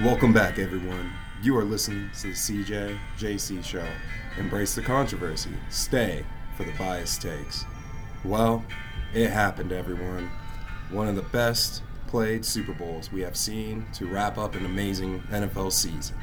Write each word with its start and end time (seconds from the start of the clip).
Welcome 0.00 0.32
back, 0.32 0.60
everyone. 0.60 1.12
You 1.42 1.58
are 1.58 1.64
listening 1.64 2.08
to 2.20 2.28
the 2.28 2.32
CJ 2.32 2.96
JC 3.18 3.64
Show. 3.64 3.84
Embrace 4.38 4.76
the 4.76 4.80
controversy. 4.80 5.50
Stay 5.70 6.24
for 6.56 6.62
the 6.62 6.70
biased 6.78 7.20
takes. 7.20 7.64
Well, 8.24 8.64
it 9.12 9.30
happened, 9.30 9.72
everyone. 9.72 10.30
One 10.92 11.08
of 11.08 11.16
the 11.16 11.22
best 11.22 11.82
played 12.06 12.44
Super 12.44 12.72
Bowls 12.74 13.10
we 13.10 13.22
have 13.22 13.36
seen 13.36 13.86
to 13.94 14.06
wrap 14.06 14.38
up 14.38 14.54
an 14.54 14.64
amazing 14.64 15.20
NFL 15.32 15.72
season. 15.72 16.16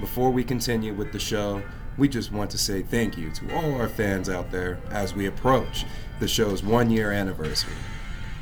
Before 0.00 0.30
we 0.30 0.42
continue 0.42 0.94
with 0.94 1.12
the 1.12 1.18
show, 1.18 1.62
we 1.98 2.08
just 2.08 2.32
want 2.32 2.50
to 2.52 2.58
say 2.58 2.80
thank 2.80 3.18
you 3.18 3.30
to 3.32 3.54
all 3.54 3.74
our 3.74 3.90
fans 3.90 4.30
out 4.30 4.50
there 4.50 4.80
as 4.90 5.14
we 5.14 5.26
approach 5.26 5.84
the 6.18 6.28
show's 6.28 6.62
one 6.62 6.88
year 6.88 7.12
anniversary. 7.12 7.74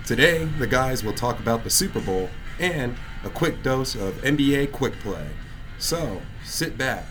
Today, 0.06 0.44
the 0.44 0.68
guys 0.68 1.02
will 1.02 1.12
talk 1.12 1.40
about 1.40 1.64
the 1.64 1.70
Super 1.70 2.00
Bowl 2.00 2.30
and 2.60 2.94
a 3.24 3.30
quick 3.30 3.62
dose 3.62 3.94
of 3.94 4.14
NBA 4.22 4.72
quick 4.72 4.98
play. 5.00 5.26
So, 5.78 6.20
sit 6.44 6.78
back, 6.78 7.06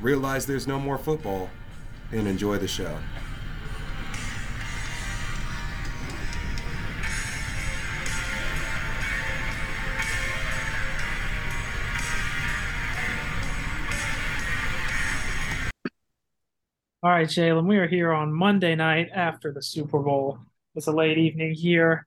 realize 0.00 0.46
there's 0.46 0.66
no 0.66 0.78
more 0.78 0.98
football, 0.98 1.50
and 2.12 2.26
enjoy 2.26 2.58
the 2.58 2.68
show. 2.68 2.98
All 17.02 17.12
right, 17.12 17.28
Jalen, 17.28 17.66
we 17.66 17.76
are 17.76 17.86
here 17.86 18.12
on 18.12 18.32
Monday 18.32 18.74
night 18.74 19.10
after 19.14 19.52
the 19.52 19.62
Super 19.62 20.00
Bowl. 20.00 20.38
It's 20.74 20.88
a 20.88 20.92
late 20.92 21.18
evening 21.18 21.54
here. 21.54 22.04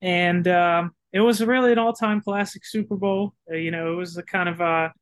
And 0.00 0.48
um, 0.48 0.94
it 1.12 1.20
was 1.20 1.44
really 1.44 1.72
an 1.72 1.78
all-time 1.78 2.20
classic 2.20 2.64
Super 2.64 2.96
Bowl. 2.96 3.34
Uh, 3.50 3.56
you 3.56 3.70
know, 3.70 3.92
it 3.92 3.96
was 3.96 4.16
a 4.16 4.22
kind 4.22 4.48
of 4.48 4.60
a 4.60 4.92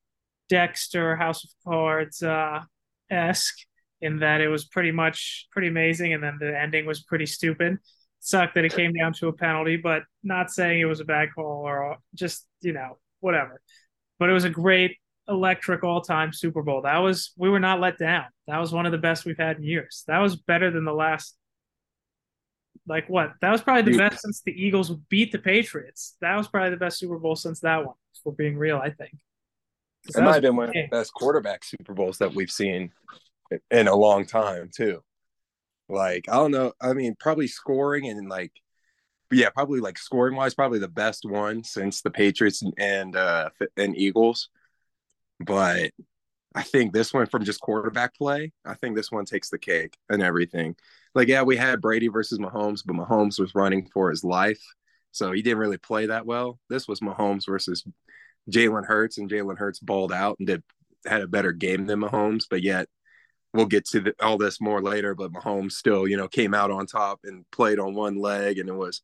Dexter 0.49 1.17
House 1.17 1.45
of 1.45 1.51
Cards 1.65 2.23
uh, 2.23 2.61
esque 3.11 3.59
in 4.01 4.19
that 4.21 4.41
it 4.41 4.49
was 4.49 4.65
pretty 4.65 4.93
much 4.93 5.47
pretty 5.53 5.69
amazing, 5.69 6.13
and 6.15 6.23
then 6.23 6.39
the 6.41 6.59
ending 6.59 6.87
was 6.87 7.03
pretty 7.03 7.27
stupid. 7.27 7.79
sucked 8.21 8.55
that 8.55 8.65
it 8.65 8.75
came 8.75 8.93
down 8.93 9.13
to 9.15 9.29
a 9.29 9.33
penalty, 9.33 9.77
but 9.77 10.03
not 10.23 10.51
saying 10.51 10.81
it 10.81 10.85
was 10.87 11.01
a 11.01 11.05
bad 11.05 11.29
call 11.35 11.63
or 11.67 11.97
just 12.15 12.47
you 12.61 12.73
know 12.73 12.99
whatever. 13.21 13.61
But 14.19 14.31
it 14.31 14.33
was 14.33 14.45
a 14.45 14.51
great 14.51 14.97
electric 15.29 15.85
all-time 15.85 16.33
Super 16.33 16.63
Bowl. 16.63 16.83
That 16.83 16.99
was 16.99 17.33
we 17.37 17.49
were 17.51 17.61
not 17.61 17.81
let 17.81 17.99
down. 17.99 18.27
That 18.47 18.59
was 18.59 18.73
one 18.73 18.87
of 18.87 18.93
the 18.93 18.99
best 18.99 19.25
we've 19.25 19.39
had 19.39 19.59
in 19.59 19.63
years. 19.63 20.05
That 20.09 20.19
was 20.19 20.37
better 20.37 20.71
than 20.71 20.85
the 20.85 20.93
last 20.93 21.37
like 22.91 23.09
what? 23.09 23.35
That 23.41 23.53
was 23.53 23.63
probably 23.63 23.83
the 23.83 23.93
Dude. 23.93 24.11
best 24.11 24.23
since 24.23 24.43
the 24.43 24.53
Eagles 24.53 24.91
beat 25.09 25.31
the 25.31 25.39
Patriots. 25.39 26.17
That 26.21 26.37
was 26.37 26.49
probably 26.49 26.71
the 26.71 26.77
best 26.77 26.99
Super 26.99 27.19
Bowl 27.19 27.37
since 27.37 27.61
that 27.61 27.87
one. 27.87 27.95
For 28.25 28.33
being 28.33 28.59
real, 28.59 28.77
I 28.77 28.91
think. 28.91 29.13
It 30.09 30.21
might 30.21 30.35
have 30.35 30.43
been 30.43 30.57
one 30.57 30.69
of 30.69 30.75
the 30.75 30.89
best 30.91 31.15
quarterback 31.15 31.63
Super 31.63 31.95
Bowls 31.95 32.19
that 32.19 32.35
we've 32.35 32.51
seen 32.51 32.91
in 33.71 33.87
a 33.87 33.95
long 33.95 34.27
time 34.27 34.71
too. 34.75 35.03
Like 35.89 36.29
I 36.29 36.35
don't 36.35 36.51
know. 36.51 36.73
I 36.81 36.93
mean, 36.93 37.15
probably 37.19 37.47
scoring 37.47 38.09
and 38.09 38.29
like, 38.29 38.53
yeah, 39.31 39.51
probably 39.51 39.81
like 39.81 39.97
scoring 39.97 40.35
wise, 40.35 40.55
probably 40.55 40.81
the 40.81 40.89
best 40.89 41.25
one 41.25 41.63
since 41.63 42.03
the 42.03 42.11
Patriots 42.11 42.61
and 42.61 42.75
and, 42.77 43.15
uh, 43.17 43.51
and 43.77 43.97
Eagles. 43.97 44.49
But 45.39 45.93
I 46.55 46.63
think 46.63 46.93
this 46.93 47.13
one 47.13 47.27
from 47.27 47.45
just 47.45 47.61
quarterback 47.61 48.17
play, 48.17 48.53
I 48.65 48.75
think 48.75 48.97
this 48.97 49.13
one 49.13 49.25
takes 49.25 49.51
the 49.51 49.59
cake 49.59 49.97
and 50.09 50.23
everything. 50.23 50.75
Like, 51.15 51.29
yeah, 51.29 51.43
we 51.43 51.57
had 51.57 51.81
Brady 51.81 52.09
versus 52.09 52.39
Mahomes, 52.39 52.83
but 52.85 52.97
Mahomes 52.97 53.39
was 53.39 53.55
running 53.55 53.87
for 53.87 54.11
his 54.11 54.25
life. 54.25 54.63
So 55.13 55.33
he 55.33 55.43
didn't 55.43 55.59
really 55.59 55.79
play 55.79 56.07
that 56.07 56.27
well. 56.27 56.59
This 56.69 56.87
was 56.87 57.01
Mahomes 57.01 57.47
versus 57.47 57.85
Jalen 58.51 58.87
Hurts, 58.87 59.19
and 59.19 59.31
Jalen 59.31 59.59
Hurts 59.59 59.79
balled 59.81 60.13
out 60.13 60.37
and 60.39 60.47
did 60.47 60.63
had 61.07 61.23
a 61.23 61.29
better 61.29 61.53
game 61.53 61.87
than 61.87 62.01
Mahomes, 62.01 62.45
but 62.49 62.63
yet 62.63 62.89
we'll 63.55 63.67
get 63.67 63.87
to 63.87 64.01
the, 64.01 64.15
all 64.21 64.37
this 64.37 64.61
more 64.61 64.83
later. 64.83 65.15
But 65.15 65.33
Mahomes 65.33 65.73
still, 65.73 66.07
you 66.07 66.17
know, 66.17 66.29
came 66.29 66.55
out 66.55 66.71
on 66.71 66.87
top 66.87 67.21
and 67.25 67.45
played 67.51 67.79
on 67.79 67.95
one 67.95 68.19
leg, 68.19 68.59
and 68.59 68.69
it 68.69 68.75
was 68.75 69.03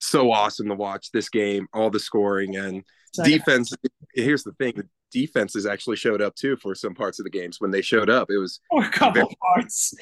so 0.00 0.32
awesome 0.32 0.68
to 0.68 0.74
watch 0.74 1.10
this 1.12 1.28
game, 1.28 1.68
all 1.72 1.90
the 1.90 2.00
scoring 2.00 2.56
and 2.56 2.84
defense. 3.24 3.72
Here's 4.14 4.44
the 4.44 4.52
thing: 4.52 4.88
defenses 5.10 5.66
actually 5.66 5.96
showed 5.96 6.22
up 6.22 6.34
too 6.34 6.56
for 6.56 6.74
some 6.74 6.94
parts 6.94 7.18
of 7.18 7.24
the 7.24 7.30
games. 7.30 7.60
When 7.60 7.70
they 7.70 7.82
showed 7.82 8.10
up, 8.10 8.30
it 8.30 8.38
was 8.38 8.60
or 8.70 8.84
a 8.84 8.90
couple 8.90 9.22
very, 9.22 9.36
parts, 9.54 9.94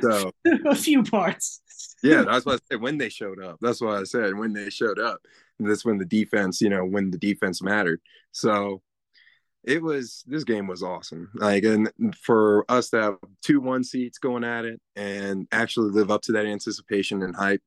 so 0.00 0.32
a 0.66 0.74
few 0.74 1.02
parts. 1.02 1.60
yeah, 2.02 2.22
that's 2.22 2.46
what 2.46 2.56
I 2.56 2.74
said. 2.74 2.80
When 2.80 2.98
they 2.98 3.08
showed 3.08 3.42
up, 3.42 3.58
that's 3.60 3.80
what 3.80 3.98
I 3.98 4.04
said. 4.04 4.36
When 4.36 4.52
they 4.52 4.70
showed 4.70 4.98
up, 4.98 5.20
and 5.58 5.68
that's 5.68 5.84
when 5.84 5.98
the 5.98 6.04
defense, 6.04 6.60
you 6.60 6.68
know, 6.68 6.84
when 6.84 7.10
the 7.10 7.18
defense 7.18 7.62
mattered. 7.62 8.00
So 8.32 8.82
it 9.64 9.82
was 9.82 10.22
this 10.26 10.44
game 10.44 10.66
was 10.66 10.82
awesome. 10.82 11.30
Like, 11.34 11.64
and 11.64 11.90
for 12.22 12.64
us 12.68 12.90
to 12.90 13.02
have 13.02 13.14
two 13.42 13.60
one 13.60 13.84
seats 13.84 14.18
going 14.18 14.44
at 14.44 14.64
it 14.64 14.80
and 14.94 15.48
actually 15.50 15.90
live 15.90 16.10
up 16.10 16.22
to 16.22 16.32
that 16.32 16.46
anticipation 16.46 17.22
and 17.22 17.34
hype, 17.34 17.62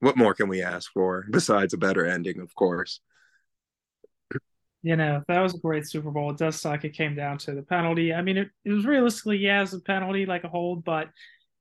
what 0.00 0.18
more 0.18 0.34
can 0.34 0.48
we 0.48 0.62
ask 0.62 0.92
for 0.92 1.24
besides 1.30 1.72
a 1.72 1.78
better 1.78 2.04
ending, 2.04 2.40
of 2.40 2.54
course? 2.54 3.00
You 4.84 4.96
know, 4.96 5.22
that 5.28 5.40
was 5.40 5.54
a 5.54 5.58
great 5.58 5.88
Super 5.88 6.10
Bowl. 6.10 6.30
It 6.30 6.36
does 6.36 6.60
suck. 6.60 6.84
It 6.84 6.90
came 6.90 7.14
down 7.14 7.38
to 7.38 7.54
the 7.54 7.62
penalty. 7.62 8.12
I 8.12 8.20
mean, 8.20 8.36
it, 8.36 8.50
it 8.66 8.70
was 8.70 8.84
realistically, 8.84 9.38
yeah, 9.38 9.62
was 9.62 9.72
a 9.72 9.80
penalty, 9.80 10.26
like 10.26 10.44
a 10.44 10.48
hold, 10.48 10.84
but 10.84 11.08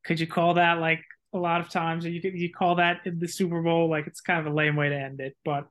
could 0.03 0.19
you 0.19 0.27
call 0.27 0.55
that 0.55 0.79
like 0.79 1.01
a 1.33 1.37
lot 1.37 1.61
of 1.61 1.69
times? 1.69 2.05
You 2.05 2.21
could 2.21 2.37
you 2.37 2.51
call 2.51 2.75
that 2.75 2.99
in 3.05 3.19
the 3.19 3.29
Super 3.29 3.61
Bowl? 3.61 3.89
Like 3.89 4.07
it's 4.07 4.19
kind 4.19 4.45
of 4.45 4.51
a 4.51 4.55
lame 4.55 4.75
way 4.75 4.89
to 4.89 4.95
end 4.99 5.21
it, 5.21 5.37
but 5.45 5.69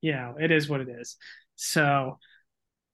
you 0.00 0.12
know, 0.12 0.36
it 0.40 0.52
is 0.52 0.68
what 0.68 0.80
it 0.80 0.88
is. 0.88 1.16
So 1.56 2.20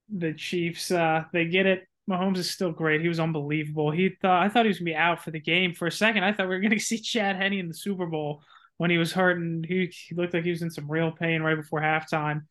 the 0.08 0.32
Chiefs, 0.32 0.90
uh, 0.90 1.24
they 1.34 1.44
get 1.44 1.66
it. 1.66 1.84
Mahomes 2.10 2.38
is 2.38 2.50
still 2.50 2.72
great. 2.72 3.02
He 3.02 3.08
was 3.08 3.20
unbelievable. 3.20 3.90
He 3.90 4.08
thought 4.22 4.42
I 4.42 4.48
thought 4.48 4.64
he 4.64 4.68
was 4.68 4.78
gonna 4.78 4.92
be 4.92 4.94
out 4.96 5.22
for 5.22 5.32
the 5.32 5.40
game 5.40 5.74
for 5.74 5.86
a 5.86 5.92
second. 5.92 6.24
I 6.24 6.32
thought 6.32 6.48
we 6.48 6.54
were 6.54 6.62
gonna 6.62 6.78
see 6.80 6.98
Chad 6.98 7.36
Henne 7.36 7.52
in 7.58 7.68
the 7.68 7.74
Super 7.74 8.06
Bowl 8.06 8.42
when 8.78 8.90
he 8.90 8.96
was 8.96 9.12
hurt 9.12 9.36
and 9.36 9.66
he, 9.66 9.92
he 9.92 10.14
looked 10.14 10.32
like 10.32 10.44
he 10.44 10.50
was 10.50 10.62
in 10.62 10.70
some 10.70 10.90
real 10.90 11.10
pain 11.10 11.42
right 11.42 11.56
before 11.56 11.82
halftime. 11.82 12.42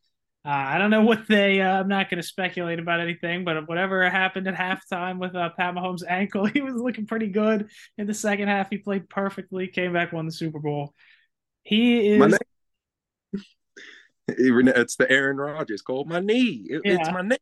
Uh, 0.48 0.64
I 0.66 0.78
don't 0.78 0.88
know 0.88 1.02
what 1.02 1.28
they. 1.28 1.60
Uh, 1.60 1.80
I'm 1.80 1.88
not 1.88 2.08
going 2.08 2.22
to 2.22 2.26
speculate 2.26 2.78
about 2.78 3.00
anything, 3.00 3.44
but 3.44 3.68
whatever 3.68 4.08
happened 4.08 4.48
at 4.48 4.54
halftime 4.90 5.18
with 5.18 5.34
uh, 5.34 5.50
Pat 5.50 5.74
Mahomes' 5.74 6.04
ankle, 6.08 6.46
he 6.46 6.62
was 6.62 6.74
looking 6.74 7.04
pretty 7.04 7.26
good 7.26 7.68
in 7.98 8.06
the 8.06 8.14
second 8.14 8.48
half. 8.48 8.70
He 8.70 8.78
played 8.78 9.10
perfectly, 9.10 9.68
came 9.68 9.92
back, 9.92 10.10
won 10.10 10.24
the 10.24 10.32
Super 10.32 10.58
Bowl. 10.58 10.94
He 11.64 12.14
is. 12.14 12.38
it's 14.28 14.96
the 14.96 15.10
Aaron 15.10 15.36
Rodgers 15.36 15.82
called 15.82 16.08
my 16.08 16.20
knee. 16.20 16.66
It, 16.70 16.80
yeah. 16.82 16.96
It's 16.98 17.10
my 17.10 17.20
knee. 17.20 17.36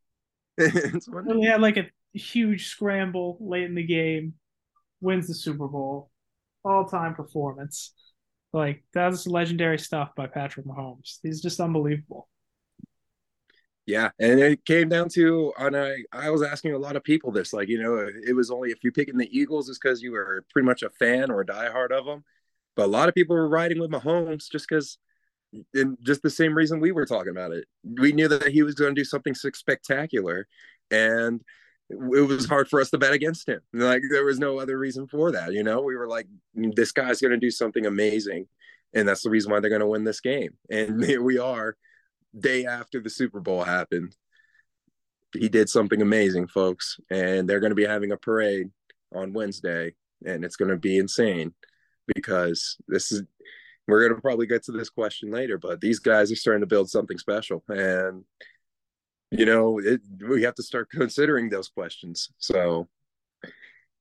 it's 0.58 1.08
my 1.08 1.22
knee. 1.22 1.42
He 1.42 1.46
had 1.46 1.60
like 1.60 1.76
a 1.76 1.86
huge 2.12 2.66
scramble 2.66 3.38
late 3.40 3.66
in 3.66 3.76
the 3.76 3.86
game, 3.86 4.34
wins 5.00 5.28
the 5.28 5.34
Super 5.34 5.68
Bowl, 5.68 6.10
all 6.64 6.86
time 6.86 7.14
performance. 7.14 7.92
Like 8.52 8.82
that's 8.92 9.28
legendary 9.28 9.78
stuff 9.78 10.10
by 10.16 10.26
Patrick 10.26 10.66
Mahomes. 10.66 11.18
He's 11.22 11.40
just 11.40 11.60
unbelievable. 11.60 12.28
Yeah, 13.86 14.10
and 14.18 14.40
it 14.40 14.64
came 14.64 14.88
down 14.88 15.08
to, 15.10 15.52
and 15.58 15.76
I, 15.76 15.98
I 16.12 16.30
was 16.30 16.42
asking 16.42 16.72
a 16.74 16.78
lot 16.78 16.96
of 16.96 17.04
people 17.04 17.30
this, 17.30 17.52
like, 17.52 17.68
you 17.68 17.80
know, 17.80 18.08
it 18.26 18.34
was 18.34 18.50
only 18.50 18.70
if 18.70 18.78
you're 18.82 18.92
picking 18.92 19.16
the 19.16 19.28
Eagles 19.36 19.68
is 19.68 19.78
because 19.78 20.02
you 20.02 20.10
were 20.10 20.44
pretty 20.50 20.66
much 20.66 20.82
a 20.82 20.90
fan 20.90 21.30
or 21.30 21.40
a 21.42 21.46
diehard 21.46 21.92
of 21.92 22.04
them, 22.04 22.24
but 22.74 22.86
a 22.86 22.88
lot 22.88 23.08
of 23.08 23.14
people 23.14 23.36
were 23.36 23.48
riding 23.48 23.78
with 23.78 23.92
Mahomes 23.92 24.50
just 24.50 24.66
because, 24.68 24.98
and 25.74 25.96
just 26.02 26.22
the 26.22 26.30
same 26.30 26.54
reason 26.54 26.80
we 26.80 26.92
were 26.92 27.06
talking 27.06 27.30
about 27.30 27.52
it. 27.52 27.66
We 27.84 28.12
knew 28.12 28.28
that 28.28 28.48
he 28.48 28.62
was 28.64 28.74
going 28.74 28.94
to 28.94 29.00
do 29.00 29.04
something 29.04 29.34
spectacular, 29.34 30.48
and 30.90 31.40
it 31.88 31.96
was 32.28 32.46
hard 32.46 32.68
for 32.68 32.80
us 32.80 32.90
to 32.90 32.98
bet 32.98 33.12
against 33.12 33.48
him. 33.48 33.60
Like 33.72 34.02
there 34.10 34.24
was 34.24 34.40
no 34.40 34.58
other 34.58 34.78
reason 34.78 35.06
for 35.06 35.30
that, 35.32 35.52
you 35.52 35.62
know. 35.62 35.82
We 35.82 35.96
were 35.96 36.08
like, 36.08 36.26
mm, 36.58 36.74
this 36.74 36.90
guy's 36.92 37.20
going 37.20 37.32
to 37.32 37.36
do 37.38 37.52
something 37.52 37.86
amazing, 37.86 38.48
and 38.94 39.08
that's 39.08 39.22
the 39.22 39.30
reason 39.30 39.52
why 39.52 39.60
they're 39.60 39.70
going 39.70 39.80
to 39.80 39.86
win 39.86 40.04
this 40.04 40.20
game. 40.20 40.54
And 40.70 41.04
here 41.06 41.22
we 41.22 41.38
are 41.38 41.76
day 42.38 42.64
after 42.66 43.00
the 43.00 43.10
Super 43.10 43.40
Bowl 43.40 43.64
happened. 43.64 44.14
He 45.32 45.48
did 45.48 45.68
something 45.68 46.00
amazing, 46.00 46.48
folks, 46.48 46.98
and 47.10 47.48
they're 47.48 47.60
going 47.60 47.70
to 47.70 47.76
be 47.76 47.86
having 47.86 48.12
a 48.12 48.16
parade 48.16 48.70
on 49.14 49.32
Wednesday, 49.32 49.94
and 50.24 50.44
it's 50.44 50.56
going 50.56 50.70
to 50.70 50.76
be 50.76 50.98
insane 50.98 51.52
because 52.14 52.76
this 52.88 53.12
is 53.12 53.22
we're 53.88 54.00
going 54.00 54.14
to 54.14 54.20
probably 54.20 54.46
get 54.46 54.64
to 54.64 54.72
this 54.72 54.90
question 54.90 55.30
later, 55.30 55.58
but 55.58 55.80
these 55.80 56.00
guys 56.00 56.32
are 56.32 56.36
starting 56.36 56.62
to 56.62 56.66
build 56.66 56.90
something 56.90 57.18
special, 57.18 57.62
and 57.68 58.24
you 59.30 59.46
know 59.46 59.78
it, 59.78 60.00
we 60.28 60.42
have 60.42 60.54
to 60.54 60.62
start 60.62 60.90
considering 60.90 61.48
those 61.48 61.68
questions. 61.68 62.30
So 62.38 62.88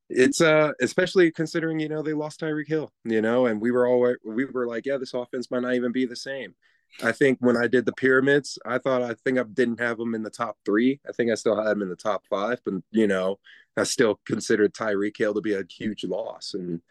it's 0.10 0.40
uh 0.40 0.72
especially 0.82 1.32
considering 1.32 1.80
you 1.80 1.90
know 1.90 2.04
they 2.04 2.14
lost 2.14 2.40
Tyreek 2.40 2.68
Hill, 2.68 2.92
you 3.04 3.22
know, 3.22 3.48
and 3.48 3.60
we 3.60 3.72
were 3.72 3.88
all 3.88 4.16
we 4.24 4.46
were 4.46 4.68
like, 4.68 4.86
yeah, 4.86 4.98
this 4.98 5.14
offense 5.14 5.50
might 5.50 5.64
not 5.64 5.74
even 5.74 5.92
be 5.92 6.06
the 6.06 6.16
same. 6.16 6.56
I 7.04 7.12
think 7.12 7.40
when 7.42 7.58
I 7.58 7.68
did 7.68 7.86
the 7.86 7.94
pyramids, 7.94 8.58
I 8.66 8.78
thought 8.78 9.02
I 9.02 9.14
think 9.24 9.38
I 9.38 9.44
didn't 9.44 9.80
have 9.80 9.98
them 9.98 10.16
in 10.16 10.24
the 10.24 10.30
top 10.30 10.58
three. 10.66 11.00
I 11.08 11.12
think 11.12 11.32
I 11.32 11.36
still 11.36 11.58
had 11.58 11.68
them 11.68 11.82
in 11.82 11.90
the 11.90 11.96
top 11.96 12.24
five, 12.30 12.60
but 12.64 12.76
you 12.92 13.08
know, 13.08 13.40
I 13.78 13.84
still 13.84 14.20
considered 14.26 14.74
Tyreek 14.74 15.18
Hill 15.18 15.34
to 15.34 15.42
be 15.42 15.54
a 15.54 15.64
huge 15.70 16.04
loss. 16.06 16.54
And 16.54 16.82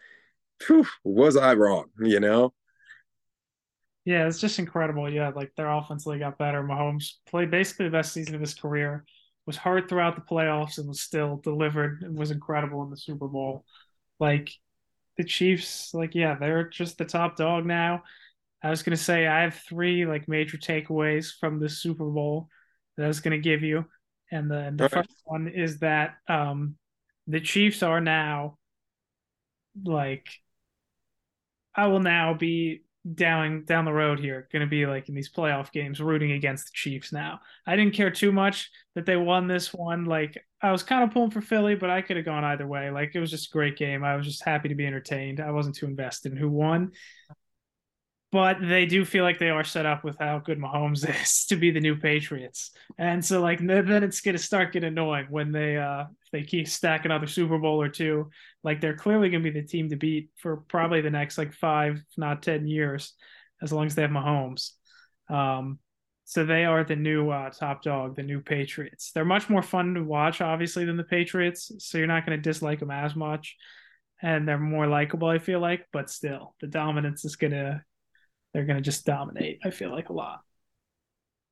whew, 0.67 0.85
was 1.03 1.37
I 1.37 1.55
wrong? 1.55 1.85
You 1.99 2.19
know. 2.19 2.53
Yeah, 4.05 4.27
it's 4.27 4.39
just 4.39 4.59
incredible. 4.59 5.11
Yeah, 5.11 5.29
like 5.29 5.51
their 5.55 5.71
offense 5.71 6.05
really 6.05 6.19
got 6.19 6.37
better. 6.37 6.61
Mahomes 6.61 7.13
played 7.25 7.49
basically 7.49 7.85
the 7.85 7.91
best 7.91 8.13
season 8.13 8.35
of 8.35 8.41
his 8.41 8.53
career, 8.53 9.03
was 9.47 9.57
hurt 9.57 9.89
throughout 9.89 10.15
the 10.15 10.21
playoffs, 10.21 10.77
and 10.77 10.87
was 10.87 11.01
still 11.01 11.37
delivered 11.37 12.03
and 12.03 12.15
was 12.15 12.29
incredible 12.29 12.83
in 12.83 12.91
the 12.91 12.97
Super 12.97 13.27
Bowl. 13.27 13.65
Like 14.19 14.51
the 15.17 15.23
Chiefs, 15.23 15.93
like, 15.93 16.13
yeah, 16.13 16.35
they're 16.35 16.69
just 16.69 16.97
the 16.99 17.05
top 17.05 17.35
dog 17.37 17.65
now. 17.65 18.03
I 18.65 18.71
was 18.71 18.81
gonna 18.81 18.97
say 18.97 19.27
I 19.27 19.43
have 19.43 19.53
three 19.53 20.07
like 20.07 20.27
major 20.27 20.57
takeaways 20.57 21.31
from 21.39 21.59
the 21.59 21.69
Super 21.69 22.09
Bowl 22.09 22.49
that 22.97 23.03
I 23.03 23.07
was 23.07 23.19
gonna 23.19 23.37
give 23.37 23.61
you. 23.61 23.85
And 24.31 24.49
the, 24.49 24.73
the 24.75 24.89
first 24.89 25.21
one 25.25 25.47
is 25.47 25.79
that 25.79 26.15
um 26.27 26.75
the 27.27 27.39
Chiefs 27.39 27.83
are 27.83 28.01
now 28.01 28.57
like 29.83 30.27
I 31.75 31.87
will 31.87 31.99
now 31.99 32.33
be 32.33 32.81
down 33.13 33.65
down 33.65 33.85
the 33.85 33.93
road 33.93 34.19
here 34.19 34.47
going 34.51 34.61
to 34.61 34.67
be 34.67 34.87
like 34.87 35.09
in 35.09 35.13
these 35.13 35.31
playoff 35.31 35.71
games 35.71 36.01
rooting 36.01 36.31
against 36.31 36.65
the 36.65 36.71
Chiefs 36.73 37.13
now. 37.13 37.41
I 37.67 37.75
didn't 37.75 37.93
care 37.93 38.09
too 38.09 38.31
much 38.31 38.71
that 38.95 39.05
they 39.05 39.15
won 39.15 39.47
this 39.47 39.71
one. 39.71 40.05
Like 40.05 40.43
I 40.59 40.71
was 40.71 40.81
kind 40.81 41.03
of 41.03 41.11
pulling 41.11 41.29
for 41.29 41.41
Philly, 41.41 41.75
but 41.75 41.91
I 41.91 42.01
could 42.01 42.17
have 42.17 42.25
gone 42.25 42.43
either 42.43 42.65
way. 42.65 42.89
Like 42.89 43.11
it 43.13 43.19
was 43.19 43.29
just 43.29 43.49
a 43.49 43.53
great 43.53 43.77
game. 43.77 44.03
I 44.03 44.15
was 44.15 44.25
just 44.25 44.43
happy 44.43 44.69
to 44.69 44.75
be 44.75 44.87
entertained. 44.87 45.39
I 45.39 45.51
wasn't 45.51 45.75
too 45.75 45.85
invested 45.85 46.31
in 46.31 46.39
who 46.39 46.49
won 46.49 46.93
but 48.35 48.57
they 48.61 48.85
do 48.85 49.05
feel 49.05 49.23
like 49.23 49.39
they 49.39 49.49
are 49.49 49.63
set 49.63 49.85
up 49.85 50.03
with 50.03 50.17
how 50.19 50.39
good 50.39 50.59
Mahomes 50.59 51.09
is 51.21 51.45
to 51.45 51.55
be 51.55 51.71
the 51.71 51.79
new 51.79 51.95
Patriots. 51.95 52.71
And 52.97 53.23
so 53.23 53.39
like 53.39 53.65
then 53.65 54.03
it's 54.03 54.19
gonna 54.19 54.37
start 54.37 54.73
getting 54.73 54.89
annoying 54.89 55.27
when 55.29 55.53
they 55.53 55.77
uh 55.77 56.03
they 56.33 56.43
keep 56.43 56.67
stacking 56.67 57.11
another 57.11 57.27
Super 57.27 57.57
Bowl 57.57 57.81
or 57.81 57.87
two. 57.87 58.29
Like 58.61 58.81
they're 58.81 58.97
clearly 58.97 59.29
gonna 59.29 59.41
be 59.41 59.51
the 59.51 59.63
team 59.63 59.89
to 59.89 59.95
beat 59.95 60.31
for 60.35 60.57
probably 60.67 60.99
the 60.99 61.09
next 61.09 61.37
like 61.37 61.53
five, 61.53 62.03
not 62.17 62.43
ten 62.43 62.67
years, 62.67 63.13
as 63.61 63.71
long 63.71 63.85
as 63.85 63.95
they 63.95 64.01
have 64.01 64.11
Mahomes. 64.11 64.71
Um 65.29 65.79
so 66.25 66.43
they 66.43 66.65
are 66.65 66.83
the 66.83 66.97
new 66.97 67.29
uh, 67.29 67.51
top 67.51 67.83
dog, 67.83 68.17
the 68.17 68.23
new 68.23 68.41
Patriots. 68.41 69.11
They're 69.13 69.23
much 69.23 69.47
more 69.47 69.61
fun 69.61 69.93
to 69.93 70.03
watch, 70.03 70.41
obviously, 70.41 70.83
than 70.83 70.97
the 70.97 71.03
Patriots. 71.03 71.71
So 71.77 71.99
you're 71.99 72.07
not 72.07 72.25
going 72.25 72.35
to 72.35 72.41
dislike 72.41 72.79
them 72.79 72.89
as 72.89 73.15
much, 73.15 73.55
and 74.23 74.47
they're 74.47 74.57
more 74.57 74.87
likable. 74.87 75.27
I 75.27 75.37
feel 75.37 75.59
like, 75.59 75.85
but 75.93 76.09
still, 76.09 76.55
the 76.61 76.65
dominance 76.65 77.25
is 77.25 77.35
going 77.35 77.53
to 77.53 77.83
they're 78.55 78.65
going 78.65 78.77
to 78.77 78.81
just 78.81 79.05
dominate. 79.05 79.59
I 79.65 79.69
feel 79.69 79.91
like 79.91 80.07
a 80.07 80.13
lot. 80.13 80.39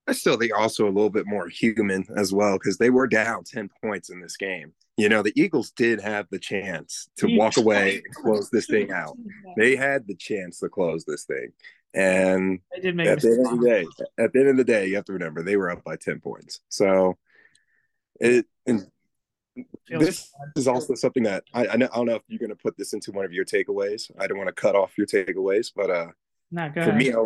I 0.07 0.13
still 0.13 0.37
think 0.37 0.57
also 0.57 0.85
a 0.85 0.91
little 0.91 1.09
bit 1.09 1.27
more 1.27 1.49
human 1.49 2.05
as 2.15 2.33
well 2.33 2.57
because 2.57 2.77
they 2.77 2.89
were 2.89 3.07
down 3.07 3.43
10 3.43 3.69
points 3.83 4.09
in 4.09 4.21
this 4.21 4.37
game. 4.37 4.73
You 4.95 5.09
know, 5.09 5.21
the 5.21 5.33
Eagles 5.35 5.71
did 5.71 5.99
have 5.99 6.27
the 6.29 6.39
chance 6.39 7.09
to 7.17 7.27
walk 7.37 7.57
away 7.57 8.01
and 8.05 8.15
close 8.15 8.49
this 8.49 8.67
thing 8.67 8.91
out. 8.91 9.17
They 9.57 9.75
had 9.75 10.07
the 10.07 10.15
chance 10.15 10.59
to 10.59 10.69
close 10.69 11.03
this 11.03 11.25
thing. 11.25 11.49
And 11.93 12.59
at 12.75 12.81
the 12.81 12.87
end 12.89 13.01
of 13.01 13.21
the 13.21 13.65
day, 13.65 13.85
at 14.17 14.33
the 14.33 14.39
end 14.39 14.49
of 14.49 14.57
the 14.57 14.63
day, 14.63 14.87
you 14.87 14.95
have 14.95 15.05
to 15.05 15.13
remember 15.13 15.43
they 15.43 15.57
were 15.57 15.69
up 15.69 15.83
by 15.83 15.97
10 15.97 16.21
points. 16.21 16.61
So 16.69 17.17
it 18.19 18.45
and 18.65 18.87
this 19.87 20.31
is 20.55 20.67
also 20.67 20.95
something 20.95 21.23
that 21.23 21.43
I, 21.53 21.67
I 21.67 21.77
don't 21.77 22.05
know 22.05 22.15
if 22.15 22.23
you're 22.27 22.39
going 22.39 22.49
to 22.49 22.55
put 22.55 22.77
this 22.77 22.93
into 22.93 23.11
one 23.11 23.25
of 23.25 23.33
your 23.33 23.45
takeaways. 23.45 24.09
I 24.19 24.27
don't 24.27 24.37
want 24.37 24.47
to 24.47 24.53
cut 24.53 24.75
off 24.75 24.97
your 24.97 25.07
takeaways, 25.07 25.71
but 25.75 25.89
uh, 25.89 26.07
not 26.53 26.73
good. 26.73 26.85
For 26.85 26.93
me, 26.93 27.11
I 27.11 27.17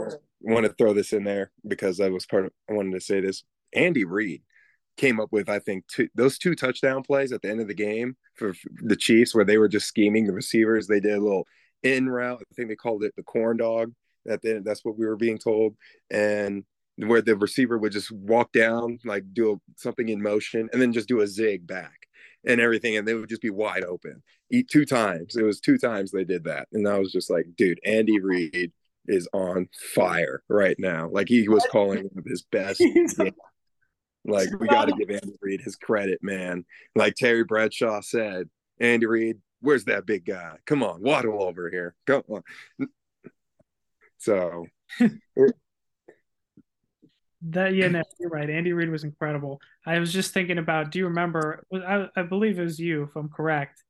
want 0.42 0.66
to 0.66 0.74
throw 0.74 0.94
this 0.94 1.14
in 1.14 1.24
there 1.24 1.52
because 1.68 2.00
I 2.00 2.10
was 2.10 2.26
part 2.26 2.46
of, 2.46 2.52
I 2.70 2.74
wanted 2.74 2.94
to 2.94 3.02
say 3.02 3.20
this. 3.20 3.44
Andy 3.74 4.06
Reid 4.06 4.42
came 4.96 5.20
up 5.20 5.32
with, 5.32 5.50
I 5.50 5.60
think, 5.60 5.86
two, 5.88 6.08
those 6.16 6.38
two 6.38 6.56
touchdown 6.56 7.04
plays 7.04 7.32
at 7.32 7.42
the 7.42 7.50
end 7.50 7.60
of 7.60 7.68
the 7.68 7.74
game 7.74 8.16
for 8.36 8.54
the 8.82 8.96
Chiefs 8.96 9.36
where 9.36 9.46
they 9.46 9.58
were 9.58 9.68
just 9.68 9.88
scheming 9.88 10.26
the 10.26 10.34
receivers. 10.34 10.88
They 10.88 11.00
did 11.00 11.14
a 11.14 11.22
little 11.22 11.46
in 11.84 12.10
route. 12.10 12.42
I 12.42 12.56
think 12.56 12.70
they 12.70 12.76
called 12.76 13.04
it 13.04 13.14
the 13.16 13.24
corn 13.24 13.58
dog. 13.58 13.94
That 14.26 14.42
then 14.42 14.64
that's 14.64 14.84
what 14.84 14.98
we 14.98 15.06
were 15.06 15.16
being 15.16 15.38
told. 15.38 15.76
And 16.10 16.64
where 16.98 17.22
the 17.22 17.36
receiver 17.36 17.78
would 17.78 17.92
just 17.92 18.12
walk 18.12 18.52
down, 18.52 19.00
like 19.06 19.24
do 19.34 19.54
a, 19.54 19.56
something 19.76 20.10
in 20.10 20.22
motion, 20.22 20.68
and 20.74 20.82
then 20.82 20.94
just 20.94 21.08
do 21.08 21.22
a 21.22 21.28
zig 21.28 21.68
back 21.68 22.08
and 22.46 22.60
everything, 22.60 22.98
and 22.98 23.08
they 23.08 23.14
would 23.14 23.30
just 23.30 23.42
be 23.42 23.50
wide 23.50 23.84
open. 23.84 24.24
Eat 24.50 24.70
two 24.70 24.86
times. 24.86 25.36
It 25.36 25.44
was 25.44 25.60
two 25.60 25.78
times 25.78 26.12
they 26.12 26.24
did 26.24 26.46
that, 26.46 26.68
and 26.72 26.88
I 26.88 26.98
was 26.98 27.12
just 27.12 27.30
like, 27.30 27.46
dude, 27.56 27.80
Andy 27.86 28.20
Reid 28.20 28.72
is 29.08 29.28
on 29.34 29.70
fire 29.94 30.44
right 30.50 30.76
now. 30.80 31.10
Like 31.10 31.28
he 31.30 31.48
was 31.48 31.66
calling 31.72 32.04
one 32.04 32.18
of 32.18 32.26
his 32.26 32.44
best. 32.44 32.82
like 34.26 34.50
we 34.60 34.68
got 34.68 34.86
to 34.86 34.94
give 34.94 35.10
Andy 35.10 35.38
Reid 35.42 35.62
his 35.62 35.76
credit, 35.76 36.20
man. 36.22 36.66
Like 36.96 37.16
Terry 37.16 37.44
Bradshaw 37.44 38.02
said, 38.02 38.50
Andy 38.80 39.06
Reid, 39.06 39.38
where's 39.62 39.86
that 39.86 40.06
big 40.06 40.26
guy? 40.26 40.58
Come 40.66 40.84
on, 40.84 41.02
waddle 41.02 41.44
over 41.44 41.70
here. 41.70 41.96
Come 42.06 42.24
on. 42.30 42.44
So 44.18 44.66
that 47.42 47.76
yeah, 47.76 47.88
no, 47.88 48.04
you're 48.20 48.30
right. 48.30 48.50
Andy 48.50 48.74
Reid 48.74 48.90
was 48.90 49.04
incredible. 49.04 49.62
I 49.86 50.00
was 50.00 50.12
just 50.12 50.34
thinking 50.34 50.58
about. 50.58 50.92
Do 50.92 51.00
you 51.00 51.06
remember? 51.06 51.64
I, 51.74 52.08
I 52.16 52.24
believe 52.24 52.60
it 52.60 52.64
was 52.64 52.80
you, 52.80 53.04
if 53.04 53.16
I'm 53.16 53.30
correct. 53.30 53.84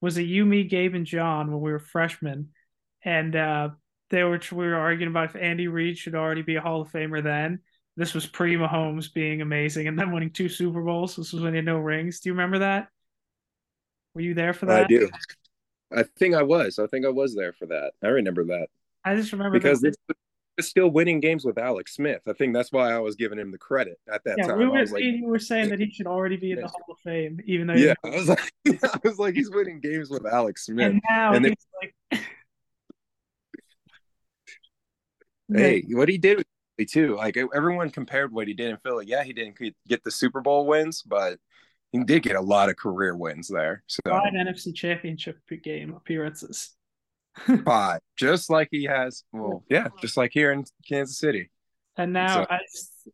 Was 0.00 0.18
it 0.18 0.22
you, 0.22 0.44
me, 0.44 0.64
Gabe, 0.64 0.94
and 0.94 1.06
John 1.06 1.50
when 1.50 1.60
we 1.60 1.72
were 1.72 1.78
freshmen? 1.78 2.50
And 3.04 3.34
uh, 3.34 3.70
they 4.14 4.22
were 4.22 4.40
we 4.52 4.66
were 4.66 4.76
arguing 4.76 5.10
about 5.10 5.30
if 5.30 5.36
Andy 5.36 5.66
Reid 5.66 5.98
should 5.98 6.14
already 6.14 6.42
be 6.42 6.54
a 6.54 6.60
Hall 6.60 6.80
of 6.80 6.92
Famer 6.92 7.22
then. 7.22 7.58
This 7.96 8.14
was 8.14 8.26
pre 8.26 8.54
Mahomes 8.54 9.12
being 9.12 9.42
amazing 9.42 9.88
and 9.88 9.98
then 9.98 10.12
winning 10.12 10.30
two 10.30 10.48
Super 10.48 10.82
Bowls. 10.82 11.16
This 11.16 11.32
was 11.32 11.42
when 11.42 11.52
he 11.52 11.56
had 11.56 11.64
no 11.64 11.78
rings. 11.78 12.20
Do 12.20 12.28
you 12.28 12.34
remember 12.34 12.60
that? 12.60 12.88
Were 14.14 14.20
you 14.20 14.34
there 14.34 14.52
for 14.52 14.66
that? 14.66 14.84
I 14.84 14.86
do. 14.86 15.10
I 15.92 16.04
think 16.18 16.36
I 16.36 16.44
was. 16.44 16.78
I 16.78 16.86
think 16.86 17.04
I 17.04 17.08
was 17.08 17.34
there 17.34 17.52
for 17.52 17.66
that. 17.66 17.92
I 18.02 18.08
remember 18.08 18.44
that. 18.44 18.68
I 19.04 19.16
just 19.16 19.32
remember 19.32 19.58
because 19.58 19.82
it's, 19.82 19.96
it's 20.56 20.68
still 20.68 20.88
winning 20.88 21.18
games 21.18 21.44
with 21.44 21.58
Alex 21.58 21.94
Smith. 21.94 22.22
I 22.28 22.34
think 22.34 22.54
that's 22.54 22.70
why 22.70 22.92
I 22.92 22.98
was 23.00 23.16
giving 23.16 23.38
him 23.38 23.50
the 23.50 23.58
credit 23.58 23.98
at 24.12 24.22
that 24.24 24.36
yeah, 24.38 24.46
time. 24.46 24.58
We 24.58 24.66
were, 24.66 24.86
like, 24.86 25.02
you 25.02 25.26
were 25.26 25.40
saying 25.40 25.70
that 25.70 25.80
he 25.80 25.90
should 25.90 26.06
already 26.06 26.36
be 26.36 26.52
in 26.52 26.60
the 26.60 26.68
Hall 26.68 26.84
of 26.88 26.98
Fame, 27.02 27.40
even 27.46 27.66
though 27.66 27.74
yeah, 27.74 27.94
I 28.04 28.10
was 28.10 28.28
like, 28.28 28.52
I 28.68 28.98
was 29.02 29.18
like, 29.18 29.34
he's 29.34 29.50
winning 29.50 29.80
games 29.80 30.08
with 30.08 30.24
Alex 30.24 30.66
Smith, 30.66 30.92
and 30.92 31.02
now 31.08 31.32
and 31.34 31.46
he's 31.46 31.66
like 31.82 32.22
Hey, 35.60 35.84
what 35.88 36.08
he 36.08 36.18
did 36.18 36.44
too, 36.88 37.16
like 37.16 37.36
everyone 37.36 37.90
compared 37.90 38.32
what 38.32 38.48
he 38.48 38.54
did 38.54 38.70
in 38.70 38.76
Philly. 38.78 39.06
Yeah, 39.06 39.22
he 39.22 39.32
didn't 39.32 39.56
get 39.86 40.02
the 40.02 40.10
Super 40.10 40.40
Bowl 40.40 40.66
wins, 40.66 41.02
but 41.02 41.38
he 41.92 42.02
did 42.02 42.24
get 42.24 42.34
a 42.34 42.40
lot 42.40 42.68
of 42.68 42.76
career 42.76 43.16
wins 43.16 43.46
there. 43.46 43.84
So 43.86 44.00
five 44.08 44.32
NFC 44.32 44.74
Championship 44.74 45.38
game 45.62 45.94
appearances. 45.94 46.70
five, 47.64 48.00
just 48.16 48.50
like 48.50 48.68
he 48.70 48.84
has. 48.84 49.22
Well, 49.32 49.62
yeah, 49.70 49.88
just 50.00 50.16
like 50.16 50.32
here 50.32 50.50
in 50.50 50.64
Kansas 50.88 51.18
City. 51.18 51.50
And 51.96 52.12
now 52.12 52.42
so. 52.42 52.46
I 52.50 52.58
just, 52.72 53.08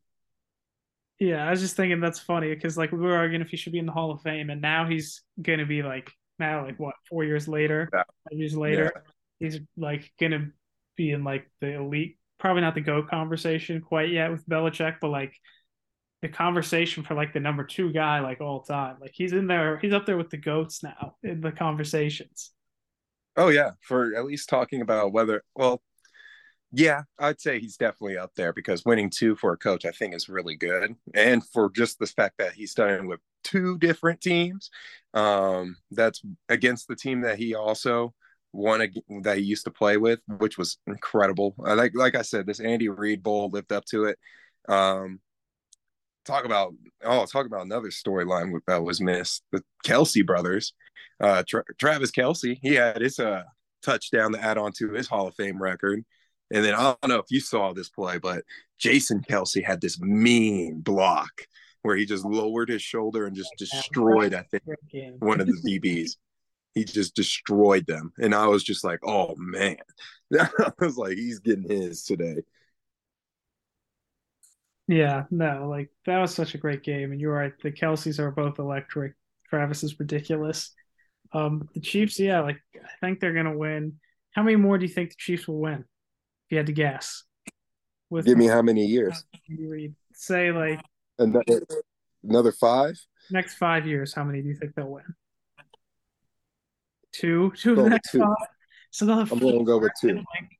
yeah, 1.18 1.46
I 1.46 1.50
was 1.50 1.60
just 1.60 1.76
thinking 1.76 2.00
that's 2.00 2.20
funny 2.20 2.54
because 2.54 2.78
like 2.78 2.92
we 2.92 2.98
were 2.98 3.16
arguing 3.16 3.42
if 3.42 3.50
he 3.50 3.58
should 3.58 3.72
be 3.72 3.78
in 3.78 3.86
the 3.86 3.92
Hall 3.92 4.10
of 4.10 4.22
Fame, 4.22 4.48
and 4.48 4.62
now 4.62 4.86
he's 4.88 5.22
gonna 5.42 5.66
be 5.66 5.82
like 5.82 6.10
now 6.38 6.64
like 6.64 6.80
what 6.80 6.94
four 7.08 7.24
years 7.24 7.46
later, 7.46 7.90
yeah. 7.92 8.04
five 8.30 8.38
years 8.38 8.56
later, 8.56 8.92
yeah. 8.94 9.46
he's 9.46 9.60
like 9.76 10.10
gonna 10.18 10.50
be 10.96 11.10
in 11.10 11.22
like 11.22 11.50
the 11.60 11.74
elite 11.74 12.16
probably 12.40 12.62
not 12.62 12.74
the 12.74 12.80
go 12.80 13.02
conversation 13.02 13.80
quite 13.80 14.10
yet 14.10 14.30
with 14.30 14.48
Belichick, 14.48 14.96
but 15.00 15.08
like 15.08 15.34
the 16.22 16.28
conversation 16.28 17.02
for 17.02 17.14
like 17.14 17.32
the 17.32 17.40
number 17.40 17.64
two 17.64 17.92
guy 17.92 18.20
like 18.20 18.40
all 18.40 18.62
time. 18.62 18.96
Like 19.00 19.12
he's 19.14 19.32
in 19.32 19.46
there, 19.46 19.78
he's 19.78 19.92
up 19.92 20.06
there 20.06 20.16
with 20.16 20.30
the 20.30 20.36
goats 20.36 20.82
now 20.82 21.16
in 21.22 21.40
the 21.40 21.52
conversations. 21.52 22.50
Oh 23.36 23.48
yeah, 23.48 23.72
for 23.80 24.14
at 24.16 24.24
least 24.24 24.48
talking 24.48 24.80
about 24.80 25.12
whether 25.12 25.42
well, 25.54 25.80
yeah, 26.72 27.02
I'd 27.18 27.40
say 27.40 27.58
he's 27.58 27.76
definitely 27.76 28.16
up 28.18 28.32
there 28.36 28.52
because 28.52 28.84
winning 28.84 29.10
two 29.10 29.36
for 29.36 29.52
a 29.52 29.56
coach 29.56 29.84
I 29.84 29.92
think 29.92 30.14
is 30.14 30.28
really 30.28 30.56
good, 30.56 30.94
and 31.14 31.46
for 31.46 31.70
just 31.70 31.98
the 31.98 32.06
fact 32.06 32.38
that 32.38 32.52
he's 32.52 32.74
done 32.74 33.06
with 33.06 33.20
two 33.44 33.78
different 33.78 34.20
teams, 34.20 34.70
um, 35.14 35.76
that's 35.90 36.22
against 36.48 36.88
the 36.88 36.96
team 36.96 37.22
that 37.22 37.38
he 37.38 37.54
also 37.54 38.14
one 38.52 38.92
that 39.22 39.38
he 39.38 39.44
used 39.44 39.64
to 39.64 39.70
play 39.70 39.96
with, 39.96 40.20
which 40.38 40.58
was 40.58 40.78
incredible. 40.86 41.54
Like 41.58 41.92
like 41.94 42.14
I 42.14 42.22
said, 42.22 42.46
this 42.46 42.60
Andy 42.60 42.88
Reid 42.88 43.22
Bowl 43.22 43.48
lived 43.50 43.72
up 43.72 43.84
to 43.86 44.04
it. 44.04 44.18
Um, 44.68 45.20
talk 46.24 46.44
about 46.44 46.74
oh, 47.04 47.26
talk 47.26 47.46
about 47.46 47.64
another 47.64 47.88
storyline 47.88 48.60
that 48.66 48.82
was 48.82 49.00
missed. 49.00 49.42
The 49.52 49.62
Kelce 49.84 50.24
brothers, 50.26 50.74
uh, 51.20 51.42
Tra- 51.48 51.64
Travis 51.78 52.10
Kelce, 52.10 52.58
he 52.60 52.74
had 52.74 53.00
his 53.00 53.18
uh 53.18 53.44
touchdown 53.82 54.32
to 54.32 54.42
add 54.42 54.58
on 54.58 54.72
to 54.72 54.90
his 54.92 55.08
Hall 55.08 55.28
of 55.28 55.34
Fame 55.34 55.62
record. 55.62 56.04
And 56.52 56.64
then 56.64 56.74
I 56.74 56.82
don't 57.00 57.08
know 57.08 57.18
if 57.18 57.30
you 57.30 57.40
saw 57.40 57.72
this 57.72 57.88
play, 57.88 58.18
but 58.18 58.42
Jason 58.78 59.20
Kelce 59.20 59.64
had 59.64 59.80
this 59.80 60.00
mean 60.00 60.80
block 60.80 61.46
where 61.82 61.96
he 61.96 62.04
just 62.04 62.24
lowered 62.24 62.68
his 62.68 62.82
shoulder 62.82 63.26
and 63.26 63.34
just 63.34 63.54
destroyed, 63.56 64.34
I 64.34 64.42
think, 64.42 64.64
one 65.20 65.40
of 65.40 65.46
the 65.46 65.52
DBs 65.80 66.16
he 66.74 66.84
just 66.84 67.14
destroyed 67.14 67.86
them. 67.86 68.12
And 68.18 68.34
I 68.34 68.46
was 68.46 68.62
just 68.64 68.84
like, 68.84 69.00
oh 69.04 69.34
man. 69.36 69.76
I 70.38 70.48
was 70.78 70.96
like, 70.96 71.16
he's 71.16 71.40
getting 71.40 71.68
his 71.68 72.04
today. 72.04 72.42
Yeah, 74.88 75.24
no, 75.30 75.68
like 75.68 75.90
that 76.06 76.18
was 76.18 76.34
such 76.34 76.54
a 76.54 76.58
great 76.58 76.82
game. 76.82 77.12
And 77.12 77.20
you're 77.20 77.32
right, 77.34 77.52
the 77.62 77.70
Kelces 77.70 78.18
are 78.18 78.30
both 78.32 78.58
electric. 78.58 79.14
Travis 79.48 79.84
is 79.84 79.98
ridiculous. 80.00 80.72
Um, 81.32 81.68
the 81.74 81.80
Chiefs, 81.80 82.18
yeah, 82.18 82.40
like 82.40 82.58
I 82.74 82.88
think 83.00 83.20
they're 83.20 83.34
gonna 83.34 83.56
win. 83.56 84.00
How 84.32 84.42
many 84.42 84.56
more 84.56 84.78
do 84.78 84.86
you 84.86 84.92
think 84.92 85.10
the 85.10 85.16
Chiefs 85.18 85.46
will 85.46 85.60
win? 85.60 85.80
If 85.80 86.52
you 86.52 86.56
had 86.56 86.66
to 86.66 86.72
guess. 86.72 87.22
with 88.10 88.26
Give 88.26 88.36
me 88.38 88.46
how 88.46 88.62
many 88.62 88.84
years? 88.86 89.24
Say 90.14 90.50
like 90.52 90.80
Another, 91.18 91.62
another 92.24 92.52
five? 92.52 92.98
next 93.30 93.54
five 93.54 93.86
years, 93.86 94.12
how 94.14 94.24
many 94.24 94.42
do 94.42 94.48
you 94.48 94.54
think 94.56 94.74
they'll 94.74 94.88
win? 94.90 95.04
Two, 97.20 97.52
two 97.56 97.72
of 97.72 97.84
the 97.84 97.90
next 97.90 98.10
five. 98.10 98.34
So 98.90 99.04
they'll 99.04 99.18
have 99.18 99.30
I'm 99.32 99.38
gonna 99.38 99.62
go 99.64 99.78
with 99.78 99.92
two. 100.00 100.14
like, 100.14 100.50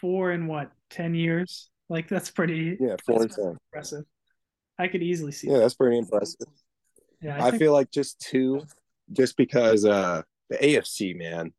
four 0.00 0.32
in 0.32 0.46
what 0.46 0.70
ten 0.90 1.14
years? 1.14 1.70
Like 1.88 2.08
that's 2.08 2.30
pretty 2.30 2.76
Yeah, 2.78 2.96
four 3.04 3.22
and 3.22 3.30
ten. 3.30 3.56
impressive. 3.72 4.04
I 4.78 4.88
could 4.88 5.02
easily 5.02 5.32
see. 5.32 5.48
Yeah, 5.48 5.54
that. 5.54 5.60
that's 5.60 5.74
pretty 5.74 5.98
impressive. 5.98 6.46
Yeah, 7.22 7.42
I 7.42 7.50
think 7.50 7.62
feel 7.62 7.72
like 7.72 7.90
just 7.90 8.20
two, 8.20 8.62
just 9.12 9.36
because 9.36 9.84
uh 9.84 10.22
the 10.50 10.56
AFC 10.58 11.16
man, 11.16 11.52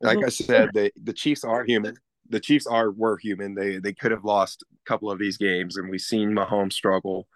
like 0.00 0.24
I 0.24 0.30
said, 0.30 0.70
the 0.72 0.90
the 1.02 1.12
Chiefs 1.12 1.44
are 1.44 1.64
human. 1.64 1.96
The 2.28 2.40
Chiefs 2.40 2.66
are 2.66 2.90
were 2.90 3.18
human. 3.18 3.54
They 3.54 3.78
they 3.78 3.92
could 3.92 4.10
have 4.10 4.24
lost 4.24 4.64
a 4.72 4.88
couple 4.88 5.10
of 5.10 5.18
these 5.18 5.36
games, 5.36 5.76
and 5.76 5.90
we've 5.90 6.00
seen 6.00 6.30
Mahomes 6.30 6.72
struggle. 6.72 7.28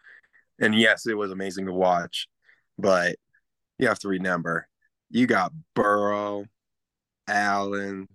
And 0.61 0.75
yes, 0.75 1.07
it 1.07 1.15
was 1.17 1.33
amazing 1.33 1.67
to 1.67 1.73
watch, 1.73 2.29
but 2.79 3.17
you 3.79 3.89
have 3.89 3.99
to 4.01 4.09
remember, 4.09 4.69
you 5.15 5.27
got 5.29 5.53
Burrow, 5.75 6.45
Allen. 7.29 8.09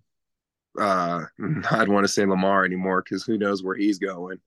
Uh, 0.77 1.23
I 1.71 1.77
don't 1.85 1.93
want 1.93 2.03
to 2.05 2.11
say 2.11 2.25
Lamar 2.25 2.65
anymore 2.65 3.01
because 3.01 3.23
who 3.23 3.37
knows 3.37 3.63
where 3.63 3.75
he's 3.75 3.97
going. 3.99 4.37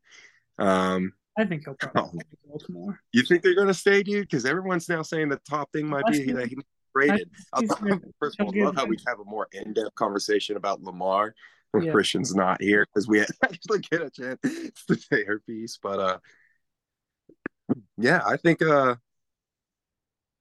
Um, 0.59 1.15
I 1.37 1.47
think 1.47 1.63
he'll 1.65 1.75
probably 1.75 2.21
Oh. 2.25 2.37
go 2.45 2.51
Baltimore. 2.51 3.01
you 3.13 3.23
think 3.23 3.43
they're 3.43 3.55
going 3.55 3.69
to 3.69 3.75
stay, 3.75 4.03
dude? 4.03 4.29
Because 4.29 4.45
everyone's 4.45 4.87
now 4.89 5.01
saying 5.01 5.31
the 5.31 5.41
top 5.49 5.73
thing 5.73 5.89
might 5.89 6.05
be 6.07 6.31
that 6.33 6.49
he 6.49 6.59
rated. 6.95 7.31
I 7.55 7.67
first 8.21 8.39
of 8.39 8.47
all, 8.47 8.55
I 8.55 8.65
love 8.67 8.77
how 8.77 8.85
we 8.85 8.99
have 9.07 9.19
a 9.19 9.25
more 9.25 9.49
in-depth 9.53 9.95
conversation 9.95 10.57
about 10.59 10.83
Lamar 10.83 11.35
when 11.71 11.85
Yeah. 11.85 11.93
Christian's 11.93 12.35
not 12.35 12.61
here 12.61 12.87
because 12.93 13.09
we 13.09 13.21
actually 13.43 13.79
get 13.79 14.03
a 14.03 14.11
chance 14.11 14.39
to 14.89 14.95
say 14.95 15.25
her 15.25 15.41
piece. 15.47 15.79
But 15.83 15.99
uh, 15.99 16.19
yeah, 17.97 18.21
I 18.27 18.37
think 18.37 18.61
uh, 18.61 18.97
I 18.97 18.97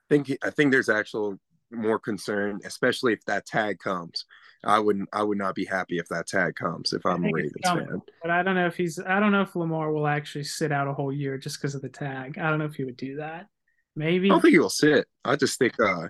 think 0.09 0.37
I 0.43 0.49
think 0.49 0.71
there's 0.73 0.89
actual 0.89 1.37
more 1.71 1.99
concern, 1.99 2.59
especially 2.65 3.13
if 3.13 3.23
that 3.25 3.45
tag 3.45 3.79
comes. 3.79 4.25
I 4.63 4.79
wouldn't. 4.79 5.09
I 5.11 5.23
would 5.23 5.37
not 5.37 5.55
be 5.55 5.65
happy 5.65 5.97
if 5.97 6.07
that 6.09 6.27
tag 6.27 6.55
comes 6.55 6.93
if 6.93 7.05
I'm 7.05 7.25
a 7.25 7.31
Ravens 7.31 7.53
fan. 7.63 8.01
But 8.21 8.31
I 8.31 8.43
don't 8.43 8.55
know 8.55 8.67
if 8.67 8.75
he's. 8.75 8.99
I 8.99 9.19
don't 9.19 9.31
know 9.31 9.41
if 9.41 9.55
Lamar 9.55 9.91
will 9.91 10.07
actually 10.07 10.43
sit 10.43 10.71
out 10.71 10.87
a 10.87 10.93
whole 10.93 11.11
year 11.11 11.37
just 11.37 11.59
because 11.59 11.73
of 11.73 11.81
the 11.81 11.89
tag. 11.89 12.37
I 12.37 12.49
don't 12.49 12.59
know 12.59 12.65
if 12.65 12.75
he 12.75 12.83
would 12.83 12.97
do 12.97 13.17
that. 13.17 13.47
Maybe. 13.95 14.29
I 14.29 14.33
don't 14.33 14.41
think 14.41 14.53
he 14.53 14.59
will 14.59 14.69
sit. 14.69 15.07
I 15.25 15.35
just 15.35 15.57
think. 15.57 15.79
Uh, 15.79 16.07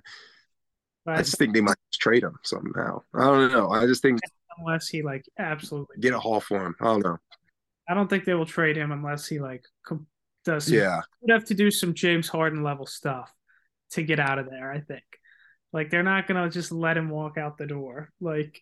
but 1.05 1.15
I 1.15 1.17
just 1.19 1.37
think 1.37 1.53
they 1.53 1.61
might 1.61 1.77
trade 1.93 2.23
him 2.23 2.37
somehow. 2.43 3.01
I 3.13 3.25
don't 3.25 3.51
know. 3.51 3.69
I 3.69 3.85
just 3.85 4.01
think 4.01 4.19
unless 4.57 4.87
he 4.87 5.01
like 5.01 5.25
absolutely 5.39 5.97
get 5.99 6.13
a 6.13 6.19
haul 6.19 6.41
for 6.41 6.65
him. 6.65 6.75
I 6.81 6.85
don't 6.85 7.03
know. 7.03 7.17
I 7.89 7.93
don't 7.93 8.09
think 8.09 8.25
they 8.25 8.33
will 8.33 8.45
trade 8.45 8.77
him 8.77 8.91
unless 8.91 9.27
he 9.27 9.39
like 9.39 9.63
does. 10.45 10.65
Some, 10.65 10.75
Yeah, 10.75 11.01
would 11.21 11.31
have 11.31 11.45
to 11.45 11.53
do 11.53 11.71
some 11.71 11.93
James 11.93 12.27
Harden 12.27 12.63
level 12.63 12.85
stuff 12.85 13.33
to 13.91 14.03
get 14.03 14.19
out 14.19 14.39
of 14.39 14.49
there. 14.49 14.71
I 14.71 14.81
think. 14.81 15.03
Like 15.73 15.89
they're 15.89 16.03
not 16.03 16.27
gonna 16.27 16.49
just 16.49 16.71
let 16.71 16.97
him 16.97 17.09
walk 17.09 17.37
out 17.37 17.57
the 17.57 17.67
door. 17.67 18.11
Like 18.19 18.61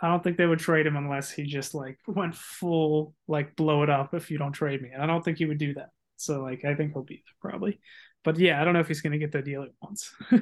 I 0.00 0.08
don't 0.08 0.22
think 0.22 0.36
they 0.36 0.46
would 0.46 0.58
trade 0.58 0.86
him 0.86 0.96
unless 0.96 1.30
he 1.30 1.44
just 1.44 1.74
like 1.74 1.98
went 2.06 2.34
full 2.34 3.14
like 3.26 3.56
blow 3.56 3.82
it 3.82 3.90
up 3.90 4.14
if 4.14 4.30
you 4.30 4.38
don't 4.38 4.52
trade 4.52 4.82
me. 4.82 4.90
And 4.92 5.02
I 5.02 5.06
don't 5.06 5.24
think 5.24 5.38
he 5.38 5.46
would 5.46 5.58
do 5.58 5.74
that. 5.74 5.90
So 6.16 6.42
like 6.42 6.64
I 6.64 6.74
think 6.74 6.92
he'll 6.92 7.02
be 7.02 7.22
there 7.24 7.50
probably. 7.50 7.80
But 8.22 8.38
yeah, 8.38 8.60
I 8.60 8.64
don't 8.64 8.74
know 8.74 8.80
if 8.80 8.88
he's 8.88 9.00
gonna 9.00 9.18
get 9.18 9.32
the 9.32 9.42
deal 9.42 9.62
at 9.62 9.70
once. 9.82 10.12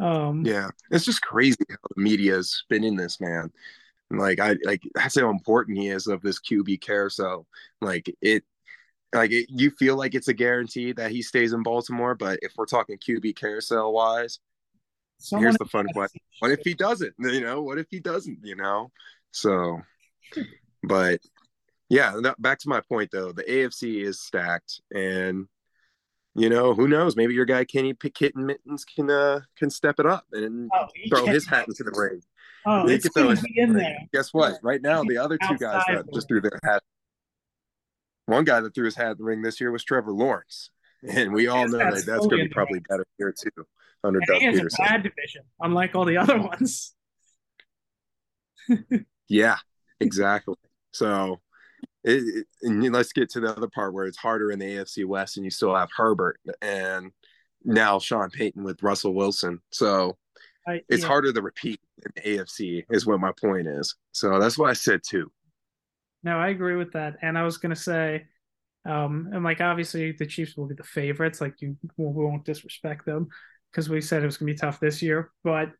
um 0.00 0.44
yeah. 0.44 0.68
It's 0.90 1.04
just 1.04 1.22
crazy 1.22 1.64
how 1.68 1.76
the 1.94 2.02
media 2.02 2.36
is 2.36 2.52
spinning 2.52 2.96
this 2.96 3.20
man. 3.20 3.50
Like 4.10 4.40
I 4.40 4.56
like 4.64 4.82
that's 4.94 5.18
how 5.18 5.30
important 5.30 5.78
he 5.78 5.88
is 5.88 6.08
of 6.08 6.20
this 6.20 6.40
QB 6.40 6.80
carousel. 6.80 7.46
Like 7.80 8.14
it, 8.20 8.44
like 9.12 9.32
it, 9.32 9.46
you 9.48 9.70
feel 9.70 9.96
like 9.96 10.14
it's 10.14 10.28
a 10.28 10.34
guarantee 10.34 10.92
that 10.92 11.10
he 11.10 11.22
stays 11.22 11.52
in 11.52 11.62
Baltimore. 11.62 12.14
But 12.14 12.38
if 12.42 12.52
we're 12.56 12.66
talking 12.66 12.98
QB 12.98 13.36
carousel 13.36 13.92
wise, 13.92 14.38
someone 15.18 15.44
here's 15.44 15.58
the 15.58 15.64
fun 15.66 15.86
question: 15.92 16.20
What 16.38 16.50
if 16.50 16.60
he 16.64 16.74
doesn't? 16.74 17.14
You 17.18 17.40
know, 17.40 17.62
what 17.62 17.78
if 17.78 17.86
he 17.90 18.00
doesn't? 18.00 18.38
You 18.42 18.56
know, 18.56 18.90
so. 19.32 19.80
But 20.82 21.20
yeah, 21.88 22.14
back 22.38 22.60
to 22.60 22.68
my 22.68 22.80
point 22.80 23.10
though, 23.12 23.32
the 23.32 23.42
AFC 23.42 24.02
is 24.02 24.20
stacked, 24.20 24.80
and 24.94 25.46
you 26.34 26.48
know 26.48 26.74
who 26.74 26.86
knows? 26.86 27.16
Maybe 27.16 27.34
your 27.34 27.44
guy 27.44 27.64
Kenny 27.64 27.94
Kitten 27.94 28.46
Mittens 28.46 28.84
can 28.84 29.10
uh, 29.10 29.40
can 29.56 29.70
step 29.70 29.98
it 29.98 30.06
up 30.06 30.24
and 30.32 30.70
oh, 30.74 30.86
throw 31.08 31.26
his 31.26 31.46
hat 31.46 31.66
into 31.66 31.82
the 31.82 31.92
ring. 31.94 32.22
Oh, 32.64 32.88
it's 32.88 33.08
gonna 33.08 33.34
be 33.34 33.54
in 33.56 33.74
there. 33.74 33.96
Guess 34.12 34.32
what? 34.32 34.54
Right 34.62 34.80
now, 34.80 35.02
the 35.02 35.18
other 35.18 35.36
two 35.36 35.56
guys 35.56 35.82
that 35.88 36.06
just 36.14 36.28
threw 36.28 36.40
their 36.40 36.58
hat. 36.62 36.82
One 38.30 38.44
guy 38.44 38.60
that 38.60 38.74
threw 38.74 38.84
his 38.84 38.94
hat 38.96 39.12
in 39.12 39.18
the 39.18 39.24
ring 39.24 39.42
this 39.42 39.60
year 39.60 39.70
was 39.72 39.82
Trevor 39.84 40.12
Lawrence, 40.12 40.70
and 41.08 41.32
we 41.32 41.48
all 41.48 41.68
know 41.68 41.78
that's 41.78 42.04
that 42.04 42.12
that's 42.12 42.26
going 42.26 42.38
to 42.42 42.44
be 42.44 42.54
probably 42.54 42.80
better 42.88 43.04
here 43.18 43.32
too 43.38 43.66
under 44.04 44.20
And 44.20 44.26
Doug 44.28 44.40
Pederson. 44.40 44.78
a 44.78 44.88
bad 44.88 45.02
division, 45.02 45.42
unlike 45.60 45.94
all 45.94 46.04
the 46.04 46.16
other 46.16 46.38
ones. 46.40 46.94
Yeah, 49.28 49.58
exactly. 50.00 50.56
So, 50.92 51.40
it, 52.02 52.22
it- 52.22 52.46
and 52.62 52.82
let's 52.92 53.12
get 53.12 53.30
to 53.30 53.40
the 53.40 53.56
other 53.56 53.68
part 53.68 53.94
where 53.94 54.06
it's 54.06 54.16
harder 54.18 54.50
in 54.50 54.58
the 54.58 54.66
AFC 54.66 55.04
West, 55.06 55.36
and 55.36 55.44
you 55.44 55.50
still 55.50 55.74
have 55.74 55.88
Herbert 55.96 56.40
and 56.60 57.12
now 57.64 57.98
Sean 58.00 58.28
Payton 58.30 58.64
with 58.64 58.82
Russell 58.82 59.14
Wilson. 59.14 59.60
So 59.70 60.16
I, 60.66 60.80
it's 60.88 61.02
yeah. 61.02 61.08
harder 61.08 61.32
to 61.32 61.42
repeat 61.42 61.80
in 62.04 62.12
the 62.16 62.38
AFC, 62.38 62.84
is 62.90 63.06
what 63.06 63.20
my 63.20 63.32
point 63.40 63.68
is. 63.68 63.94
So 64.12 64.40
that's 64.40 64.58
why 64.58 64.70
I 64.70 64.74
said 64.74 65.02
two. 65.06 65.30
No, 66.22 66.38
I 66.38 66.48
agree 66.48 66.76
with 66.76 66.92
that. 66.92 67.16
And 67.22 67.38
I 67.38 67.42
was 67.44 67.56
gonna 67.58 67.76
say, 67.76 68.26
um, 68.84 69.30
and 69.32 69.44
like 69.44 69.60
obviously 69.60 70.12
the 70.12 70.26
Chiefs 70.26 70.56
will 70.56 70.66
be 70.66 70.74
the 70.74 70.82
favorites. 70.84 71.40
Like 71.40 71.60
you, 71.60 71.76
we 71.96 72.24
won't 72.24 72.44
disrespect 72.44 73.06
them 73.06 73.28
because 73.70 73.88
we 73.88 74.00
said 74.00 74.22
it 74.22 74.26
was 74.26 74.36
gonna 74.36 74.52
be 74.52 74.58
tough 74.58 74.80
this 74.80 75.02
year. 75.02 75.30
But 75.44 75.70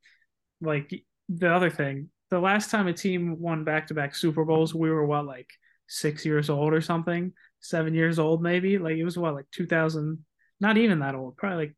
like 0.60 0.92
the 1.28 1.54
other 1.54 1.70
thing, 1.70 2.10
the 2.30 2.40
last 2.40 2.70
time 2.70 2.86
a 2.88 2.92
team 2.92 3.38
won 3.40 3.64
back-to-back 3.64 4.14
Super 4.14 4.44
Bowls, 4.44 4.74
we 4.74 4.90
were 4.90 5.06
what 5.06 5.26
like 5.26 5.48
six 5.88 6.24
years 6.24 6.48
old 6.50 6.72
or 6.72 6.80
something, 6.80 7.32
seven 7.60 7.94
years 7.94 8.18
old 8.18 8.42
maybe. 8.42 8.78
Like 8.78 8.96
it 8.96 9.04
was 9.04 9.18
what 9.18 9.34
like 9.34 9.46
two 9.52 9.66
thousand, 9.66 10.24
not 10.60 10.76
even 10.78 11.00
that 11.00 11.14
old, 11.14 11.36
probably 11.36 11.66
like 11.66 11.76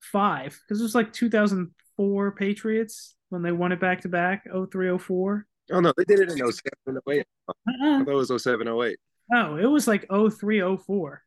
five 0.00 0.58
because 0.66 0.80
it 0.80 0.84
was 0.84 0.94
like 0.94 1.12
two 1.12 1.30
thousand 1.30 1.70
four 1.96 2.32
Patriots 2.32 3.16
when 3.28 3.42
they 3.42 3.52
won 3.52 3.72
it 3.72 3.80
back-to-back, 3.80 4.44
03, 4.72 4.98
04. 4.98 5.46
Oh 5.72 5.80
no, 5.80 5.92
they 5.96 6.04
did 6.04 6.20
it 6.20 6.30
in 6.30 6.38
07, 6.38 7.00
08. 7.08 7.26
Uh-uh. 7.48 8.00
I 8.00 8.04
thought 8.04 8.08
it 8.08 8.14
was 8.14 8.42
07, 8.42 8.68
08. 8.68 8.98
No, 9.30 9.56
it 9.56 9.66
was 9.66 9.86
like 9.86 10.06
03, 10.08 10.76
04. 10.76 11.22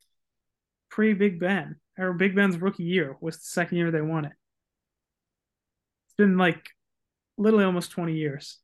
Pre 0.90 1.14
Big 1.14 1.40
Ben. 1.40 1.78
Or 1.98 2.14
Big 2.14 2.36
Ben's 2.36 2.58
rookie 2.58 2.84
year 2.84 3.16
was 3.22 3.38
the 3.38 3.46
second 3.46 3.78
year 3.78 3.92
they 3.92 4.02
won 4.02 4.26
it. 4.26 4.34
It's 6.06 6.16
been 6.18 6.38
like 6.38 6.70
literally 7.38 7.66
almost 7.66 7.92
20 7.92 8.14
years. 8.14 8.60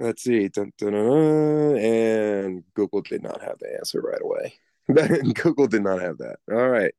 Let's 0.00 0.22
see. 0.22 0.48
Dun, 0.48 0.72
dun, 0.78 0.92
dun. 0.92 1.76
And 1.76 2.64
Google 2.74 3.02
did 3.02 3.22
not 3.22 3.40
have 3.42 3.58
the 3.60 3.74
answer 3.74 4.00
right 4.00 4.20
away. 4.20 4.54
Google 5.34 5.66
did 5.66 5.82
not 5.82 6.00
have 6.00 6.18
that. 6.18 6.36
All 6.50 6.68
right. 6.68 6.94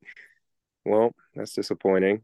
Well, 0.86 1.14
that's 1.36 1.54
disappointing. 1.54 2.22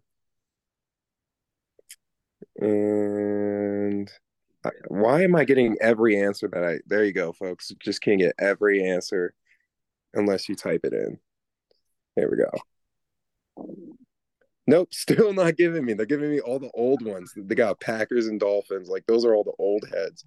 And 2.57 4.11
why 4.87 5.23
am 5.23 5.35
I 5.35 5.45
getting 5.45 5.77
every 5.81 6.19
answer 6.19 6.47
that 6.47 6.63
I? 6.63 6.79
There 6.87 7.05
you 7.05 7.13
go, 7.13 7.31
folks. 7.31 7.71
Just 7.79 8.01
can't 8.01 8.19
get 8.19 8.35
every 8.39 8.83
answer 8.83 9.33
unless 10.13 10.49
you 10.49 10.55
type 10.55 10.81
it 10.83 10.93
in. 10.93 11.19
There 12.15 12.29
we 12.29 12.37
go. 12.37 12.51
Nope, 14.67 14.89
still 14.93 15.33
not 15.33 15.57
giving 15.57 15.85
me. 15.85 15.93
They're 15.93 16.05
giving 16.05 16.31
me 16.31 16.39
all 16.39 16.59
the 16.59 16.71
old 16.73 17.03
ones. 17.03 17.33
They 17.35 17.55
got 17.55 17.79
Packers 17.79 18.27
and 18.27 18.39
Dolphins. 18.39 18.89
Like 18.89 19.05
those 19.07 19.25
are 19.25 19.33
all 19.33 19.43
the 19.43 19.53
old 19.57 19.83
heads. 19.93 20.23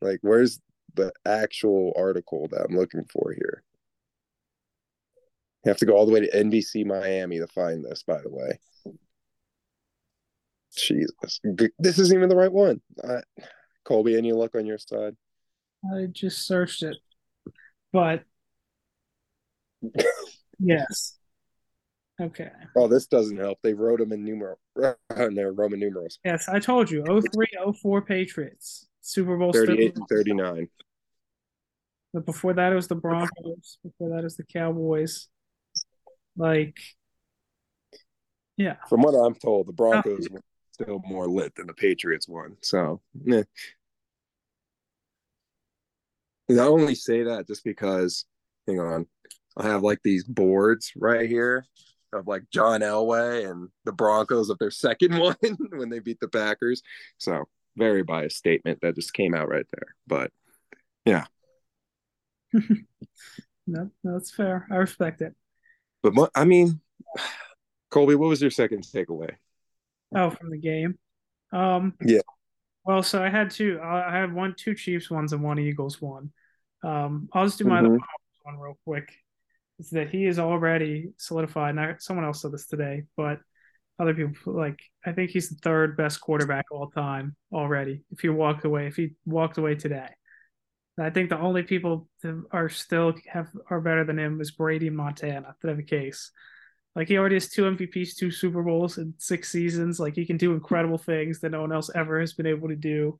Like, 0.00 0.18
where's 0.22 0.60
the 0.94 1.12
actual 1.26 1.92
article 1.96 2.48
that 2.50 2.66
I'm 2.68 2.76
looking 2.76 3.04
for 3.04 3.32
here? 3.32 3.62
You 5.64 5.70
have 5.70 5.78
to 5.78 5.86
go 5.86 5.96
all 5.96 6.06
the 6.06 6.12
way 6.12 6.20
to 6.20 6.30
NBC 6.30 6.84
Miami 6.84 7.38
to 7.38 7.46
find 7.46 7.84
this, 7.84 8.02
by 8.02 8.20
the 8.20 8.30
way. 8.30 8.58
Jesus. 10.74 11.40
This 11.78 11.98
isn't 11.98 12.16
even 12.16 12.28
the 12.28 12.36
right 12.36 12.52
one. 12.52 12.80
Uh, 13.02 13.20
Colby, 13.84 14.16
any 14.16 14.32
luck 14.32 14.54
on 14.54 14.66
your 14.66 14.78
side? 14.78 15.16
I 15.84 16.06
just 16.10 16.46
searched 16.46 16.82
it. 16.82 16.96
But 17.92 18.24
yes. 20.58 21.18
Okay. 22.20 22.50
Oh, 22.76 22.88
this 22.88 23.06
doesn't 23.06 23.36
help. 23.36 23.58
They 23.62 23.74
wrote 23.74 23.98
them 23.98 24.12
in 24.12 24.24
numeral 24.24 24.58
in 25.16 25.34
their 25.34 25.52
Roman 25.52 25.80
numerals. 25.80 26.18
Yes, 26.24 26.48
I 26.48 26.58
told 26.58 26.90
you 26.90 27.04
03, 27.04 27.46
04 27.80 28.02
Patriots. 28.02 28.86
Super 29.00 29.36
Bowl 29.36 29.52
38 29.52 29.96
and 29.96 30.08
39. 30.08 30.68
But 32.14 32.24
before 32.24 32.54
that, 32.54 32.72
it 32.72 32.76
was 32.76 32.88
the 32.88 32.94
Broncos. 32.94 33.78
Before 33.82 34.10
that, 34.10 34.20
it 34.20 34.24
was 34.24 34.36
the 34.36 34.44
Cowboys. 34.44 35.28
Like, 36.36 36.78
yeah. 38.56 38.76
From 38.88 39.02
what 39.02 39.12
I'm 39.12 39.34
told, 39.34 39.66
the 39.66 39.72
Broncos 39.72 40.28
were 40.30 40.40
still 40.74 41.00
more 41.06 41.28
lit 41.28 41.54
than 41.54 41.66
the 41.66 41.72
Patriots 41.72 42.28
one. 42.28 42.56
So, 42.60 43.00
eh. 43.30 43.44
I 46.50 46.58
only 46.58 46.94
say 46.94 47.22
that 47.22 47.46
just 47.46 47.64
because, 47.64 48.26
hang 48.66 48.80
on, 48.80 49.06
I 49.56 49.68
have 49.68 49.82
like 49.82 50.00
these 50.02 50.24
boards 50.24 50.92
right 50.96 51.28
here 51.28 51.64
of 52.12 52.26
like 52.26 52.42
John 52.52 52.80
Elway 52.80 53.48
and 53.48 53.68
the 53.84 53.92
Broncos 53.92 54.50
of 54.50 54.58
their 54.58 54.70
second 54.70 55.18
one 55.18 55.36
when 55.70 55.90
they 55.90 56.00
beat 56.00 56.20
the 56.20 56.28
Packers. 56.28 56.82
So 57.18 57.44
very 57.76 58.02
biased 58.02 58.36
statement 58.36 58.80
that 58.82 58.96
just 58.96 59.14
came 59.14 59.34
out 59.34 59.48
right 59.48 59.66
there. 59.72 59.94
But 60.06 60.32
yeah. 61.04 61.26
no, 63.66 63.90
that's 64.02 64.30
fair. 64.32 64.66
I 64.70 64.76
respect 64.76 65.22
it. 65.22 65.34
But 66.02 66.30
I 66.34 66.44
mean, 66.44 66.80
Colby, 67.90 68.16
what 68.16 68.28
was 68.28 68.42
your 68.42 68.50
second 68.50 68.82
takeaway? 68.82 69.36
Oh, 70.14 70.30
from 70.30 70.50
the 70.50 70.58
game. 70.58 70.98
Um, 71.52 71.94
yeah. 72.04 72.20
Well, 72.84 73.02
so 73.02 73.22
I 73.22 73.30
had 73.30 73.50
two. 73.50 73.80
I 73.82 74.10
had 74.10 74.32
one, 74.32 74.54
two 74.56 74.74
Chiefs 74.74 75.10
ones, 75.10 75.32
and 75.32 75.42
one 75.42 75.58
Eagles 75.58 76.00
one. 76.00 76.32
Um, 76.82 77.28
I'll 77.32 77.46
just 77.46 77.58
do 77.58 77.64
my 77.64 77.80
mm-hmm. 77.80 77.96
one 78.42 78.58
real 78.58 78.78
quick. 78.84 79.10
Is 79.78 79.90
that 79.90 80.10
he 80.10 80.26
is 80.26 80.38
already 80.38 81.12
solidified? 81.16 81.74
Now, 81.74 81.94
someone 81.98 82.24
else 82.24 82.42
said 82.42 82.52
this 82.52 82.66
today, 82.66 83.04
but 83.16 83.40
other 83.98 84.14
people 84.14 84.52
like 84.52 84.80
I 85.06 85.12
think 85.12 85.30
he's 85.30 85.48
the 85.48 85.56
third 85.56 85.96
best 85.96 86.20
quarterback 86.20 86.66
all 86.70 86.90
time 86.90 87.36
already. 87.52 88.02
If 88.10 88.20
he 88.20 88.28
walked 88.28 88.64
away, 88.64 88.86
if 88.86 88.96
he 88.96 89.14
walked 89.24 89.58
away 89.58 89.76
today, 89.76 90.08
I 90.98 91.10
think 91.10 91.30
the 91.30 91.38
only 91.38 91.62
people 91.62 92.08
that 92.22 92.44
are 92.52 92.68
still 92.68 93.14
have 93.28 93.48
are 93.70 93.80
better 93.80 94.04
than 94.04 94.18
him 94.18 94.40
is 94.40 94.50
Brady 94.50 94.88
and 94.88 94.96
Montana 94.96 95.56
that 95.60 95.68
have 95.68 95.78
a 95.78 95.82
case. 95.82 96.30
Like 96.94 97.08
he 97.08 97.18
already 97.18 97.34
has 97.36 97.48
two 97.48 97.62
MVPs, 97.64 98.16
two 98.16 98.30
Super 98.30 98.62
Bowls 98.62 98.98
in 98.98 99.14
six 99.18 99.50
seasons. 99.50 99.98
Like 99.98 100.14
he 100.14 100.26
can 100.26 100.36
do 100.36 100.54
incredible 100.54 100.98
things 100.98 101.40
that 101.40 101.50
no 101.50 101.60
one 101.60 101.72
else 101.72 101.90
ever 101.94 102.20
has 102.20 102.34
been 102.34 102.46
able 102.46 102.68
to 102.68 102.76
do. 102.76 103.18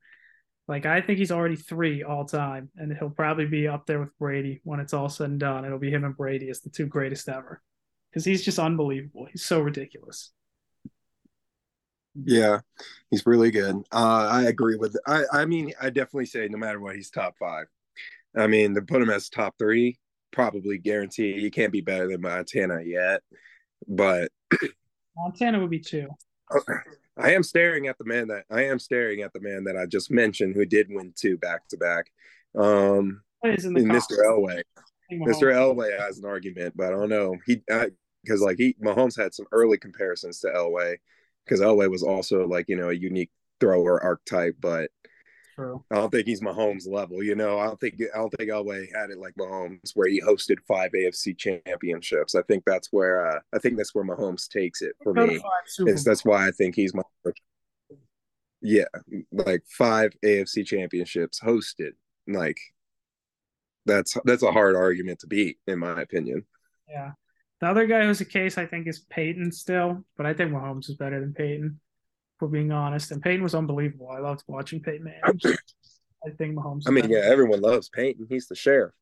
Like 0.67 0.85
I 0.85 1.01
think 1.01 1.19
he's 1.19 1.31
already 1.31 1.55
three 1.57 2.01
all 2.03 2.25
time, 2.25 2.69
and 2.77 2.95
he'll 2.97 3.09
probably 3.09 3.45
be 3.45 3.67
up 3.67 3.85
there 3.85 3.99
with 3.99 4.17
Brady 4.17 4.61
when 4.63 4.79
it's 4.79 4.93
all 4.93 5.09
said 5.09 5.29
and 5.29 5.39
done. 5.39 5.65
It'll 5.65 5.77
be 5.77 5.91
him 5.91 6.05
and 6.05 6.17
Brady 6.17 6.49
as 6.49 6.61
the 6.61 6.69
two 6.69 6.87
greatest 6.87 7.29
ever, 7.29 7.61
because 8.09 8.25
he's 8.25 8.43
just 8.43 8.57
unbelievable. 8.57 9.27
He's 9.31 9.45
so 9.45 9.59
ridiculous. 9.59 10.31
Yeah, 12.23 12.61
he's 13.11 13.25
really 13.25 13.51
good. 13.51 13.75
Uh, 13.91 14.27
I 14.31 14.43
agree 14.43 14.77
with. 14.77 14.95
I 15.05 15.23
I 15.31 15.45
mean, 15.45 15.73
I 15.81 15.89
definitely 15.89 16.27
say 16.27 16.47
no 16.47 16.57
matter 16.57 16.79
what, 16.79 16.95
he's 16.95 17.09
top 17.09 17.35
five. 17.37 17.65
I 18.35 18.47
mean, 18.47 18.73
to 18.75 18.81
put 18.81 19.01
him 19.01 19.09
as 19.09 19.29
top 19.29 19.55
three, 19.59 19.99
probably 20.31 20.77
guarantee 20.77 21.39
he 21.39 21.51
can't 21.51 21.71
be 21.71 21.81
better 21.81 22.07
than 22.07 22.21
Montana 22.21 22.81
yet. 22.83 23.21
But 23.87 24.31
Montana 25.17 25.59
would 25.59 25.69
be 25.69 25.79
two. 25.79 26.07
I 27.17 27.31
am 27.31 27.43
staring 27.43 27.87
at 27.87 27.97
the 27.97 28.05
man 28.05 28.27
that 28.27 28.43
I 28.51 28.65
am 28.65 28.79
staring 28.79 29.21
at 29.21 29.33
the 29.33 29.39
man 29.39 29.63
that 29.65 29.77
I 29.77 29.85
just 29.85 30.11
mentioned 30.11 30.55
who 30.55 30.65
did 30.65 30.87
win 30.89 31.13
two 31.15 31.37
back 31.37 31.67
to 31.69 31.77
back. 31.77 32.11
Um 32.57 33.21
Mr. 33.43 34.17
Elway. 34.25 34.63
Mr. 35.11 35.53
Elway 35.53 35.97
has 35.99 36.17
an 36.17 36.25
argument, 36.25 36.75
but 36.75 36.87
I 36.87 36.89
don't 36.91 37.09
know. 37.09 37.35
He 37.45 37.61
because 38.23 38.41
like 38.41 38.57
he 38.57 38.75
Mahomes 38.83 39.17
had 39.17 39.33
some 39.33 39.45
early 39.51 39.77
comparisons 39.77 40.39
to 40.41 40.47
Elway 40.47 40.97
because 41.45 41.61
Elway 41.61 41.89
was 41.89 42.03
also 42.03 42.47
like, 42.47 42.67
you 42.67 42.75
know, 42.75 42.89
a 42.89 42.93
unique 42.93 43.31
thrower 43.59 44.01
archetype, 44.03 44.55
but 44.59 44.89
True. 45.55 45.83
I 45.89 45.95
don't 45.95 46.11
think 46.11 46.27
he's 46.27 46.41
Mahomes 46.41 46.87
level. 46.87 47.23
You 47.23 47.35
know, 47.35 47.57
I 47.57 47.67
don't 47.67 47.79
think 47.79 47.95
I 48.13 48.17
don't 48.17 48.29
think 48.31 48.49
Elway 48.49 48.93
had 48.93 49.09
it 49.09 49.17
like 49.17 49.35
Mahomes, 49.35 49.91
where 49.93 50.09
he 50.09 50.21
hosted 50.21 50.57
five 50.67 50.91
AFC 50.91 51.37
championships. 51.37 52.35
I 52.35 52.41
think 52.41 52.63
that's 52.65 52.89
where 52.91 53.25
uh, 53.25 53.39
I 53.53 53.59
think 53.59 53.77
that's 53.77 53.95
where 53.95 54.03
Mahomes 54.03 54.49
takes 54.49 54.81
it 54.81 54.95
for 55.01 55.13
me. 55.13 55.39
That's 56.03 56.25
why 56.25 56.47
I 56.47 56.51
think 56.51 56.75
he's 56.75 56.93
my 56.93 57.03
yeah, 58.61 58.85
like 59.31 59.63
five 59.67 60.13
AFC 60.23 60.65
championships 60.65 61.39
hosted. 61.39 61.91
Like 62.27 62.57
that's 63.85 64.17
that's 64.25 64.43
a 64.43 64.51
hard 64.51 64.75
argument 64.75 65.19
to 65.19 65.27
beat, 65.27 65.57
in 65.67 65.79
my 65.79 66.01
opinion. 66.01 66.45
Yeah. 66.89 67.11
The 67.61 67.67
other 67.67 67.87
guy 67.87 68.03
who's 68.03 68.19
a 68.19 68.25
case 68.25 68.57
I 68.57 68.65
think 68.65 68.87
is 68.87 68.99
Peyton 69.09 69.53
still, 69.53 70.03
but 70.17 70.25
I 70.25 70.33
think 70.33 70.51
Mahomes 70.51 70.89
is 70.89 70.95
better 70.95 71.21
than 71.21 71.33
Peyton 71.33 71.79
for 72.39 72.47
being 72.47 72.71
honest. 72.71 73.11
And 73.11 73.21
Peyton 73.21 73.43
was 73.43 73.55
unbelievable. 73.55 74.09
I 74.09 74.19
loved 74.19 74.43
watching 74.47 74.81
Peyton. 74.81 75.11
I 75.23 76.29
think 76.37 76.55
Mahomes. 76.55 76.83
I 76.87 76.91
mean, 76.91 77.09
yeah, 77.09 77.21
everyone 77.23 77.61
loves 77.61 77.89
Peyton. 77.89 78.25
He's 78.27 78.47
the 78.47 78.55
sheriff, 78.55 78.93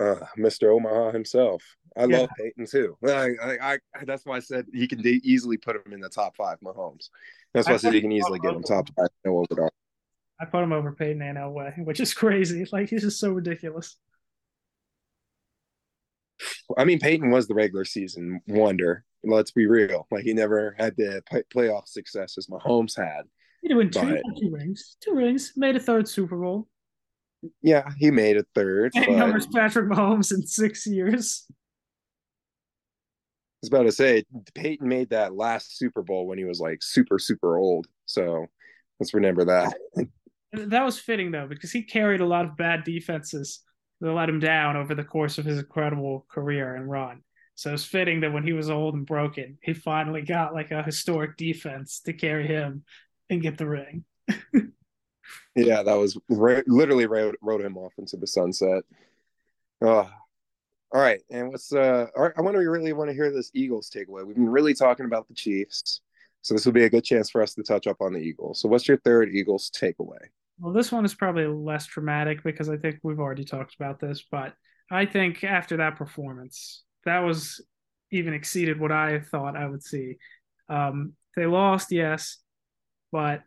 uh, 0.00 0.16
Mr. 0.38 0.72
Omaha 0.74 1.12
himself. 1.12 1.62
I 1.96 2.04
yeah. 2.04 2.18
love 2.18 2.30
Peyton 2.38 2.66
too. 2.66 2.96
I, 3.06 3.30
I, 3.42 3.72
I, 3.72 3.78
that's 4.04 4.24
why 4.24 4.36
I 4.36 4.40
said 4.40 4.66
he 4.72 4.86
can 4.86 5.02
de- 5.02 5.20
easily 5.24 5.56
put 5.56 5.76
him 5.76 5.92
in 5.92 6.00
the 6.00 6.08
top 6.08 6.36
five. 6.36 6.58
Mahomes. 6.60 7.08
That's 7.52 7.66
why 7.66 7.72
I, 7.72 7.74
I 7.74 7.78
said 7.78 7.94
he 7.94 8.00
can 8.00 8.12
easily 8.12 8.38
get 8.38 8.54
him 8.54 8.62
top 8.62 8.88
five. 8.96 9.08
No 9.24 9.44
I 10.40 10.44
put 10.44 10.62
him 10.62 10.72
over 10.72 10.92
Peyton 10.92 11.22
and 11.22 11.38
Elway, 11.38 11.84
which 11.84 12.00
is 12.00 12.14
crazy. 12.14 12.64
Like 12.72 12.88
he's 12.88 13.02
just 13.02 13.20
so 13.20 13.30
ridiculous. 13.30 13.96
I 16.76 16.84
mean, 16.84 16.98
Peyton 16.98 17.30
was 17.30 17.48
the 17.48 17.54
regular 17.54 17.84
season 17.84 18.40
wonder 18.46 19.04
let's 19.24 19.50
be 19.50 19.66
real. 19.66 20.06
Like 20.10 20.24
he 20.24 20.34
never 20.34 20.74
had 20.78 20.96
the 20.96 21.22
playoff 21.54 21.86
success 21.86 22.36
as 22.38 22.46
Mahomes 22.46 22.96
had. 22.96 23.22
He 23.60 23.68
did 23.68 23.76
win 23.76 23.90
two, 23.90 24.20
two 24.40 24.50
rings, 24.50 24.96
two 25.00 25.14
rings, 25.14 25.52
made 25.56 25.76
a 25.76 25.80
third 25.80 26.08
Super 26.08 26.36
Bowl. 26.36 26.66
Yeah, 27.60 27.88
he 27.98 28.10
made 28.10 28.36
a 28.36 28.44
third. 28.54 28.92
And 28.94 29.06
but... 29.06 29.16
numbers 29.16 29.46
Patrick 29.46 29.88
Mahomes 29.88 30.32
in 30.32 30.46
six 30.46 30.86
years. 30.86 31.46
I 31.48 31.54
was 33.62 33.68
about 33.68 33.82
to 33.84 33.92
say 33.92 34.24
Peyton 34.54 34.88
made 34.88 35.10
that 35.10 35.36
last 35.36 35.78
Super 35.78 36.02
Bowl 36.02 36.26
when 36.26 36.38
he 36.38 36.44
was 36.44 36.58
like 36.58 36.82
super, 36.82 37.18
super 37.20 37.56
old. 37.56 37.86
So 38.06 38.46
let's 38.98 39.14
remember 39.14 39.44
that. 39.44 39.76
that 40.52 40.84
was 40.84 40.98
fitting 40.98 41.30
though, 41.30 41.46
because 41.46 41.70
he 41.70 41.82
carried 41.82 42.20
a 42.20 42.26
lot 42.26 42.44
of 42.44 42.56
bad 42.56 42.82
defenses 42.82 43.60
that 44.02 44.12
let 44.12 44.28
him 44.28 44.40
down 44.40 44.76
over 44.76 44.94
the 44.94 45.04
course 45.04 45.38
of 45.38 45.44
his 45.44 45.58
incredible 45.58 46.26
career 46.28 46.74
and 46.74 46.90
run. 46.90 47.22
So 47.54 47.72
it's 47.72 47.84
fitting 47.84 48.20
that 48.20 48.32
when 48.32 48.42
he 48.42 48.52
was 48.52 48.68
old 48.68 48.94
and 48.94 49.06
broken, 49.06 49.58
he 49.62 49.74
finally 49.74 50.22
got 50.22 50.52
like 50.52 50.72
a 50.72 50.82
historic 50.82 51.36
defense 51.36 52.00
to 52.00 52.12
carry 52.12 52.46
him 52.46 52.82
and 53.30 53.40
get 53.40 53.58
the 53.58 53.68
ring. 53.68 54.04
yeah, 55.54 55.84
that 55.84 55.94
was 55.94 56.18
ra- 56.28 56.62
literally 56.66 57.06
rode, 57.06 57.36
wrote 57.40 57.60
him 57.60 57.78
off 57.78 57.92
into 57.96 58.16
the 58.16 58.26
sunset. 58.26 58.82
Oh. 59.80 60.10
All 60.94 61.00
right, 61.00 61.22
and 61.30 61.48
what's 61.48 61.72
uh? 61.72 62.08
All 62.14 62.24
right, 62.24 62.34
I 62.36 62.42
want 62.42 62.54
to 62.54 62.60
really 62.60 62.92
want 62.92 63.08
to 63.08 63.14
hear 63.14 63.32
this 63.32 63.50
Eagles 63.54 63.88
takeaway. 63.88 64.26
We've 64.26 64.36
been 64.36 64.46
really 64.46 64.74
talking 64.74 65.06
about 65.06 65.26
the 65.26 65.32
Chiefs, 65.32 66.02
so 66.42 66.52
this 66.52 66.66
will 66.66 66.74
be 66.74 66.84
a 66.84 66.90
good 66.90 67.02
chance 67.02 67.30
for 67.30 67.40
us 67.40 67.54
to 67.54 67.62
touch 67.62 67.86
up 67.86 68.02
on 68.02 68.12
the 68.12 68.18
Eagles. 68.18 68.60
So, 68.60 68.68
what's 68.68 68.86
your 68.86 68.98
third 68.98 69.30
Eagles 69.30 69.70
takeaway? 69.70 70.18
Well, 70.58 70.72
this 70.72 70.92
one 70.92 71.04
is 71.04 71.14
probably 71.14 71.46
less 71.46 71.86
traumatic 71.86 72.42
because 72.44 72.68
I 72.68 72.76
think 72.76 73.00
we've 73.02 73.18
already 73.20 73.44
talked 73.44 73.74
about 73.74 74.00
this, 74.00 74.24
but 74.30 74.54
I 74.90 75.06
think 75.06 75.42
after 75.44 75.78
that 75.78 75.96
performance, 75.96 76.84
that 77.04 77.20
was 77.20 77.60
even 78.10 78.34
exceeded 78.34 78.78
what 78.78 78.92
I 78.92 79.20
thought 79.20 79.56
I 79.56 79.66
would 79.66 79.82
see. 79.82 80.16
Um, 80.68 81.14
they 81.34 81.46
lost, 81.46 81.90
yes, 81.90 82.38
but 83.10 83.42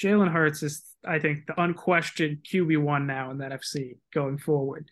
Jalen 0.00 0.32
Hurts 0.32 0.62
is, 0.62 0.82
I 1.06 1.18
think, 1.18 1.46
the 1.46 1.60
unquestioned 1.60 2.38
QB 2.50 2.78
one 2.78 3.06
now 3.06 3.30
in 3.30 3.38
that 3.38 3.52
FC 3.52 3.98
going 4.14 4.38
forward. 4.38 4.88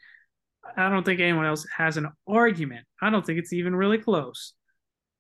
I 0.77 0.91
don't 0.91 1.05
think 1.05 1.21
anyone 1.21 1.47
else 1.47 1.67
has 1.77 1.97
an 1.97 2.09
argument. 2.29 2.87
I 3.01 3.11
don't 3.11 3.25
think 3.25 3.39
it's 3.39 3.53
even 3.53 3.75
really 3.75 3.99
close. 3.99 4.55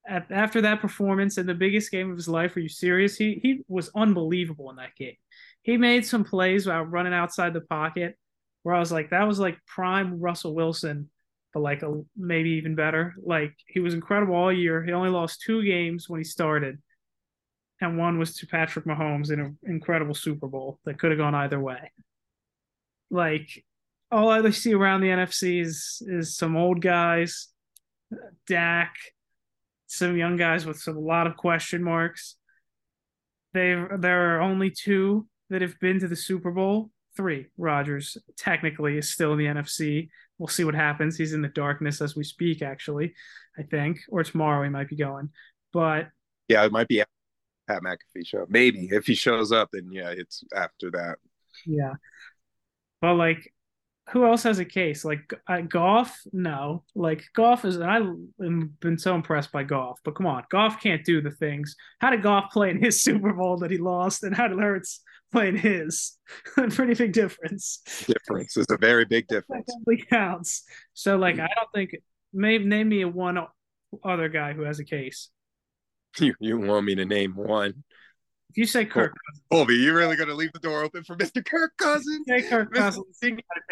At, 0.09 0.31
after 0.31 0.63
that 0.63 0.81
performance 0.81 1.39
in 1.39 1.47
the 1.47 1.55
biggest 1.55 1.91
game 1.91 2.11
of 2.11 2.17
his 2.17 2.29
life, 2.29 2.57
are 2.57 2.61
you 2.61 2.69
serious? 2.69 3.17
He 3.17 3.41
he 3.43 3.63
was 3.69 3.91
unbelievable 3.95 4.71
in 4.71 4.77
that 4.77 4.97
game. 4.97 5.17
He 5.63 5.77
made 5.77 6.07
some 6.07 6.25
plays 6.25 6.67
while 6.67 6.83
running 6.83 7.15
outside 7.15 7.53
the 7.53 7.61
pocket 7.61 8.17
where 8.63 8.75
I 8.75 8.81
was 8.81 8.93
like, 8.93 9.11
that 9.11 9.27
was 9.27 9.39
like 9.39 9.59
prime 9.67 10.21
Russell 10.21 10.55
Wilson 10.55 11.11
but 11.53 11.61
like 11.61 11.83
a, 11.83 12.03
maybe 12.17 12.51
even 12.51 12.75
better. 12.75 13.15
Like 13.23 13.55
he 13.67 13.81
was 13.81 13.95
incredible 13.95 14.35
all 14.35 14.53
year. 14.53 14.85
He 14.85 14.93
only 14.93 15.11
lost 15.11 15.43
two 15.43 15.63
games 15.65 16.09
when 16.09 16.21
he 16.21 16.25
started, 16.25 16.79
and 17.81 17.99
one 17.99 18.19
was 18.19 18.37
to 18.37 18.47
Patrick 18.47 18.85
Mahomes 18.85 19.33
in 19.33 19.41
an 19.41 19.59
incredible 19.65 20.15
Super 20.15 20.49
Bowl 20.49 20.79
that 20.85 20.99
could 20.99 21.11
have 21.11 21.19
gone 21.19 21.35
either 21.35 21.61
way. 21.61 21.93
Like 23.11 23.65
all 24.11 24.29
I 24.29 24.49
see 24.51 24.75
around 24.75 25.01
the 25.01 25.09
NFC 25.09 25.61
is 25.61 26.03
is 26.07 26.37
some 26.37 26.57
old 26.57 26.81
guys, 26.81 27.49
Dak, 28.47 28.95
some 29.87 30.17
young 30.17 30.37
guys 30.37 30.67
with 30.67 30.79
some 30.79 30.97
a 30.97 31.01
lot 31.01 31.27
of 31.27 31.37
question 31.37 31.83
marks. 31.83 32.37
They 33.53 33.75
there 33.99 34.37
are 34.37 34.41
only 34.41 34.71
two 34.71 35.27
that 35.51 35.63
have 35.63 35.79
been 35.81 36.01
to 36.01 36.09
the 36.09 36.17
Super 36.17 36.51
Bowl. 36.51 36.91
Three. 37.17 37.47
Rodgers 37.59 38.17
technically 38.37 38.97
is 38.97 39.11
still 39.11 39.33
in 39.33 39.39
the 39.39 39.47
NFC 39.47 40.09
we'll 40.41 40.49
see 40.49 40.65
what 40.65 40.75
happens. 40.75 41.17
He's 41.17 41.35
in 41.35 41.43
the 41.43 41.49
darkness 41.49 42.01
as 42.01 42.17
we 42.17 42.25
speak, 42.25 42.63
actually, 42.63 43.15
I 43.57 43.63
think, 43.63 44.01
or 44.09 44.25
tomorrow 44.25 44.65
he 44.65 44.71
might 44.71 44.89
be 44.89 44.97
going. 44.97 45.29
But 45.73 46.09
yeah, 46.49 46.65
it 46.65 46.73
might 46.73 46.89
be 46.89 47.05
Pat 47.69 47.83
McAfee 47.83 48.27
show. 48.27 48.47
Maybe 48.49 48.89
if 48.91 49.07
he 49.07 49.15
shows 49.15 49.53
up, 49.53 49.69
then 49.73 49.91
yeah, 49.93 50.11
it's 50.11 50.43
after 50.57 50.91
that. 50.93 51.19
Yeah, 51.67 51.93
but 53.01 53.15
like, 53.15 53.53
who 54.09 54.25
else 54.25 54.43
has 54.43 54.59
a 54.59 54.65
case? 54.65 55.05
Like 55.05 55.33
uh, 55.47 55.61
Goff? 55.61 56.19
No, 56.33 56.85
like 56.97 57.23
Goff 57.37 57.65
is. 57.67 57.79
I've 57.79 58.11
been 58.39 58.99
so 58.99 59.15
impressed 59.15 59.53
by 59.53 59.63
Goff, 59.63 60.01
but 60.05 60.15
come 60.17 60.27
on, 60.27 60.45
Goff 60.51 60.83
can't 60.83 61.05
do 61.05 61.21
the 61.21 61.31
things. 61.31 61.77
How 62.01 62.11
did 62.11 62.23
Goff 62.23 62.51
play 62.51 62.71
in 62.71 62.83
his 62.83 63.03
Super 63.05 63.35
Bowl 63.35 63.59
that 63.59 63.71
he 63.71 63.77
lost, 63.77 64.25
and 64.25 64.35
how 64.35 64.49
did 64.49 64.59
Hurts 64.59 65.03
playing 65.33 65.57
his. 65.57 66.19
a 66.57 66.69
pretty 66.69 66.95
big 66.95 67.13
difference. 67.13 67.81
Difference 68.07 68.57
is 68.57 68.67
a 68.71 68.77
very 68.77 69.05
big 69.05 69.27
difference. 69.29 69.71
Counts. 70.11 70.65
So, 70.95 71.17
like, 71.17 71.37
mm-hmm. 71.37 71.45
I 71.45 71.49
don't 71.57 71.73
think. 71.75 71.97
Maybe 72.33 72.65
name 72.65 72.89
me 72.89 73.05
one 73.05 73.39
other 74.05 74.29
guy 74.29 74.53
who 74.53 74.63
has 74.63 74.79
a 74.79 74.85
case. 74.85 75.31
You 76.19 76.35
you 76.41 76.59
want 76.59 76.87
me 76.87 76.97
to 76.97 77.05
name 77.05 77.37
one? 77.37 77.85
If 78.51 78.57
you 78.57 78.67
say 78.67 78.85
Kirk 78.85 79.13
Cousins, 79.13 79.45
Colby, 79.49 79.75
you 79.77 79.95
really 79.95 80.17
gonna 80.17 80.35
leave 80.35 80.53
the 80.53 80.59
door 80.59 80.83
open 80.83 81.05
for 81.05 81.17
Mr. 81.17 81.45
Kirk 81.45 81.77
Cousins? 81.77 82.27
say 82.27 82.43
Kirk. 82.43 82.75
Cousins. 82.75 83.17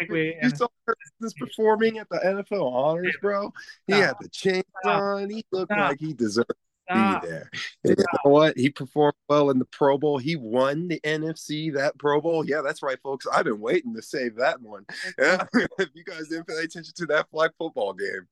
We. 0.09 0.37
You 0.41 0.49
saw 0.51 0.69
Kirk 0.87 0.97
Cousins 1.19 1.33
performing 1.37 1.97
at 1.97 2.07
the 2.07 2.17
NFL 2.19 2.71
honors, 2.71 3.17
bro. 3.21 3.51
He 3.87 3.93
Stop. 3.93 4.05
had 4.05 4.15
the 4.21 4.29
chains 4.29 4.63
Stop. 4.81 5.01
on. 5.01 5.29
He 5.29 5.45
looked 5.51 5.73
Stop. 5.73 5.89
like 5.89 5.99
he 5.99 6.13
deserved. 6.13 6.53
Be 6.89 7.27
there. 7.27 7.49
And 7.83 7.95
you 7.97 8.05
know 8.25 8.31
what? 8.31 8.57
He 8.57 8.69
performed 8.69 9.15
well 9.27 9.49
in 9.49 9.59
the 9.59 9.65
Pro 9.65 9.97
Bowl. 9.97 10.17
He 10.17 10.35
won 10.35 10.87
the 10.87 10.99
NFC 11.01 11.73
that 11.75 11.97
Pro 11.97 12.19
Bowl. 12.21 12.45
Yeah, 12.45 12.61
that's 12.61 12.83
right, 12.83 12.99
folks. 13.01 13.25
I've 13.31 13.45
been 13.45 13.59
waiting 13.59 13.93
to 13.95 14.01
save 14.01 14.35
that 14.35 14.61
one. 14.61 14.85
Yeah. 15.17 15.45
if 15.79 15.89
you 15.93 16.03
guys 16.03 16.27
didn't 16.27 16.47
pay 16.47 16.57
attention 16.63 16.93
to 16.95 17.05
that 17.07 17.29
flag 17.29 17.51
football 17.57 17.93
game, 17.93 18.27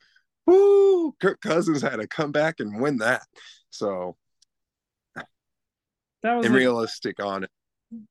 woo! 0.45 1.13
Kirk 1.21 1.39
Cousins 1.41 1.81
had 1.81 1.97
to 1.97 2.07
come 2.07 2.31
back 2.31 2.59
and 2.59 2.81
win 2.81 2.97
that. 2.97 3.21
So, 3.69 4.15
That 5.15 6.35
was 6.35 6.45
and 6.45 6.53
like- 6.55 6.59
realistic 6.59 7.21
on 7.23 7.43
it. 7.43 7.49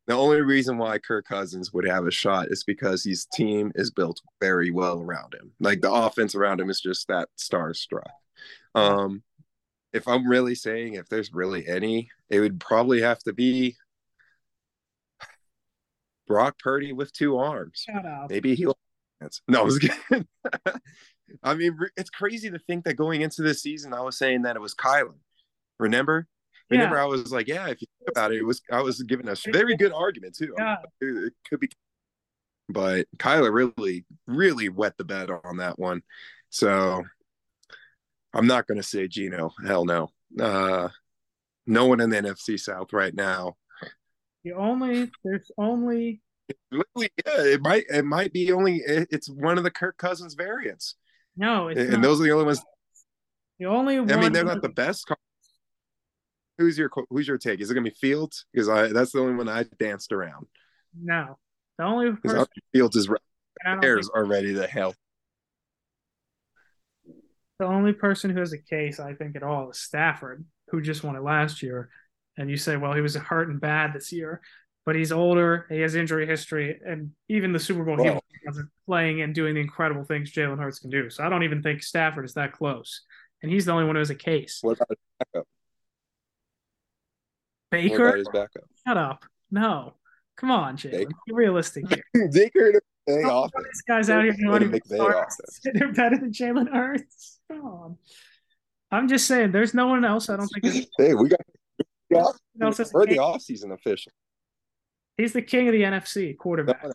The 0.07 0.15
only 0.15 0.41
reason 0.41 0.79
why 0.79 0.97
Kirk 0.99 1.27
Cousins 1.27 1.71
would 1.75 1.87
have 1.87 2.07
a 2.07 2.11
shot 2.11 2.49
is 2.49 2.65
because 2.65 3.05
his 3.05 3.27
team 3.27 3.73
is 3.75 3.91
built 3.91 4.23
very 4.41 4.71
well 4.71 5.03
around 5.03 5.35
him. 5.35 5.53
Like 5.61 5.83
the 5.83 5.93
offense 5.93 6.35
around 6.35 6.61
him 6.63 6.71
is 6.71 6.81
just 6.81 7.09
that 7.09 7.29
starstruck. 7.39 8.09
Um, 8.75 9.23
if 9.93 10.07
I'm 10.09 10.29
really 10.29 10.55
saying 10.55 10.95
if 10.95 11.09
there's 11.09 11.33
really 11.33 11.67
any, 11.67 12.11
it 12.29 12.41
would 12.41 12.61
probably 12.61 13.01
have 13.01 13.19
to 13.21 13.33
be 13.33 13.77
Brock 16.27 16.59
Purdy 16.59 16.93
with 16.93 17.13
two 17.13 17.39
arms. 17.39 17.85
Shout 17.89 18.05
out. 18.05 18.31
Maybe 18.31 18.55
he'll. 18.55 18.77
No, 19.49 19.61
I 19.61 19.65
was 19.65 19.79
kidding. 19.79 20.27
I 21.43 21.55
mean, 21.55 21.77
it's 21.97 22.11
crazy 22.11 22.51
to 22.51 22.59
think 22.59 22.85
that 22.85 22.95
going 22.95 23.23
into 23.23 23.43
this 23.43 23.63
season, 23.63 23.95
I 23.95 24.01
was 24.01 24.19
saying 24.19 24.43
that 24.43 24.57
it 24.57 24.63
was 24.63 24.75
Kylan. 24.75 25.15
Remember? 25.79 26.27
Yeah. 26.71 26.79
Remember, 26.79 27.01
I 27.01 27.07
was 27.07 27.33
like, 27.33 27.49
yeah, 27.49 27.69
if 27.69 27.81
you 27.81 27.87
think 27.99 28.11
about 28.11 28.33
it, 28.33 28.39
it 28.39 28.45
was 28.45 28.61
I 28.71 28.83
was 28.83 29.03
giving 29.03 29.29
a 29.29 29.37
very 29.53 29.77
good 29.77 29.93
argument 29.93 30.37
too. 30.37 30.55
Yeah. 30.59 30.77
It, 31.01 31.07
it 31.27 31.33
could 31.49 31.61
be, 31.61 31.71
but 32.69 33.07
Kyler 33.19 33.53
really, 33.53 34.05
really 34.27 34.69
wet 34.69 34.97
the 34.99 35.05
bed 35.05 35.31
on 35.31 35.59
that 35.59 35.79
one. 35.79 36.03
So 36.51 37.05
I'm 38.37 38.47
not 38.47 38.67
going 38.67 38.77
to 38.81 38.87
say 38.87 39.09
Gino. 39.09 39.53
Hell 39.67 39.85
no. 39.85 40.11
Uh, 40.39 40.89
no 41.67 41.87
one 41.87 42.01
in 42.01 42.11
the 42.11 42.17
NFC 42.17 42.59
South 42.61 42.93
right 42.93 43.15
now. 43.15 43.57
The 44.45 44.53
only 44.53 45.11
there's 45.25 45.51
only 45.59 46.21
Literally, 46.71 47.11
yeah, 47.27 47.43
it 47.43 47.61
might 47.61 47.85
it 47.91 48.05
might 48.05 48.33
be 48.33 48.53
only 48.53 48.77
it- 48.77 49.09
it's 49.11 49.29
one 49.29 49.59
of 49.59 49.65
the 49.65 49.71
Kirk 49.71 49.97
Cousins 49.97 50.35
variants, 50.35 50.95
no. 51.37 51.67
It's 51.69 51.81
and 51.81 51.91
not. 51.95 52.03
those 52.03 52.21
are 52.21 52.25
the 52.25 52.31
only 52.31 52.45
ones. 52.45 52.63
the 53.59 53.67
only 53.67 53.99
one. 53.99 54.13
I 54.13 54.17
mean, 54.21 54.33
they're 54.33 54.45
not 54.45 54.63
the 54.63 54.69
best. 54.69 55.11
Who's 56.59 56.79
your 56.79 56.91
who's 57.11 57.27
your 57.27 57.39
take? 57.39 57.61
Is 57.61 57.71
it 57.71 57.75
gonna 57.75 57.91
be 57.91 57.97
Fields? 58.01 58.47
Because 58.53 58.69
I 58.69 58.89
that's 58.89 59.11
the 59.11 59.19
only 59.19 59.35
one 59.35 59.49
I 59.49 59.65
danced 59.81 60.13
around. 60.13 60.47
No, 60.97 61.37
the 61.79 61.85
only 61.85 62.13
person. 62.13 62.47
Fields 62.73 62.95
is 62.95 63.09
Bears 63.81 64.07
think, 64.07 64.17
are 64.17 64.25
ready 64.25 64.55
to 64.55 64.69
hell. 64.69 64.95
The 67.59 67.67
only 67.67 67.93
person 67.93 68.31
who 68.31 68.41
has 68.41 68.53
a 68.53 68.59
case, 68.59 69.01
I 69.01 69.15
think, 69.15 69.37
at 69.37 69.43
all 69.43 69.71
is 69.71 69.79
Stafford, 69.79 70.45
who 70.69 70.81
just 70.81 71.03
won 71.05 71.17
it 71.17 71.23
last 71.23 71.63
year. 71.63 71.89
And 72.37 72.51
you 72.51 72.57
say, 72.57 72.77
well, 72.77 72.93
he 72.93 73.01
was 73.01 73.15
hurt 73.15 73.49
and 73.49 73.61
bad 73.61 73.95
this 73.95 74.13
year, 74.13 74.43
but 74.85 74.95
he's 74.95 75.11
older. 75.13 75.67
He 75.71 75.81
has 75.81 75.95
injury 75.95 76.27
history, 76.27 76.79
and 76.85 77.13
even 77.29 77.53
the 77.53 77.59
Super 77.59 77.83
Bowl, 77.83 77.97
he 78.03 78.21
wasn't 78.47 78.69
playing 78.87 79.23
and 79.23 79.35
doing 79.35 79.55
the 79.55 79.61
incredible 79.61 80.05
things 80.05 80.33
Jalen 80.33 80.59
Hurts 80.59 80.79
can 80.79 80.91
do. 80.91 81.09
So 81.09 81.25
I 81.25 81.29
don't 81.31 81.45
even 81.45 81.63
think 81.63 81.83
Stafford 81.83 82.25
is 82.27 82.35
that 82.35 82.53
close. 82.53 83.03
And 83.43 83.51
he's 83.51 83.65
the 83.65 83.73
only 83.73 83.85
one 83.85 83.95
who 83.97 84.01
has 84.01 84.11
a 84.11 84.15
case. 84.15 84.59
What 84.63 84.73
about 84.77 84.89
his 84.91 84.99
backup? 85.19 85.49
Baker, 87.71 88.07
about 88.09 88.19
his 88.19 88.29
backup? 88.29 88.65
shut 88.87 88.97
up. 88.97 89.25
No, 89.51 89.95
come 90.37 90.51
on, 90.51 90.77
Jalen. 90.77 91.07
Be 91.27 91.33
realistic 91.33 91.85
here. 91.89 92.29
Baker 92.33 92.69
in 92.71 92.77
a 92.77 92.81
big 93.07 93.23
Some 93.23 93.31
of 93.31 93.45
offense. 93.47 93.65
These 93.73 93.83
guys 93.89 94.11
out 94.11 94.25
here 94.25 94.35
In 94.39 94.47
a 94.47 94.51
don't 94.51 94.63
even 94.63 94.81
McVay 94.81 94.95
start. 94.97 95.17
offense. 95.17 95.61
They're 95.75 95.93
better 95.93 96.19
than 96.19 96.33
Jalen 96.33 96.73
Hurts. 96.73 97.36
Come 97.36 97.36
on. 97.51 97.97
I'm 98.91 99.09
just 99.09 99.27
saying, 99.27 99.53
there's 99.53 99.75
no 99.75 99.89
one 99.89 100.05
else. 100.05 100.29
I 100.29 100.37
don't 100.37 100.49
think 100.49 100.89
Hey, 100.99 101.15
we 101.15 101.29
got. 101.29 101.41
we 102.11 102.17
got- 102.17 102.37
no 102.55 102.67
else 102.67 102.79
has 102.79 102.91
a 102.91 102.95
We're 102.95 103.07
the 103.07 103.17
offseason 103.17 103.73
official. 103.73 104.13
He's 105.17 105.33
the 105.33 105.43
king 105.43 105.67
of 105.69 105.73
the 105.73 105.83
NFC 105.83 106.37
quarterback. 106.37 106.87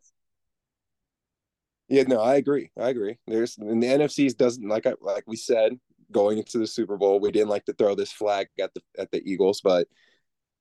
Yeah, 1.90 2.04
no, 2.04 2.22
I 2.22 2.36
agree. 2.36 2.72
I 2.80 2.90
agree. 2.90 3.18
There's 3.28 3.58
and 3.58 3.82
the 3.84 3.88
NFC's 3.88 4.36
doesn't 4.36 4.68
like 4.68 4.86
I 4.86 4.94
like 5.02 5.24
we 5.28 5.36
said 5.36 5.74
going 6.12 6.38
into 6.38 6.58
the 6.58 6.68
Super 6.68 6.98
Bowl, 6.98 7.20
we 7.20 7.32
didn't 7.32 7.50
like 7.50 7.66
to 7.66 7.74
throw 7.74 7.96
this 7.96 8.12
flag 8.14 8.48
at 8.62 8.74
the 8.74 8.82
at 8.98 9.12
the 9.12 9.22
Eagles, 9.30 9.60
but 9.62 9.88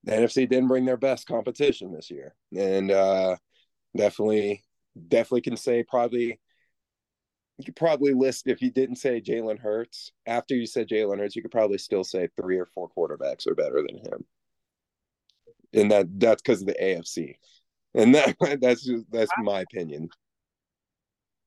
the 0.02 0.12
NFC 0.12 0.48
didn't 0.48 0.68
bring 0.68 0.86
their 0.86 0.96
best 0.96 1.26
competition 1.26 1.92
this 1.92 2.10
year, 2.10 2.34
and 2.56 2.90
uh, 2.90 3.36
definitely, 3.96 4.64
definitely 5.08 5.42
can 5.42 5.56
say 5.56 5.84
probably. 5.88 6.40
You 7.60 7.66
could 7.66 7.76
probably 7.76 8.14
list 8.14 8.46
if 8.46 8.62
you 8.62 8.70
didn't 8.70 8.96
say 8.96 9.20
Jalen 9.20 9.58
Hurts 9.58 10.12
after 10.26 10.54
you 10.54 10.66
said 10.66 10.88
Jalen 10.88 11.18
Hurts, 11.18 11.36
you 11.36 11.42
could 11.42 11.50
probably 11.50 11.78
still 11.78 12.04
say 12.04 12.28
three 12.40 12.58
or 12.58 12.66
four 12.66 12.88
quarterbacks 12.96 13.46
are 13.46 13.54
better 13.54 13.82
than 13.86 13.98
him, 13.98 14.24
and 15.74 15.90
that 15.90 16.06
that's 16.18 16.40
because 16.40 16.62
of 16.62 16.68
the 16.68 16.76
AFC, 16.80 17.36
and 17.94 18.14
that 18.14 18.36
that's 18.60 18.84
just 18.84 19.04
that's 19.10 19.30
my 19.42 19.60
opinion. 19.60 20.08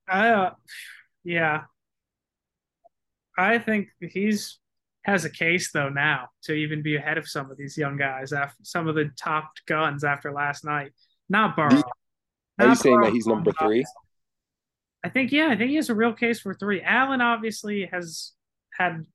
I, 0.07 0.29
uh, 0.29 0.51
yeah. 1.23 1.61
I 3.35 3.57
think 3.57 3.87
he's 3.99 4.59
has 5.05 5.25
a 5.25 5.29
case 5.29 5.71
though 5.71 5.89
now 5.89 6.27
to 6.43 6.53
even 6.53 6.81
be 6.81 6.95
ahead 6.95 7.17
of 7.17 7.27
some 7.27 7.51
of 7.51 7.57
these 7.57 7.77
young 7.77 7.97
guys 7.97 8.31
after 8.31 8.63
some 8.63 8.87
of 8.87 8.95
the 8.95 9.09
top 9.17 9.51
guns 9.65 10.03
after 10.03 10.31
last 10.31 10.63
night. 10.63 10.91
Not 11.29 11.55
Burrow. 11.55 11.81
Are 12.59 12.67
you 12.67 12.75
saying 12.75 13.01
that 13.01 13.11
he's 13.11 13.25
number 13.25 13.51
three? 13.53 13.83
I 15.03 15.09
think 15.09 15.31
yeah, 15.31 15.49
I 15.49 15.57
think 15.57 15.69
he 15.69 15.75
has 15.75 15.89
a 15.89 15.95
real 15.95 16.13
case 16.13 16.39
for 16.39 16.53
three. 16.53 16.81
Allen 16.81 17.21
obviously 17.21 17.85
has 17.91 18.31
had 18.77 19.05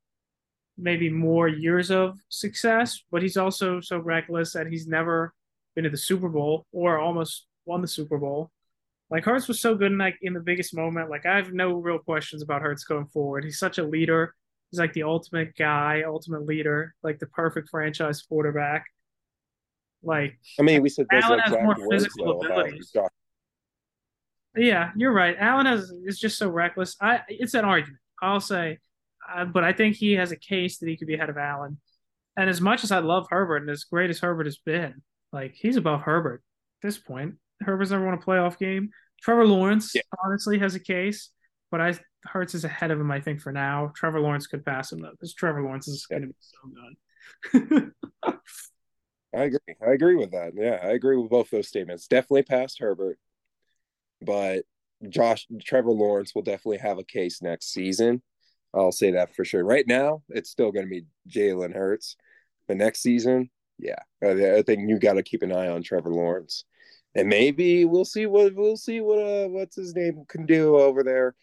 maybe 0.77 1.11
more 1.11 1.49
years 1.49 1.91
of 1.91 2.19
success, 2.29 3.03
but 3.11 3.23
he's 3.23 3.37
also 3.37 3.81
so 3.81 3.99
reckless 3.99 4.53
that 4.53 4.67
he's 4.67 4.87
never 4.87 5.35
been 5.75 5.85
to 5.85 5.91
the 5.91 5.97
Super 5.97 6.29
Bowl 6.29 6.67
or 6.73 6.99
almost 6.99 7.47
won 7.65 7.81
the 7.81 7.89
Super 7.89 8.19
Bowl. 8.19 8.51
Like 9.11 9.25
Hurts 9.25 9.49
was 9.49 9.61
so 9.61 9.75
good 9.75 9.93
in 9.93 9.99
like 9.99 10.19
in 10.21 10.35
the 10.35 10.41
biggest 10.41 10.75
moment. 10.75 11.09
Like 11.09 11.25
I 11.25 11.37
have 11.37 11.53
no 11.53 11.75
real 11.75 11.99
questions 11.99 12.43
about 12.43 12.63
Hurts 12.63 12.85
going 12.85 13.07
forward. 13.07 13.45
He's 13.45 13.59
such 13.59 13.79
a 13.79 13.83
leader. 13.83 14.35
He's 14.71 14.79
like 14.79 14.93
the 14.93 15.05
ultimate 15.05 15.57
guy, 15.57 16.03
ultimate 16.07 16.45
leader, 16.45 16.95
like 17.03 17.19
the 17.19 17.27
perfect 17.27 17.71
franchise 17.71 18.23
quarterback. 18.23 18.85
Like 20.03 20.39
I 20.61 20.63
mean, 20.63 20.83
we 20.83 20.91
said 20.91 21.07
Allen 21.11 21.39
has 21.41 21.53
more 21.53 21.77
physical 21.91 22.43
abilities. 22.43 22.95
Yeah, 24.57 24.91
you're 24.97 25.13
right. 25.13 25.37
Allen 25.39 25.67
has 25.67 25.93
is 26.05 26.19
just 26.19 26.39
so 26.39 26.49
reckless. 26.49 26.97
I 27.01 27.21
it's 27.29 27.55
an 27.55 27.65
argument. 27.65 28.01
I'll 28.21 28.41
say, 28.41 28.79
uh, 29.33 29.45
but 29.45 29.63
I 29.65 29.73
think 29.73 29.97
he 29.97 30.13
has 30.15 30.33
a 30.33 30.37
case 30.37 30.79
that 30.79 30.89
he 30.89 30.97
could 30.97 31.07
be 31.07 31.15
ahead 31.15 31.31
of 31.31 31.37
Allen. 31.37 31.79
And 32.37 32.49
as 32.49 32.61
much 32.61 32.83
as 32.85 32.91
I 32.93 32.99
love 33.01 33.27
Herbert 33.31 33.59
and 33.63 33.71
as 33.71 33.85
great 33.85 34.11
as 34.11 34.21
Herbert 34.21 34.47
has 34.47 34.59
been, 34.59 35.03
like 35.33 35.55
he's 35.55 35.77
above 35.77 36.03
Herbert 36.03 36.43
at 36.83 36.87
this 36.89 36.99
point. 36.99 37.35
Herbert's 37.61 37.91
never 37.91 38.05
won 38.05 38.15
a 38.15 38.19
playoff 38.19 38.59
game. 38.59 38.91
Trevor 39.23 39.47
Lawrence 39.47 39.93
Yeah. 39.95 40.03
honestly 40.25 40.59
has 40.61 40.75
a 40.77 40.81
case, 40.81 41.31
but 41.71 41.81
I 41.81 41.95
Hurts 42.25 42.55
is 42.55 42.65
ahead 42.65 42.91
of 42.91 43.01
him. 43.01 43.11
I 43.11 43.21
think 43.21 43.41
for 43.41 43.53
now, 43.53 43.93
Trevor 43.95 44.21
Lawrence 44.21 44.47
could 44.49 44.65
pass 44.65 44.91
him 44.93 45.01
though, 45.01 45.11
because 45.13 45.35
Trevor 45.35 45.63
Lawrence 45.63 45.87
is 45.89 46.07
Yeah. 46.11 46.19
going 46.19 46.29
to 46.29 46.35
be 46.35 47.53
so 47.53 47.83
good. 47.83 47.93
I 49.35 49.43
agree. 49.45 49.75
I 49.87 49.91
agree 49.93 50.17
with 50.17 50.31
that. 50.33 50.53
Yeah, 50.55 50.79
I 50.83 50.91
agree 50.93 51.17
with 51.17 51.31
both 51.31 51.51
those 51.51 51.69
statements. 51.69 52.07
Definitely 52.09 52.45
past 52.45 52.79
Herbert, 52.81 53.19
but 54.23 54.65
Josh 55.09 55.47
Trevor 55.65 55.91
Lawrence 55.91 56.35
will 56.35 56.43
definitely 56.43 56.79
have 56.79 56.99
a 56.99 57.05
case 57.05 57.41
next 57.43 57.73
season. 57.73 58.23
I'll 58.75 58.93
say 58.93 59.13
that 59.13 59.35
for 59.35 59.45
sure. 59.45 59.65
Right 59.65 59.87
now, 59.87 60.23
it's 60.29 60.51
still 60.51 60.73
going 60.73 60.87
to 60.87 60.91
be 60.91 61.07
Jalen 61.29 61.75
Hurts, 61.75 62.17
but 62.67 62.77
next 62.77 63.01
season, 63.01 63.51
yeah, 63.79 63.99
I, 64.23 64.57
I 64.57 64.63
think 64.63 64.89
you 64.89 64.99
got 64.99 65.15
to 65.15 65.23
keep 65.23 65.43
an 65.43 65.53
eye 65.53 65.69
on 65.69 65.83
Trevor 65.83 66.11
Lawrence, 66.11 66.65
and 67.15 67.29
maybe 67.29 67.85
we'll 67.85 68.05
see 68.05 68.27
what 68.27 68.55
we'll 68.55 68.77
see 68.77 69.01
what 69.01 69.19
uh, 69.19 69.49
what's 69.49 69.77
his 69.77 69.95
name 69.95 70.25
can 70.29 70.47
do 70.47 70.77
over 70.77 71.03
there. 71.03 71.35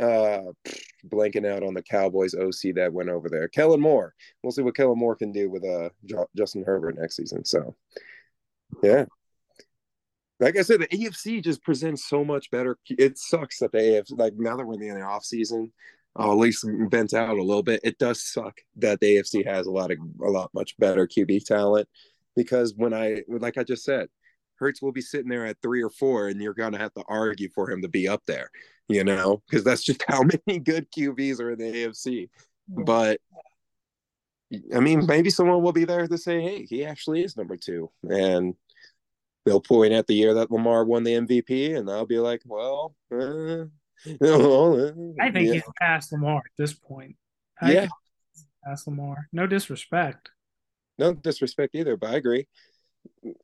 Uh, 0.00 0.52
blanking 1.08 1.46
out 1.46 1.64
on 1.64 1.74
the 1.74 1.82
Cowboys 1.82 2.34
OC 2.34 2.74
that 2.76 2.92
went 2.92 3.08
over 3.08 3.28
there, 3.28 3.48
Kellen 3.48 3.80
Moore. 3.80 4.14
We'll 4.42 4.52
see 4.52 4.62
what 4.62 4.76
Kellen 4.76 4.98
Moore 4.98 5.16
can 5.16 5.32
do 5.32 5.50
with 5.50 5.64
uh 5.64 5.88
Justin 6.36 6.62
Herbert 6.64 6.96
next 6.98 7.16
season. 7.16 7.44
So, 7.44 7.74
yeah, 8.82 9.06
like 10.42 10.58
I 10.58 10.62
said, 10.62 10.80
the 10.80 10.88
AFC 10.88 11.42
just 11.42 11.62
presents 11.62 12.08
so 12.08 12.24
much 12.24 12.50
better. 12.50 12.76
It 12.88 13.16
sucks 13.16 13.60
that 13.60 13.70
the 13.70 13.78
AFC, 13.78 14.18
like 14.18 14.34
now 14.36 14.56
that 14.56 14.66
we're 14.66 14.74
in 14.74 14.80
the 14.98 15.02
off 15.02 15.24
season, 15.24 15.72
I'll 16.16 16.32
at 16.32 16.38
least 16.38 16.66
vent 16.90 17.14
out 17.14 17.38
a 17.38 17.42
little 17.42 17.62
bit. 17.62 17.80
It 17.84 17.98
does 17.98 18.22
suck 18.22 18.58
that 18.76 19.00
the 19.00 19.16
AFC 19.16 19.46
has 19.46 19.66
a 19.66 19.70
lot 19.70 19.92
of 19.92 19.98
a 20.20 20.28
lot 20.28 20.50
much 20.52 20.76
better 20.78 21.06
QB 21.06 21.44
talent 21.44 21.88
because 22.34 22.74
when 22.76 22.92
I 22.92 23.22
like 23.28 23.56
I 23.56 23.62
just 23.62 23.84
said, 23.84 24.08
Hurts 24.56 24.82
will 24.82 24.92
be 24.92 25.00
sitting 25.00 25.28
there 25.28 25.46
at 25.46 25.62
three 25.62 25.82
or 25.82 25.90
four, 25.90 26.28
and 26.28 26.42
you're 26.42 26.54
gonna 26.54 26.78
have 26.78 26.92
to 26.94 27.04
argue 27.08 27.48
for 27.54 27.70
him 27.70 27.80
to 27.82 27.88
be 27.88 28.08
up 28.08 28.22
there, 28.26 28.50
you 28.88 29.04
know, 29.04 29.42
because 29.48 29.64
that's 29.64 29.84
just 29.84 30.04
how 30.08 30.22
many 30.22 30.58
good 30.58 30.90
QBs 30.90 31.40
are 31.40 31.52
in 31.52 31.58
the 31.58 31.64
AFC. 31.64 32.28
Mm-hmm. 32.70 32.84
But 32.84 33.20
I 34.74 34.80
mean, 34.80 35.06
maybe 35.06 35.30
someone 35.30 35.62
will 35.62 35.72
be 35.72 35.84
there 35.84 36.06
to 36.06 36.18
say, 36.18 36.40
"Hey, 36.42 36.66
he 36.68 36.84
actually 36.84 37.22
is 37.22 37.36
number 37.36 37.56
two. 37.56 37.90
and 38.02 38.54
they'll 39.44 39.60
point 39.60 39.92
at 39.92 40.06
the 40.06 40.14
year 40.14 40.34
that 40.34 40.50
Lamar 40.50 40.84
won 40.84 41.04
the 41.04 41.14
MVP, 41.14 41.76
and 41.76 41.88
they'll 41.88 42.06
be 42.06 42.18
like, 42.18 42.42
"Well, 42.44 42.94
uh, 43.10 43.64
I 45.20 45.30
think 45.30 45.48
yeah. 45.48 45.52
he's 45.54 45.62
past 45.80 46.12
Lamar 46.12 46.38
at 46.38 46.52
this 46.58 46.72
point. 46.72 47.16
I 47.60 47.72
yeah, 47.72 47.88
past 48.64 48.86
Lamar. 48.86 49.28
No 49.32 49.46
disrespect. 49.46 50.30
No 50.98 51.14
disrespect 51.14 51.74
either, 51.74 51.96
but 51.96 52.10
I 52.10 52.16
agree. 52.16 52.46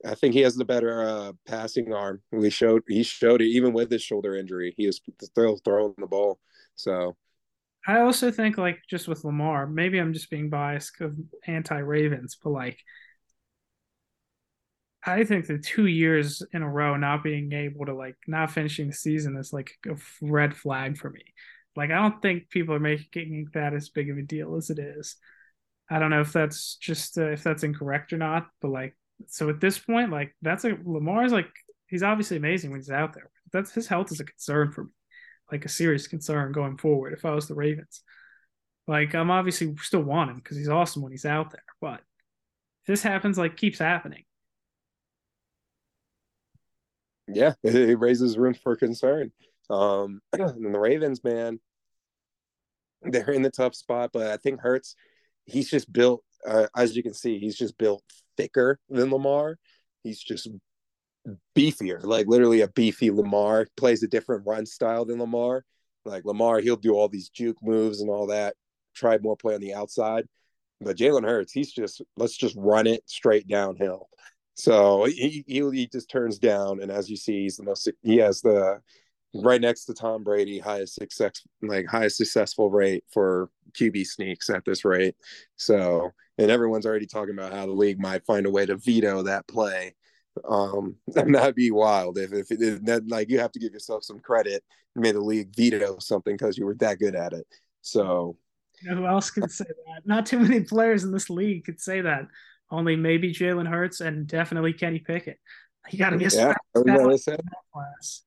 I 0.05 0.15
think 0.15 0.35
he 0.35 0.41
has 0.41 0.55
the 0.55 0.65
better 0.65 1.03
uh, 1.03 1.33
passing 1.47 1.93
arm. 1.93 2.23
We 2.31 2.51
showed 2.51 2.83
he 2.89 3.03
showed 3.03 3.43
it 3.43 3.49
even 3.49 3.73
with 3.73 3.91
his 3.91 4.03
shoulder 4.03 4.37
injury. 4.37 4.75
He 4.77 4.87
was 4.87 5.01
still 5.21 5.57
throwing 5.65 5.95
the 5.99 6.07
ball. 6.07 6.39
So 6.75 7.17
I 7.87 8.01
also 8.01 8.31
think 8.31 8.59
like 8.59 8.81
just 8.89 9.09
with 9.09 9.25
Lamar, 9.25 9.67
maybe 9.67 9.99
I'm 9.99 10.13
just 10.13 10.31
being 10.31 10.51
biased 10.51 11.01
of 11.01 11.17
anti 11.47 11.79
Ravens, 11.79 12.37
but 12.43 12.51
like 12.51 12.79
I 15.05 15.25
think 15.25 15.47
the 15.47 15.59
two 15.59 15.87
years 15.87 16.43
in 16.53 16.63
a 16.63 16.69
row 16.69 16.97
not 16.97 17.23
being 17.23 17.53
able 17.53 17.87
to 17.87 17.95
like 17.95 18.17
not 18.27 18.51
finishing 18.51 18.89
the 18.89 18.93
season 18.93 19.37
is 19.37 19.53
like 19.53 19.71
a 19.87 19.97
red 20.21 20.57
flag 20.57 20.99
for 20.99 21.11
me. 21.11 21.23
Like 21.77 21.91
I 21.91 21.95
don't 21.97 22.21
think 22.21 22.51
people 22.51 22.75
are 22.75 22.81
making 22.81 23.49
that 23.55 23.75
as 23.75 23.89
big 23.89 24.11
of 24.11 24.19
a 24.19 24.23
deal 24.23 24.57
as 24.57 24.71
it 24.71 24.79
is. 24.79 25.17
I 25.91 25.99
don't 25.99 26.11
know 26.11 26.21
if 26.21 26.33
that's 26.33 26.77
just 26.77 27.17
uh, 27.17 27.31
if 27.31 27.43
that's 27.43 27.63
incorrect 27.63 28.13
or 28.13 28.19
not, 28.19 28.49
but 28.61 28.71
like 28.71 28.97
so 29.27 29.49
at 29.49 29.61
this 29.61 29.79
point, 29.79 30.11
like 30.11 30.35
that's 30.43 30.65
a 30.65 30.77
Lamar's 30.85 31.33
like 31.33 31.49
he's 31.87 32.03
obviously 32.03 32.37
amazing 32.37 32.71
when 32.71 32.81
he's 32.81 32.91
out 32.91 33.15
there. 33.15 33.31
That's 33.53 33.73
his 33.73 33.87
health 33.87 34.13
is 34.13 34.21
a 34.21 34.25
concern 34.25 34.73
for 34.73 34.85
me, 34.85 34.91
like 35.51 35.65
a 35.65 35.69
serious 35.71 36.09
concern 36.09 36.53
going 36.53 36.77
forward. 36.77 37.13
If 37.13 37.25
I 37.25 37.31
was 37.31 37.47
the 37.47 37.55
Ravens, 37.55 38.03
like 38.87 39.15
I'm 39.15 39.31
obviously 39.31 39.75
still 39.81 40.03
want 40.03 40.31
him 40.31 40.37
because 40.37 40.57
he's 40.57 40.69
awesome 40.69 41.03
when 41.03 41.13
he's 41.13 41.25
out 41.25 41.51
there, 41.51 41.65
but 41.81 42.01
if 42.83 42.87
this 42.87 43.03
happens, 43.03 43.39
like 43.39 43.57
keeps 43.57 43.79
happening, 43.79 44.25
yeah, 47.33 47.55
it 47.63 47.99
raises 47.99 48.39
room 48.39 48.55
for 48.55 48.77
concern. 48.77 49.33
Um, 49.71 50.21
and 50.33 50.75
the 50.75 50.79
Ravens, 50.79 51.23
man, 51.23 51.61
they're 53.03 53.31
in 53.31 53.43
the 53.43 53.51
tough 53.51 53.75
spot, 53.75 54.11
but 54.13 54.29
I 54.29 54.37
think 54.37 54.61
Hurts, 54.61 54.95
he's 55.45 55.71
just 55.71 55.93
built, 55.93 56.23
uh, 56.47 56.67
as 56.77 56.97
you 56.97 57.03
can 57.03 57.15
see, 57.15 57.39
he's 57.39 57.57
just 57.57 57.79
built 57.79 58.03
thicker 58.37 58.79
than 58.89 59.11
Lamar. 59.11 59.59
He's 60.03 60.21
just 60.21 60.49
beefier, 61.57 62.03
like 62.03 62.27
literally 62.27 62.63
a 62.63 62.69
beefy 62.69 63.11
Lamar. 63.11 63.67
Plays 63.77 64.03
a 64.03 64.09
different 64.09 64.47
run 64.47 64.67
style 64.67 65.05
than 65.05 65.19
Lamar. 65.19 65.65
Like 66.05 66.25
Lamar, 66.25 66.61
he'll 66.61 66.77
do 66.77 66.95
all 66.95 67.09
these 67.09 67.29
juke 67.29 67.59
moves 67.63 68.01
and 68.01 68.11
all 68.11 68.29
that. 68.29 68.55
Try 68.95 69.19
more 69.19 69.37
play 69.37 69.55
on 69.55 69.61
the 69.61 69.75
outside. 69.75 70.27
But 70.81 70.97
Jalen 70.97 71.25
Hurts, 71.25 71.53
he's 71.53 71.73
just 71.73 72.03
let's 72.17 72.37
just 72.37 72.57
run 72.57 72.87
it 72.87 73.03
straight 73.07 73.49
downhill. 73.49 74.09
So 74.59 75.05
he, 75.05 75.45
he, 75.47 75.71
he 75.71 75.87
just 75.87 76.11
turns 76.11 76.37
down, 76.37 76.83
and 76.83 76.91
as 76.91 77.09
you 77.09 77.17
see, 77.17 77.43
he's 77.43 77.57
the 77.57 77.63
most 77.63 77.89
he 78.03 78.17
has 78.17 78.41
the 78.41 78.81
right 79.33 79.61
next 79.61 79.85
to 79.85 79.95
Tom 79.95 80.25
Brady 80.25 80.59
highest 80.59 80.97
success 80.97 81.47
like 81.63 81.87
highest 81.87 82.17
successful 82.17 82.69
rate 82.69 83.05
for 83.13 83.51
QB 83.79 84.05
sneaks 84.05 84.51
at 84.51 84.65
this 84.65 84.85
rate. 84.85 85.15
So 85.55 86.11
and 86.39 86.51
everyone's 86.51 86.87
already 86.87 87.07
talking 87.07 87.35
about 87.35 87.53
how 87.53 87.67
the 87.67 87.73
league 87.73 88.01
might 88.01 88.27
find 88.27 88.47
a 88.47 88.51
way 88.51 88.67
to 88.67 88.77
veto 88.77 89.23
that 89.23 89.47
play. 89.47 89.95
Um, 90.49 90.97
and 91.17 91.37
that'd 91.37 91.55
be 91.55 91.71
wild 91.71 92.19
if 92.19 92.33
if 92.33 92.51
it, 92.51 92.85
that 92.87 93.09
like 93.09 93.31
you 93.31 93.39
have 93.39 93.53
to 93.53 93.61
give 93.61 93.73
yourself 93.73 94.03
some 94.03 94.19
credit. 94.19 94.65
Made 94.97 95.15
the 95.15 95.21
league 95.21 95.55
veto 95.55 96.01
something 96.01 96.35
because 96.35 96.59
you 96.59 96.67
were 96.67 96.75
that 96.81 96.99
good 96.99 97.15
at 97.15 97.33
it. 97.33 97.47
So 97.83 98.37
you 98.83 98.91
know, 98.91 98.97
who 98.97 99.07
else 99.07 99.31
can 99.31 99.49
say 99.49 99.67
that? 99.67 100.05
Not 100.05 100.27
too 100.27 100.41
many 100.41 100.63
players 100.63 101.05
in 101.05 101.13
this 101.13 101.31
league 101.31 101.65
could 101.65 101.81
say 101.81 102.01
that 102.01 102.27
only 102.71 102.97
maybe 102.97 103.33
Jalen 103.33 103.69
Hurts 103.69 104.01
and 104.01 104.27
definitely 104.27 104.73
Kenny 104.73 104.99
Pickett. 104.99 105.39
You 105.91 105.99
got 105.99 106.11
to 106.11 106.19
get 106.19 106.35
yeah, 106.35 106.55
class. 107.73 108.23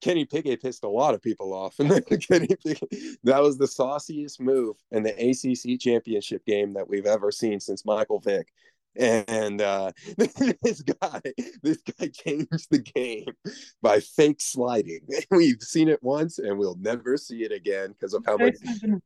Kenny 0.00 0.24
Pickett 0.24 0.62
pissed 0.62 0.84
a 0.84 0.88
lot 0.88 1.14
of 1.14 1.22
people 1.22 1.52
off, 1.52 1.78
and 1.78 1.88
Kenny 2.28 2.48
Pickett, 2.64 3.18
that 3.24 3.42
was 3.42 3.58
the 3.58 3.66
sauciest 3.66 4.40
move 4.40 4.76
in 4.92 5.02
the 5.02 5.10
ACC 5.10 5.80
championship 5.80 6.44
game 6.46 6.74
that 6.74 6.88
we've 6.88 7.06
ever 7.06 7.30
seen 7.30 7.60
since 7.60 7.84
Michael 7.84 8.20
Vick. 8.20 8.48
And 8.96 9.60
uh, 9.60 9.92
this 10.16 10.82
guy, 10.82 11.20
this 11.62 11.78
guy 11.82 12.08
changed 12.08 12.68
the 12.70 12.78
game 12.78 13.26
by 13.80 14.00
fake 14.00 14.40
sliding. 14.40 15.00
We've 15.30 15.62
seen 15.62 15.88
it 15.88 16.02
once, 16.02 16.38
and 16.38 16.58
we'll 16.58 16.78
never 16.80 17.16
see 17.16 17.44
it 17.44 17.52
again 17.52 17.92
because 17.92 18.12
of 18.14 18.24
how 18.26 18.36
much 18.36 18.56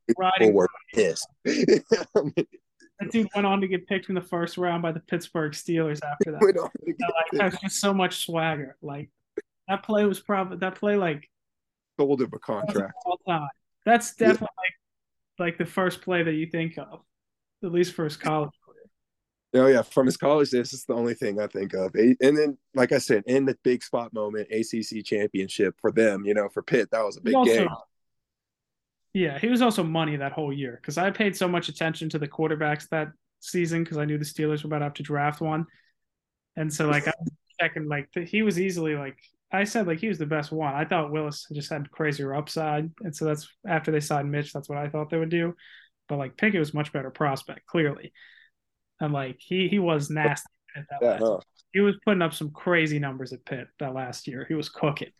people 0.09 0.53
were 0.53 0.69
pissed. 0.95 1.29
That 3.05 3.13
dude 3.13 3.29
went 3.35 3.47
on 3.47 3.61
to 3.61 3.69
get 3.69 3.87
picked 3.87 4.09
in 4.09 4.15
the 4.15 4.23
first 4.23 4.59
round 4.59 4.83
by 4.83 4.93
the 4.93 5.01
Pittsburgh 5.01 5.53
Steelers 5.53 6.01
after 6.03 6.33
that. 6.33 6.41
Went 6.43 6.59
on 6.59 6.71
to 6.85 6.93
get 6.93 7.01
like, 7.01 7.31
that's 7.33 7.61
just 7.61 7.81
so 7.81 7.93
much 7.93 8.25
swagger. 8.25 8.77
Like 8.83 9.11
that 9.69 9.83
play 9.83 10.05
was 10.05 10.21
probably 10.21 10.59
that 10.59 10.77
play 10.77 10.97
like 10.97 11.29
sold 11.99 12.21
him 12.21 12.31
a 12.33 12.39
contract. 12.39 12.95
All 13.05 13.19
time. 13.27 13.49
That's 13.85 14.15
definitely 14.15 14.49
yeah. 15.39 15.45
like, 15.45 15.53
like 15.53 15.59
the 15.59 15.67
first 15.67 16.03
play 16.03 16.23
that 16.23 16.35
you 16.35 16.47
think 16.47 16.79
of, 16.79 17.01
at 17.65 17.73
least 17.73 17.95
for 17.95 18.05
his 18.05 18.17
college 18.17 18.51
career. 18.65 19.65
Oh 19.65 19.69
yeah, 19.69 19.83
from 19.83 20.07
his 20.07 20.17
college 20.17 20.51
days, 20.51 20.73
is 20.73 20.85
the 20.85 20.95
only 20.95 21.15
thing 21.15 21.41
I 21.41 21.47
think 21.47 21.75
of. 21.75 21.95
And 21.95 22.17
then, 22.21 22.57
like 22.75 22.93
I 22.93 22.99
said, 22.99 23.25
in 23.27 23.45
the 23.45 23.57
big 23.63 23.83
spot 23.83 24.13
moment, 24.13 24.49
ACC 24.51 25.05
championship 25.05 25.75
for 25.81 25.91
them, 25.91 26.25
you 26.25 26.35
know, 26.35 26.49
for 26.49 26.63
Pitt, 26.63 26.91
that 26.93 27.05
was 27.05 27.17
a 27.17 27.21
big 27.21 27.35
also, 27.35 27.53
game. 27.53 27.69
Yeah, 29.15 29.39
he 29.39 29.49
was 29.49 29.61
also 29.61 29.83
money 29.83 30.17
that 30.17 30.33
whole 30.33 30.53
year 30.53 30.79
because 30.81 30.97
I 30.97 31.11
paid 31.11 31.37
so 31.37 31.47
much 31.47 31.69
attention 31.69 32.09
to 32.11 32.19
the 32.19 32.29
quarterbacks 32.29 32.89
that 32.89 33.09
season 33.41 33.85
because 33.85 33.99
I 33.99 34.07
knew 34.07 34.17
the 34.17 34.25
Steelers 34.25 34.63
were 34.63 34.69
about 34.69 34.79
to 34.79 34.85
have 34.85 34.95
to 34.95 35.03
draft 35.03 35.41
one, 35.41 35.67
and 36.57 36.73
so 36.73 36.89
like 36.89 37.07
I 37.07 37.13
was 37.19 37.31
checking 37.61 37.89
like 37.89 38.09
he 38.15 38.43
was 38.43 38.59
easily 38.59 38.95
like 38.95 39.19
I 39.53 39.65
said 39.65 39.87
like 39.87 39.99
he 39.99 40.09
was 40.09 40.19
the 40.19 40.27
best 40.27 40.51
one. 40.51 40.75
I 40.75 40.87
thought 40.87 41.13
Willis 41.13 41.47
just 41.53 41.69
had 41.69 41.91
crazier 41.91 42.35
upside, 42.35 42.91
and 43.01 43.15
so 43.15 43.27
that's 43.27 43.49
after 43.67 43.91
they 43.91 44.01
signed 44.01 44.31
Mitch, 44.33 44.53
that's 44.53 44.69
what 44.69 44.79
I 44.79 44.89
thought 44.89 45.11
they 45.11 45.19
would 45.19 45.29
do. 45.29 45.55
But 46.09 46.17
like 46.19 46.39
Pickett 46.39 46.61
was 46.61 46.73
much 46.73 46.91
better 46.93 47.11
prospect, 47.11 47.67
clearly, 47.67 48.13
and 48.99 49.13
like 49.13 49.37
he 49.41 49.69
he 49.69 49.79
was 49.79 50.09
nasty 50.09 50.49
at 50.75 50.87
that. 50.89 50.99
Yeah, 51.03 51.19
no. 51.19 51.41
He 51.75 51.81
was 51.81 51.97
putting 52.05 52.23
up 52.23 52.33
some 52.33 52.51
crazy 52.51 52.99
numbers 52.99 53.35
at 53.35 53.45
Pitt 53.45 53.69
that 53.79 53.95
last 53.95 54.27
year. 54.27 54.47
He 54.49 54.55
was 54.55 54.71
cooking 54.71 55.13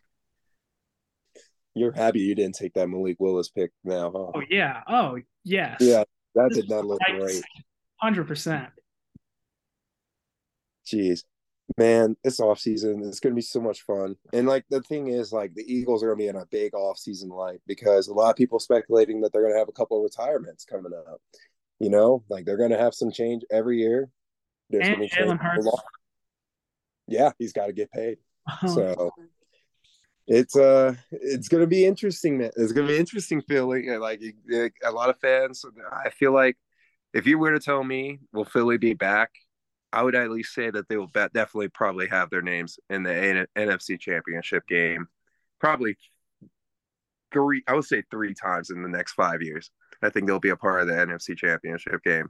you're 1.75 1.91
happy 1.91 2.19
you 2.19 2.35
didn't 2.35 2.55
take 2.55 2.73
that 2.73 2.89
Malik 2.89 3.17
Willis 3.19 3.49
pick 3.49 3.71
now, 3.83 4.11
huh? 4.11 4.31
Oh 4.35 4.41
yeah. 4.49 4.81
Oh 4.87 5.17
yes. 5.43 5.77
Yeah, 5.79 6.03
that 6.35 6.51
did 6.51 6.69
not 6.69 6.85
look 6.85 6.99
great. 7.17 7.41
Hundred 7.97 8.27
percent. 8.27 8.69
Jeez. 10.85 11.23
Man, 11.77 12.17
it's 12.23 12.39
off 12.39 12.59
season 12.59 13.01
it's 13.03 13.19
gonna 13.19 13.35
be 13.35 13.41
so 13.41 13.61
much 13.61 13.81
fun. 13.81 14.15
And 14.33 14.47
like 14.47 14.65
the 14.69 14.81
thing 14.81 15.07
is, 15.07 15.31
like 15.31 15.53
the 15.55 15.63
Eagles 15.65 16.03
are 16.03 16.07
gonna 16.07 16.17
be 16.17 16.27
in 16.27 16.35
a 16.35 16.45
big 16.45 16.75
off 16.75 16.97
season 16.97 17.29
like 17.29 17.61
because 17.65 18.07
a 18.07 18.13
lot 18.13 18.29
of 18.29 18.35
people 18.35 18.59
speculating 18.59 19.21
that 19.21 19.33
they're 19.33 19.43
gonna 19.43 19.57
have 19.57 19.69
a 19.69 19.73
couple 19.73 19.97
of 19.97 20.03
retirements 20.03 20.65
coming 20.65 20.91
up. 20.93 21.21
You 21.79 21.89
know, 21.89 22.23
like 22.29 22.45
they're 22.45 22.57
gonna 22.57 22.77
have 22.77 22.93
some 22.93 23.11
change 23.11 23.43
every 23.51 23.79
year. 23.79 24.09
There's 24.69 24.87
and 24.87 24.97
Jalen 24.97 25.39
Hurts. 25.39 25.67
Yeah, 27.07 27.31
he's 27.37 27.53
got 27.53 27.67
to 27.67 27.73
get 27.73 27.91
paid. 27.91 28.17
Oh. 28.63 28.67
So 28.75 29.11
it's 30.27 30.55
uh 30.55 30.93
it's 31.11 31.47
gonna 31.47 31.67
be 31.67 31.85
interesting 31.85 32.37
man. 32.37 32.51
It's 32.55 32.71
gonna 32.71 32.87
be 32.87 32.97
interesting 32.97 33.41
feeling 33.41 33.87
like, 33.99 34.21
a 34.83 34.91
lot 34.91 35.09
of 35.09 35.19
fans 35.19 35.65
i 35.91 36.09
feel 36.09 36.31
like 36.31 36.57
if 37.13 37.27
you 37.27 37.37
were 37.37 37.51
to 37.51 37.59
tell 37.59 37.83
me 37.83 38.19
will 38.31 38.45
philly 38.45 38.77
be 38.77 38.93
back? 38.93 39.31
I 39.91 40.01
would 40.01 40.15
at 40.15 40.31
least 40.31 40.55
say 40.55 40.71
that 40.71 40.87
they 40.89 40.97
will 40.97 41.11
definitely 41.13 41.67
probably 41.67 42.07
have 42.07 42.29
their 42.29 42.41
names 42.41 42.79
in 42.89 43.03
the 43.03 43.13
N- 43.13 43.47
nfc 43.55 43.99
championship 43.99 44.65
game. 44.67 45.07
Probably 45.59 45.97
three 47.33 47.63
i 47.67 47.73
would 47.73 47.85
say 47.85 48.03
three 48.09 48.33
times 48.33 48.69
in 48.69 48.81
the 48.81 48.89
next 48.89 49.13
five 49.13 49.41
years. 49.41 49.71
I 50.01 50.09
think 50.09 50.27
they'll 50.27 50.39
be 50.39 50.49
a 50.49 50.57
part 50.57 50.81
of 50.81 50.87
the 50.87 50.93
nfc 50.93 51.37
championship 51.37 52.01
game. 52.03 52.29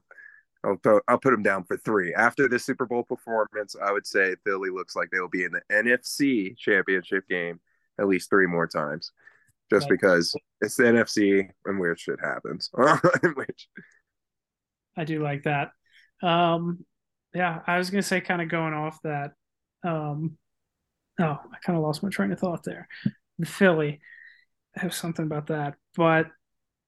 I'll, 0.65 0.77
put, 0.77 1.03
I'll 1.09 1.19
put 1.19 1.31
them 1.31 1.43
down 1.43 1.65
for 1.65 1.75
three. 1.75 2.13
After 2.13 2.47
the 2.47 2.57
Super 2.57 2.85
Bowl 2.85 3.03
performance, 3.03 3.75
I 3.81 3.91
would 3.91 4.07
say 4.07 4.35
Philly 4.45 4.69
looks 4.69 4.95
like 4.95 5.09
they 5.11 5.19
will 5.19 5.27
be 5.27 5.43
in 5.43 5.51
the 5.51 5.61
NFC 5.69 6.57
championship 6.57 7.27
game 7.27 7.59
at 7.99 8.07
least 8.07 8.29
three 8.29 8.47
more 8.47 8.67
times, 8.67 9.11
just 9.69 9.89
right. 9.89 9.99
because 9.99 10.35
it's 10.61 10.75
the 10.75 10.83
NFC 10.83 11.49
and 11.65 11.79
weird 11.79 11.99
shit 11.99 12.19
happens. 12.21 12.69
Which 13.35 13.69
I 14.97 15.03
do 15.03 15.21
like 15.21 15.43
that. 15.43 15.71
Um, 16.21 16.85
yeah, 17.33 17.61
I 17.65 17.77
was 17.77 17.89
gonna 17.89 18.03
say, 18.03 18.21
kind 18.21 18.41
of 18.41 18.49
going 18.49 18.73
off 18.73 19.01
that. 19.03 19.31
Um, 19.83 20.37
oh, 21.19 21.39
I 21.51 21.57
kind 21.65 21.77
of 21.77 21.83
lost 21.83 22.03
my 22.03 22.09
train 22.09 22.31
of 22.31 22.39
thought 22.39 22.63
there. 22.63 22.87
The 23.39 23.45
Philly, 23.45 23.99
I 24.77 24.81
have 24.81 24.93
something 24.93 25.25
about 25.25 25.47
that, 25.47 25.75
but 25.95 26.27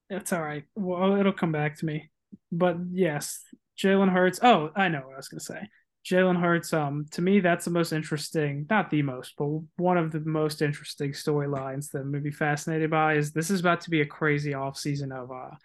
it's 0.09 0.31
all 0.31 0.41
right. 0.41 0.63
Well, 0.75 1.15
it'll 1.15 1.33
come 1.33 1.51
back 1.51 1.77
to 1.79 1.85
me. 1.85 2.11
But 2.51 2.77
yes, 2.91 3.41
Jalen 3.81 4.11
Hurts. 4.11 4.39
Oh, 4.43 4.71
I 4.75 4.87
know 4.89 5.01
what 5.01 5.13
I 5.13 5.17
was 5.17 5.27
gonna 5.27 5.39
say. 5.39 5.67
Jalen 6.05 6.39
Hurts, 6.39 6.71
um, 6.71 7.05
to 7.11 7.21
me, 7.21 7.39
that's 7.39 7.65
the 7.65 7.71
most 7.71 7.91
interesting, 7.91 8.67
not 8.69 8.91
the 8.91 9.01
most, 9.01 9.33
but 9.37 9.47
one 9.77 9.97
of 9.97 10.11
the 10.11 10.19
most 10.19 10.61
interesting 10.61 11.13
storylines 11.13 11.89
that 11.91 11.99
I'm 11.99 12.11
going 12.11 12.23
to 12.23 12.29
be 12.29 12.35
fascinated 12.35 12.91
by 12.91 13.15
is 13.15 13.31
this 13.31 13.49
is 13.49 13.59
about 13.59 13.81
to 13.81 13.89
be 13.89 14.01
a 14.01 14.05
crazy 14.05 14.51
offseason 14.51 15.11
of 15.11 15.31
uh, 15.31 15.55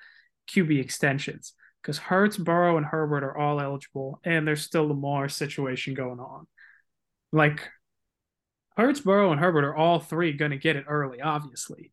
QB 0.51 0.81
extensions 0.81 1.53
because 1.83 1.99
Hurts, 1.99 2.39
Burrow, 2.39 2.79
and 2.79 2.87
Herbert 2.87 3.23
are 3.23 3.37
all 3.37 3.61
eligible, 3.61 4.19
and 4.25 4.47
there's 4.47 4.63
still 4.63 4.89
Lamar 4.89 5.29
situation 5.29 5.93
going 5.93 6.21
on. 6.21 6.47
Like, 7.33 7.69
Hurts, 8.79 9.01
Burrow, 9.01 9.33
and 9.33 9.41
Herbert 9.41 9.65
are 9.65 9.77
all 9.77 10.01
three 10.01 10.33
going 10.33 10.53
to 10.53 10.57
get 10.57 10.77
it 10.77 10.87
early, 10.89 11.21
obviously. 11.21 11.93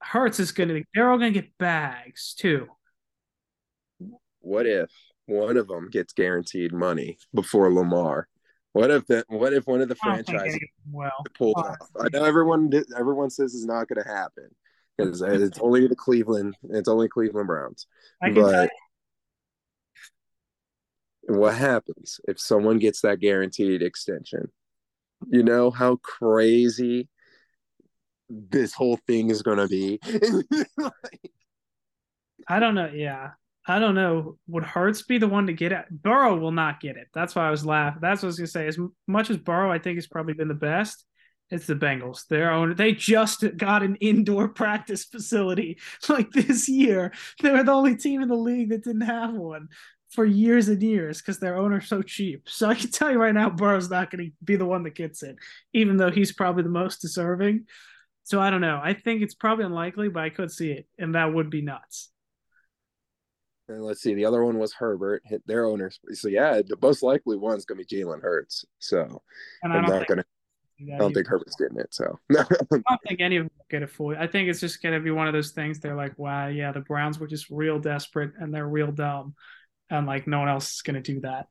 Hurts 0.00 0.38
is 0.38 0.52
going 0.52 0.68
to, 0.68 0.84
they're 0.94 1.10
all 1.10 1.18
going 1.18 1.32
to 1.32 1.40
get 1.40 1.58
bags 1.58 2.34
too. 2.34 2.68
What 4.40 4.66
if 4.66 4.90
one 5.26 5.56
of 5.56 5.68
them 5.68 5.88
gets 5.90 6.12
guaranteed 6.12 6.72
money 6.72 7.18
before 7.34 7.72
Lamar. 7.72 8.28
What 8.72 8.90
if 8.90 9.06
that? 9.06 9.26
What 9.28 9.52
if 9.52 9.66
one 9.66 9.82
of 9.82 9.88
the 9.88 9.94
franchises 9.96 10.58
well 10.90 11.12
pulled 11.36 11.56
off? 11.56 11.76
I 12.00 12.08
know 12.12 12.24
everyone 12.24 12.70
everyone 12.98 13.30
says 13.30 13.54
it's 13.54 13.66
not 13.66 13.86
going 13.88 14.02
to 14.02 14.08
happen 14.10 14.48
because 14.96 15.20
it's 15.22 15.58
only 15.58 15.86
the 15.86 15.96
Cleveland. 15.96 16.56
It's 16.70 16.88
only 16.88 17.08
Cleveland 17.08 17.46
Browns. 17.46 17.86
but 18.34 18.70
what 21.24 21.54
happens 21.54 22.20
if 22.26 22.40
someone 22.40 22.78
gets 22.78 23.02
that 23.02 23.20
guaranteed 23.20 23.82
extension? 23.82 24.50
You 25.28 25.42
know 25.42 25.70
how 25.70 25.96
crazy 25.96 27.08
this 28.28 28.72
whole 28.72 28.98
thing 29.06 29.30
is 29.30 29.42
going 29.42 29.58
to 29.58 29.68
be. 29.68 30.00
I 32.48 32.58
don't 32.58 32.74
know. 32.74 32.90
Yeah, 32.92 33.32
I 33.66 33.78
don't 33.78 33.94
know. 33.94 34.38
Would 34.48 34.64
Hurts 34.64 35.02
be 35.02 35.18
the 35.18 35.28
one 35.28 35.46
to 35.46 35.52
get 35.52 35.72
it? 35.72 35.84
Burrow 35.90 36.36
will 36.36 36.52
not 36.52 36.80
get 36.80 36.96
it. 36.96 37.08
That's 37.14 37.34
why 37.34 37.46
I 37.46 37.50
was 37.50 37.64
laughing. 37.64 38.00
That's 38.02 38.22
what 38.22 38.26
I 38.26 38.28
was 38.28 38.38
gonna 38.38 38.46
say. 38.48 38.66
As 38.66 38.78
much 39.06 39.30
as 39.30 39.36
Burrow, 39.36 39.70
I 39.70 39.78
think 39.78 39.96
has 39.96 40.08
probably 40.08 40.34
been 40.34 40.48
the 40.48 40.54
best. 40.54 41.04
It's 41.50 41.66
the 41.66 41.74
Bengals. 41.74 42.26
Their 42.28 42.50
own. 42.50 42.74
They 42.74 42.92
just 42.92 43.44
got 43.56 43.82
an 43.82 43.96
indoor 43.96 44.48
practice 44.54 45.04
facility 45.04 45.78
like 46.08 46.30
this 46.30 46.68
year. 46.68 47.12
They 47.42 47.50
were 47.50 47.62
the 47.62 47.72
only 47.72 47.96
team 47.96 48.22
in 48.22 48.28
the 48.28 48.34
league 48.34 48.70
that 48.70 48.84
didn't 48.84 49.02
have 49.02 49.34
one 49.34 49.68
for 50.12 50.24
years 50.24 50.68
and 50.68 50.82
years 50.82 51.20
because 51.20 51.38
their 51.38 51.56
owner's 51.56 51.88
so 51.88 52.02
cheap. 52.02 52.48
So 52.48 52.68
I 52.68 52.74
can 52.74 52.90
tell 52.90 53.10
you 53.10 53.18
right 53.18 53.34
now, 53.34 53.50
Burrow's 53.50 53.90
not 53.90 54.10
going 54.10 54.26
to 54.26 54.32
be 54.44 54.56
the 54.56 54.66
one 54.66 54.82
that 54.84 54.94
gets 54.94 55.22
it, 55.22 55.36
even 55.72 55.96
though 55.96 56.10
he's 56.10 56.32
probably 56.32 56.62
the 56.62 56.68
most 56.68 57.00
deserving. 57.00 57.66
So 58.24 58.40
I 58.40 58.50
don't 58.50 58.60
know. 58.60 58.80
I 58.82 58.94
think 58.94 59.22
it's 59.22 59.34
probably 59.34 59.64
unlikely, 59.64 60.08
but 60.08 60.22
I 60.22 60.30
could 60.30 60.50
see 60.50 60.70
it, 60.70 60.86
and 60.98 61.14
that 61.14 61.32
would 61.32 61.50
be 61.50 61.62
nuts. 61.62 62.10
And 63.72 63.84
let's 63.84 64.02
see, 64.02 64.14
the 64.14 64.24
other 64.24 64.44
one 64.44 64.58
was 64.58 64.72
Herbert, 64.72 65.22
hit 65.24 65.42
their 65.46 65.64
owners. 65.64 65.98
So 66.12 66.28
yeah, 66.28 66.60
the 66.66 66.76
most 66.80 67.02
likely 67.02 67.36
one's 67.36 67.64
gonna 67.64 67.82
be 67.82 67.84
Jalen 67.84 68.22
Hurts. 68.22 68.64
So 68.78 69.22
and 69.62 69.72
I'm 69.72 69.82
not 69.82 70.06
gonna. 70.06 70.24
I 70.80 70.98
don't 70.98 71.14
think 71.14 71.28
Herbert's 71.28 71.54
getting 71.56 71.78
it. 71.78 71.94
So 71.94 72.18
I 72.30 72.44
don't 72.70 73.00
think 73.06 73.20
any 73.20 73.36
of 73.36 73.44
them 73.44 73.50
get 73.70 73.82
it 73.82 73.90
fully. 73.90 74.16
I 74.16 74.26
think 74.26 74.48
it's 74.48 74.60
just 74.60 74.82
gonna 74.82 75.00
be 75.00 75.10
one 75.10 75.26
of 75.26 75.32
those 75.32 75.52
things. 75.52 75.80
They're 75.80 75.96
like, 75.96 76.18
wow, 76.18 76.48
yeah, 76.48 76.72
the 76.72 76.80
Browns 76.80 77.18
were 77.18 77.26
just 77.26 77.50
real 77.50 77.78
desperate 77.78 78.32
and 78.38 78.52
they're 78.52 78.68
real 78.68 78.92
dumb, 78.92 79.34
and 79.90 80.06
like 80.06 80.26
no 80.26 80.40
one 80.40 80.48
else 80.48 80.74
is 80.74 80.82
gonna 80.82 81.00
do 81.00 81.20
that. 81.20 81.46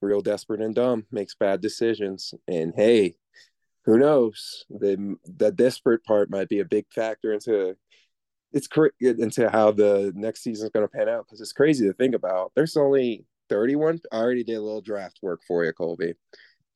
Real 0.00 0.20
desperate 0.20 0.60
and 0.60 0.74
dumb 0.74 1.06
makes 1.10 1.34
bad 1.34 1.60
decisions, 1.60 2.34
and 2.48 2.72
hey, 2.74 3.16
who 3.84 3.98
knows? 3.98 4.64
The 4.70 5.16
the 5.24 5.52
desperate 5.52 6.04
part 6.04 6.30
might 6.30 6.48
be 6.48 6.60
a 6.60 6.64
big 6.64 6.86
factor 6.94 7.32
into 7.32 7.76
it's 8.52 8.66
crazy 8.66 8.92
into 9.00 9.48
how 9.48 9.72
the 9.72 10.12
next 10.14 10.42
season 10.42 10.66
is 10.66 10.72
going 10.72 10.86
to 10.86 10.92
pan 10.92 11.08
out 11.08 11.26
because 11.26 11.40
it's 11.40 11.52
crazy 11.52 11.86
to 11.86 11.92
think 11.94 12.14
about. 12.14 12.52
There's 12.54 12.76
only 12.76 13.24
31. 13.48 14.00
I 14.12 14.16
already 14.16 14.44
did 14.44 14.56
a 14.56 14.62
little 14.62 14.80
draft 14.80 15.18
work 15.22 15.40
for 15.46 15.64
you, 15.64 15.72
Colby. 15.72 16.14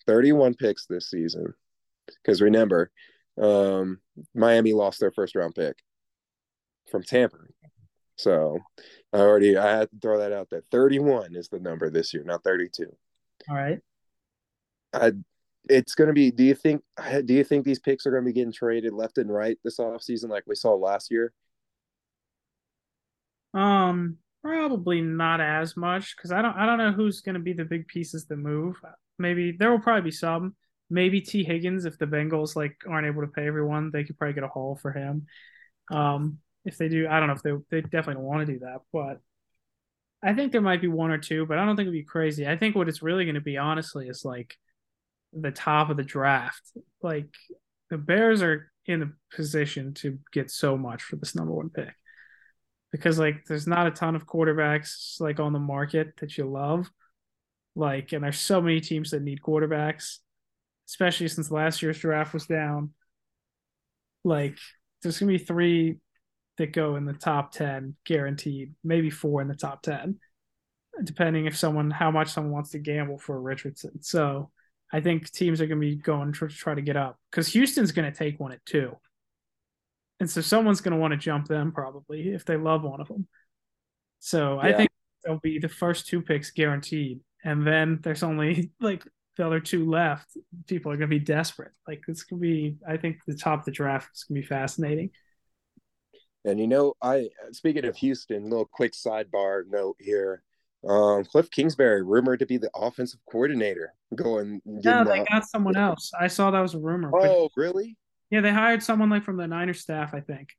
31 0.06 0.54
picks 0.54 0.86
this 0.86 1.10
season. 1.10 1.52
Because 2.06 2.40
remember, 2.40 2.90
um, 3.40 3.98
Miami 4.34 4.72
lost 4.72 5.00
their 5.00 5.10
first 5.10 5.34
round 5.34 5.54
pick 5.54 5.76
from 6.90 7.02
tampering. 7.02 7.52
So 8.16 8.58
I 9.12 9.18
already 9.18 9.56
I 9.56 9.78
had 9.78 9.90
to 9.90 9.98
throw 10.00 10.18
that 10.18 10.32
out 10.32 10.48
there. 10.50 10.62
31 10.70 11.34
is 11.34 11.48
the 11.48 11.58
number 11.58 11.90
this 11.90 12.14
year, 12.14 12.24
not 12.24 12.44
32. 12.44 12.86
All 13.48 13.56
right. 13.56 13.80
I 14.92 15.12
it's 15.68 15.94
going 15.94 16.08
to 16.08 16.14
be 16.14 16.30
do 16.30 16.44
you 16.44 16.54
think 16.54 16.82
do 17.24 17.34
you 17.34 17.44
think 17.44 17.64
these 17.64 17.80
picks 17.80 18.06
are 18.06 18.10
going 18.10 18.22
to 18.22 18.28
be 18.28 18.32
getting 18.32 18.52
traded 18.52 18.92
left 18.92 19.18
and 19.18 19.32
right 19.32 19.58
this 19.64 19.78
offseason 19.78 20.28
like 20.28 20.44
we 20.46 20.54
saw 20.54 20.74
last 20.74 21.10
year 21.10 21.32
um, 23.56 24.18
probably 24.44 25.00
not 25.00 25.40
as 25.40 25.76
much 25.76 26.14
because 26.16 26.30
I 26.30 26.42
don't 26.42 26.56
I 26.56 26.66
don't 26.66 26.78
know 26.78 26.92
who's 26.92 27.22
going 27.22 27.34
to 27.34 27.40
be 27.40 27.54
the 27.54 27.64
big 27.64 27.88
pieces 27.88 28.26
that 28.26 28.36
move. 28.36 28.76
Maybe 29.18 29.52
there 29.52 29.70
will 29.70 29.80
probably 29.80 30.02
be 30.02 30.10
some. 30.10 30.54
Maybe 30.88 31.20
T 31.20 31.42
Higgins 31.42 31.84
if 31.84 31.98
the 31.98 32.06
Bengals 32.06 32.54
like 32.54 32.76
aren't 32.88 33.06
able 33.06 33.22
to 33.22 33.28
pay 33.28 33.46
everyone, 33.46 33.90
they 33.90 34.04
could 34.04 34.18
probably 34.18 34.34
get 34.34 34.44
a 34.44 34.48
haul 34.48 34.76
for 34.80 34.92
him. 34.92 35.26
Um, 35.90 36.38
if 36.64 36.76
they 36.76 36.88
do, 36.88 37.08
I 37.08 37.18
don't 37.18 37.28
know 37.28 37.34
if 37.34 37.42
they 37.42 37.52
they 37.70 37.80
definitely 37.80 38.14
don't 38.14 38.24
want 38.24 38.46
to 38.46 38.52
do 38.52 38.58
that, 38.60 38.80
but 38.92 39.20
I 40.22 40.34
think 40.34 40.52
there 40.52 40.60
might 40.60 40.80
be 40.80 40.88
one 40.88 41.10
or 41.10 41.18
two, 41.18 41.46
but 41.46 41.58
I 41.58 41.64
don't 41.64 41.76
think 41.76 41.86
it'd 41.86 41.92
be 41.92 42.02
crazy. 42.02 42.46
I 42.46 42.56
think 42.56 42.76
what 42.76 42.88
it's 42.88 43.02
really 43.02 43.24
going 43.24 43.36
to 43.36 43.40
be, 43.40 43.58
honestly, 43.58 44.08
is 44.08 44.24
like 44.24 44.54
the 45.32 45.50
top 45.50 45.90
of 45.90 45.96
the 45.96 46.02
draft. 46.02 46.62
Like 47.02 47.28
the 47.90 47.98
Bears 47.98 48.42
are 48.42 48.70
in 48.86 49.02
a 49.02 49.34
position 49.34 49.94
to 49.94 50.18
get 50.32 50.50
so 50.50 50.76
much 50.76 51.02
for 51.02 51.16
this 51.16 51.34
number 51.34 51.52
one 51.52 51.70
pick 51.70 51.94
because 52.92 53.18
like 53.18 53.44
there's 53.46 53.66
not 53.66 53.86
a 53.86 53.90
ton 53.90 54.16
of 54.16 54.26
quarterbacks 54.26 55.20
like 55.20 55.40
on 55.40 55.52
the 55.52 55.58
market 55.58 56.14
that 56.20 56.36
you 56.38 56.44
love. 56.44 56.90
Like, 57.74 58.12
and 58.12 58.24
there's 58.24 58.40
so 58.40 58.62
many 58.62 58.80
teams 58.80 59.10
that 59.10 59.22
need 59.22 59.42
quarterbacks, 59.42 60.18
especially 60.88 61.28
since 61.28 61.50
last 61.50 61.82
year's 61.82 61.98
draft 61.98 62.32
was 62.32 62.46
down. 62.46 62.94
Like, 64.24 64.56
there's 65.02 65.18
gonna 65.18 65.32
be 65.32 65.38
three 65.38 65.98
that 66.56 66.72
go 66.72 66.96
in 66.96 67.04
the 67.04 67.12
top 67.12 67.52
ten 67.52 67.96
guaranteed, 68.04 68.74
maybe 68.82 69.10
four 69.10 69.42
in 69.42 69.48
the 69.48 69.54
top 69.54 69.82
ten, 69.82 70.18
depending 71.04 71.44
if 71.44 71.56
someone 71.56 71.90
how 71.90 72.10
much 72.10 72.28
someone 72.28 72.52
wants 72.52 72.70
to 72.70 72.78
gamble 72.78 73.18
for 73.18 73.38
Richardson. 73.40 74.02
So 74.02 74.50
I 74.90 75.00
think 75.00 75.30
teams 75.30 75.60
are 75.60 75.66
gonna 75.66 75.80
be 75.80 75.96
going 75.96 76.32
to 76.32 76.48
try 76.48 76.74
to 76.74 76.80
get 76.80 76.96
up 76.96 77.18
because 77.30 77.48
Houston's 77.48 77.92
gonna 77.92 78.10
take 78.10 78.40
one 78.40 78.52
at 78.52 78.64
two. 78.64 78.96
And 80.20 80.30
so 80.30 80.40
someone's 80.40 80.80
going 80.80 80.94
to 80.94 81.00
want 81.00 81.12
to 81.12 81.18
jump 81.18 81.46
them 81.46 81.72
probably 81.72 82.30
if 82.30 82.44
they 82.44 82.56
love 82.56 82.82
one 82.82 83.00
of 83.00 83.08
them. 83.08 83.26
So 84.18 84.54
yeah. 84.54 84.68
I 84.68 84.72
think 84.72 84.90
they'll 85.24 85.40
be 85.40 85.58
the 85.58 85.68
first 85.68 86.06
two 86.06 86.22
picks 86.22 86.50
guaranteed. 86.50 87.20
And 87.44 87.66
then 87.66 88.00
there's 88.02 88.22
only 88.22 88.72
like 88.80 89.04
the 89.36 89.46
other 89.46 89.60
two 89.60 89.88
left. 89.88 90.36
People 90.66 90.90
are 90.92 90.96
going 90.96 91.10
to 91.10 91.18
be 91.18 91.24
desperate. 91.24 91.72
Like 91.86 92.02
it's 92.08 92.22
going 92.22 92.40
to 92.40 92.48
be, 92.48 92.76
I 92.88 92.96
think 92.96 93.18
the 93.26 93.36
top 93.36 93.60
of 93.60 93.64
the 93.66 93.72
draft 93.72 94.08
is 94.14 94.24
going 94.24 94.40
to 94.40 94.46
be 94.46 94.46
fascinating. 94.46 95.10
And 96.44 96.60
you 96.60 96.68
know, 96.68 96.94
I 97.02 97.28
speaking 97.50 97.84
of 97.84 97.96
Houston, 97.96 98.44
little 98.44 98.68
quick 98.72 98.92
sidebar 98.92 99.64
note 99.68 99.96
here. 99.98 100.42
Um, 100.88 101.24
Cliff 101.24 101.50
Kingsbury 101.50 102.04
rumored 102.04 102.38
to 102.38 102.46
be 102.46 102.58
the 102.58 102.70
offensive 102.72 103.18
coordinator. 103.28 103.92
Going, 104.14 104.62
no, 104.64 105.02
they 105.02 105.24
got 105.24 105.48
someone 105.48 105.76
else. 105.76 106.12
I 106.18 106.28
saw 106.28 106.52
that 106.52 106.60
was 106.60 106.74
a 106.74 106.78
rumor. 106.78 107.10
Oh, 107.12 107.48
but... 107.54 107.60
really? 107.60 107.96
Yeah, 108.30 108.40
they 108.40 108.52
hired 108.52 108.82
someone 108.82 109.10
like 109.10 109.24
from 109.24 109.36
the 109.36 109.46
Niners 109.46 109.80
staff, 109.80 110.14
I 110.14 110.20
think. 110.20 110.50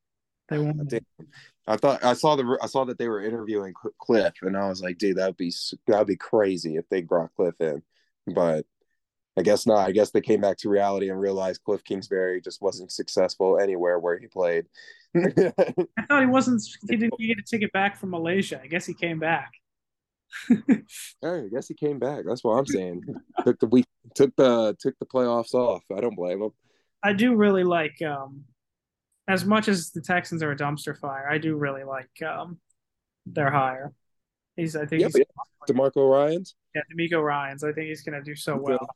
They 0.50 0.58
ah, 0.58 0.62
wanted. 0.62 1.06
I 1.68 1.76
thought 1.76 2.04
I 2.04 2.14
saw 2.14 2.36
the 2.36 2.58
I 2.62 2.68
saw 2.68 2.86
that 2.86 2.98
they 2.98 3.10
were 3.10 3.22
interviewing 3.22 3.74
Cliff, 4.00 4.34
and 4.42 4.56
I 4.56 4.70
was 4.70 4.82
like, 4.82 4.98
dude, 4.98 5.18
that'd 5.18 5.38
be 5.38 5.54
that'd 5.86 6.08
be 6.08 6.16
crazy 6.16 6.78
if 6.78 6.88
they 6.90 7.02
brought 7.02 7.34
Cliff 7.36 7.56
in, 7.60 7.84
but 8.28 8.66
I 9.38 9.44
guess 9.44 9.68
not. 9.68 9.88
I 9.88 9.92
guess 9.92 10.12
they 10.12 10.22
came 10.22 10.42
back 10.42 10.58
to 10.60 10.70
reality 10.70 11.10
and 11.10 11.20
realized 11.20 11.64
Cliff 11.64 11.84
Kingsbury 11.84 12.42
just 12.42 12.62
wasn't 12.62 12.92
successful 12.92 13.60
anywhere 13.60 14.00
where 14.00 14.18
he 14.18 14.28
played. 14.28 14.66
I 15.16 15.54
thought 16.08 16.22
he 16.22 16.26
wasn't. 16.26 16.64
He 16.90 16.96
didn't 16.96 17.20
get 17.20 17.38
a 17.38 17.44
ticket 17.44 17.72
back 17.74 17.98
from 17.98 18.12
Malaysia. 18.12 18.60
I 18.64 18.68
guess 18.68 18.86
he 18.86 18.94
came 18.94 19.20
back. 19.20 19.52
hey, 20.50 20.82
I 21.22 21.48
guess 21.52 21.68
he 21.68 21.74
came 21.74 22.00
back. 22.00 22.26
That's 22.26 22.44
what 22.44 22.54
I'm 22.54 22.66
saying. 22.66 23.04
took 23.44 23.60
the 23.60 23.68
week, 23.68 23.86
took 24.16 24.36
the 24.38 24.76
took 24.80 24.98
the 25.00 25.06
playoffs 25.06 25.54
off. 25.54 25.84
I 25.96 26.02
don't 26.02 26.16
blame 26.16 26.42
him. 26.42 26.52
I 27.04 27.14
do 27.14 27.36
really 27.36 27.64
like 27.64 28.02
um, 28.02 28.44
as 29.28 29.46
much 29.46 29.68
as 29.68 29.92
the 29.92 30.02
Texans 30.02 30.42
are 30.44 30.52
a 30.52 30.58
dumpster 30.58 30.98
fire. 30.98 31.30
I 31.30 31.38
do 31.38 31.56
really 31.56 31.84
like 31.84 32.22
um, 32.22 32.60
their 33.26 33.52
hire. 33.52 33.94
He's 34.56 34.76
I 34.76 34.86
think 34.86 35.02
yeah, 35.02 35.08
he's, 35.08 35.18
yeah. 35.18 35.74
DeMarco 35.74 36.10
Ryans. 36.10 36.56
Yeah, 36.74 36.82
DeMeco 36.94 37.24
Ryans. 37.24 37.64
I 37.64 37.72
think 37.72 37.88
he's 37.88 38.02
gonna 38.02 38.24
do 38.24 38.36
so 38.36 38.58
well. 38.58 38.88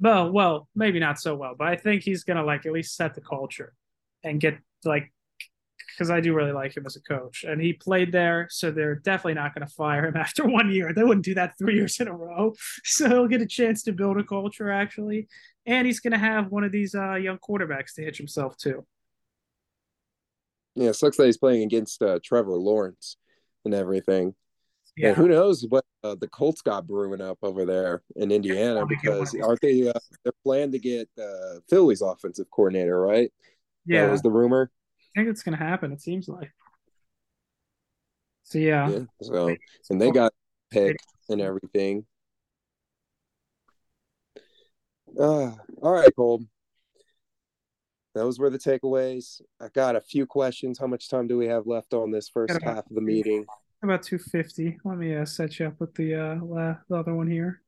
Well, 0.00 0.32
well, 0.32 0.68
maybe 0.74 0.98
not 0.98 1.20
so 1.20 1.34
well, 1.34 1.54
but 1.56 1.68
I 1.68 1.76
think 1.76 2.02
he's 2.02 2.24
gonna 2.24 2.44
like 2.44 2.66
at 2.66 2.72
least 2.72 2.96
set 2.96 3.14
the 3.14 3.20
culture 3.20 3.74
and 4.24 4.40
get 4.40 4.58
like 4.84 5.12
because 5.88 6.10
I 6.10 6.20
do 6.20 6.34
really 6.34 6.52
like 6.52 6.76
him 6.76 6.86
as 6.86 6.96
a 6.96 7.02
coach, 7.02 7.44
and 7.44 7.60
he 7.60 7.72
played 7.72 8.12
there, 8.12 8.48
so 8.50 8.70
they're 8.70 8.96
definitely 8.96 9.34
not 9.34 9.54
going 9.54 9.66
to 9.66 9.74
fire 9.74 10.06
him 10.06 10.16
after 10.18 10.46
one 10.46 10.70
year. 10.70 10.92
They 10.92 11.04
wouldn't 11.04 11.24
do 11.24 11.34
that 11.34 11.54
three 11.58 11.74
years 11.74 11.98
in 12.00 12.08
a 12.08 12.14
row, 12.14 12.54
so 12.84 13.08
he'll 13.08 13.28
get 13.28 13.42
a 13.42 13.46
chance 13.46 13.82
to 13.84 13.92
build 13.92 14.18
a 14.18 14.24
culture 14.24 14.70
actually, 14.70 15.28
and 15.66 15.86
he's 15.86 16.00
going 16.00 16.12
to 16.12 16.18
have 16.18 16.50
one 16.50 16.64
of 16.64 16.72
these 16.72 16.94
uh, 16.94 17.14
young 17.14 17.38
quarterbacks 17.38 17.94
to 17.94 18.02
hitch 18.02 18.18
himself 18.18 18.56
to. 18.58 18.84
Yeah, 20.74 20.92
sucks 20.92 21.18
that 21.18 21.26
he's 21.26 21.36
playing 21.36 21.64
against 21.64 22.02
uh, 22.02 22.18
Trevor 22.24 22.56
Lawrence 22.56 23.16
and 23.64 23.74
everything. 23.74 24.34
Yeah. 24.96 25.08
And 25.08 25.16
who 25.16 25.28
knows 25.28 25.64
what 25.68 25.84
uh, 26.04 26.16
the 26.16 26.28
Colts 26.28 26.60
got 26.60 26.86
brewing 26.86 27.20
up 27.20 27.38
over 27.42 27.64
there 27.64 28.02
in 28.16 28.30
Indiana 28.30 28.84
because 28.86 29.34
aren't 29.34 29.60
they? 29.62 29.88
Uh, 29.88 29.92
they're 30.22 30.32
planning 30.44 30.72
to 30.72 30.78
get 30.78 31.08
uh, 31.18 31.60
Philly's 31.68 32.02
offensive 32.02 32.50
coordinator, 32.50 33.00
right? 33.00 33.32
Yeah, 33.86 34.06
that 34.06 34.12
was 34.12 34.22
the 34.22 34.30
rumor. 34.30 34.70
I 35.14 35.20
think 35.20 35.30
it's 35.30 35.42
going 35.42 35.56
to 35.56 35.64
happen. 35.64 35.92
It 35.92 36.00
seems 36.00 36.28
like. 36.28 36.50
So 38.44 38.58
yeah. 38.58 38.88
yeah 38.88 38.98
so 39.20 39.54
and 39.90 40.00
they 40.00 40.10
got 40.10 40.32
pick 40.70 40.96
and 41.28 41.40
everything. 41.40 42.04
Uh, 45.18 45.52
all 45.82 45.92
right, 45.92 46.14
Cole. 46.16 46.44
Those 48.14 48.38
were 48.38 48.50
the 48.50 48.58
takeaways. 48.58 49.40
I 49.60 49.68
got 49.68 49.96
a 49.96 50.00
few 50.00 50.26
questions. 50.26 50.78
How 50.78 50.86
much 50.86 51.08
time 51.08 51.26
do 51.26 51.38
we 51.38 51.46
have 51.46 51.66
left 51.66 51.94
on 51.94 52.10
this 52.10 52.28
first 52.28 52.60
half 52.62 52.86
of 52.90 52.94
the 52.94 53.00
meeting? 53.00 53.46
About 53.82 54.02
250. 54.02 54.78
Let 54.84 54.98
me 54.98 55.16
uh, 55.16 55.24
set 55.24 55.58
you 55.58 55.66
up 55.66 55.80
with 55.80 55.94
the 55.94 56.14
uh 56.14 56.74
the 56.88 56.96
other 56.96 57.14
one 57.14 57.30
here. 57.30 57.62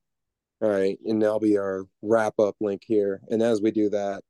All 0.61 0.69
right, 0.69 0.99
and 1.05 1.21
that'll 1.21 1.41
be 1.41 1.59
our 1.59 1.87
wrap 2.03 2.39
up 2.39 2.57
link 2.61 2.83
here. 2.87 3.21
And 3.29 3.43
as 3.43 3.61
we 3.61 3.71
do 3.71 3.91
that, 3.91 4.23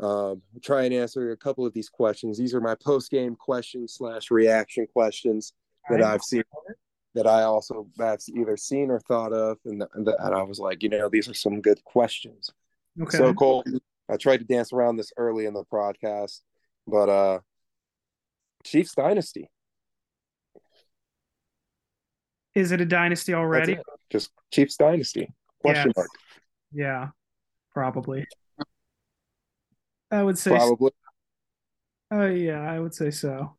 um, 0.00 0.42
try 0.62 0.84
and 0.84 0.94
answer 0.94 1.30
a 1.30 1.36
couple 1.36 1.64
of 1.64 1.72
these 1.72 1.88
questions. 1.88 2.38
These 2.38 2.54
are 2.54 2.60
my 2.60 2.74
post 2.74 3.10
game 3.10 3.36
questions 3.36 3.94
slash 3.94 4.30
reaction 4.30 4.86
questions 4.86 5.52
that 5.88 6.02
I've 6.02 6.22
seen 6.22 6.42
that 7.14 7.26
I 7.26 7.42
also 7.42 7.86
have 8.00 8.18
either 8.34 8.56
seen 8.56 8.90
or 8.90 8.98
thought 9.00 9.32
of, 9.32 9.58
and, 9.64 9.84
and, 9.94 10.08
and 10.08 10.34
I 10.34 10.42
was 10.42 10.58
like, 10.58 10.82
you 10.82 10.88
know, 10.88 11.08
these 11.08 11.28
are 11.28 11.34
some 11.34 11.60
good 11.60 11.82
questions. 11.84 12.50
Okay. 13.00 13.18
So 13.18 13.32
Cole, 13.32 13.64
I 14.10 14.16
tried 14.16 14.38
to 14.38 14.44
dance 14.44 14.72
around 14.72 14.96
this 14.96 15.12
early 15.16 15.46
in 15.46 15.54
the 15.54 15.62
broadcast, 15.70 16.42
but 16.86 17.08
uh, 17.08 17.38
Chiefs 18.64 18.94
dynasty. 18.94 19.48
Is 22.54 22.72
it 22.72 22.80
a 22.80 22.86
dynasty 22.86 23.34
already? 23.34 23.78
Just 24.10 24.30
Chiefs 24.52 24.76
dynasty? 24.76 25.32
Question 25.60 25.92
mark. 25.96 26.08
Yeah, 26.72 27.08
probably. 27.72 28.26
I 30.14 30.22
would 30.22 30.38
say 30.38 30.50
probably. 30.50 30.92
Oh 32.10 32.20
uh, 32.20 32.26
yeah, 32.26 32.60
I 32.60 32.78
would 32.78 32.94
say 32.94 33.10
so. 33.10 33.56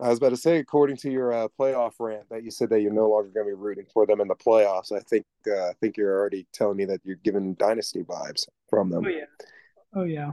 I 0.00 0.08
was 0.08 0.18
about 0.18 0.30
to 0.30 0.36
say, 0.36 0.58
according 0.58 0.96
to 0.98 1.10
your 1.10 1.32
uh, 1.32 1.48
playoff 1.58 1.94
rant, 1.98 2.28
that 2.30 2.44
you 2.44 2.50
said 2.50 2.70
that 2.70 2.80
you're 2.80 2.92
no 2.92 3.08
longer 3.08 3.28
going 3.28 3.46
to 3.46 3.56
be 3.56 3.60
rooting 3.60 3.86
for 3.92 4.06
them 4.06 4.20
in 4.20 4.28
the 4.28 4.34
playoffs. 4.34 4.92
I 4.92 5.00
think 5.00 5.26
uh, 5.46 5.68
I 5.68 5.72
think 5.80 5.96
you're 5.96 6.18
already 6.18 6.46
telling 6.52 6.76
me 6.76 6.86
that 6.86 7.00
you're 7.04 7.16
giving 7.16 7.54
dynasty 7.54 8.02
vibes 8.02 8.46
from 8.68 8.90
them. 8.90 9.04
Oh 9.06 9.08
yeah, 9.08 9.24
oh 9.94 10.04
yeah. 10.04 10.32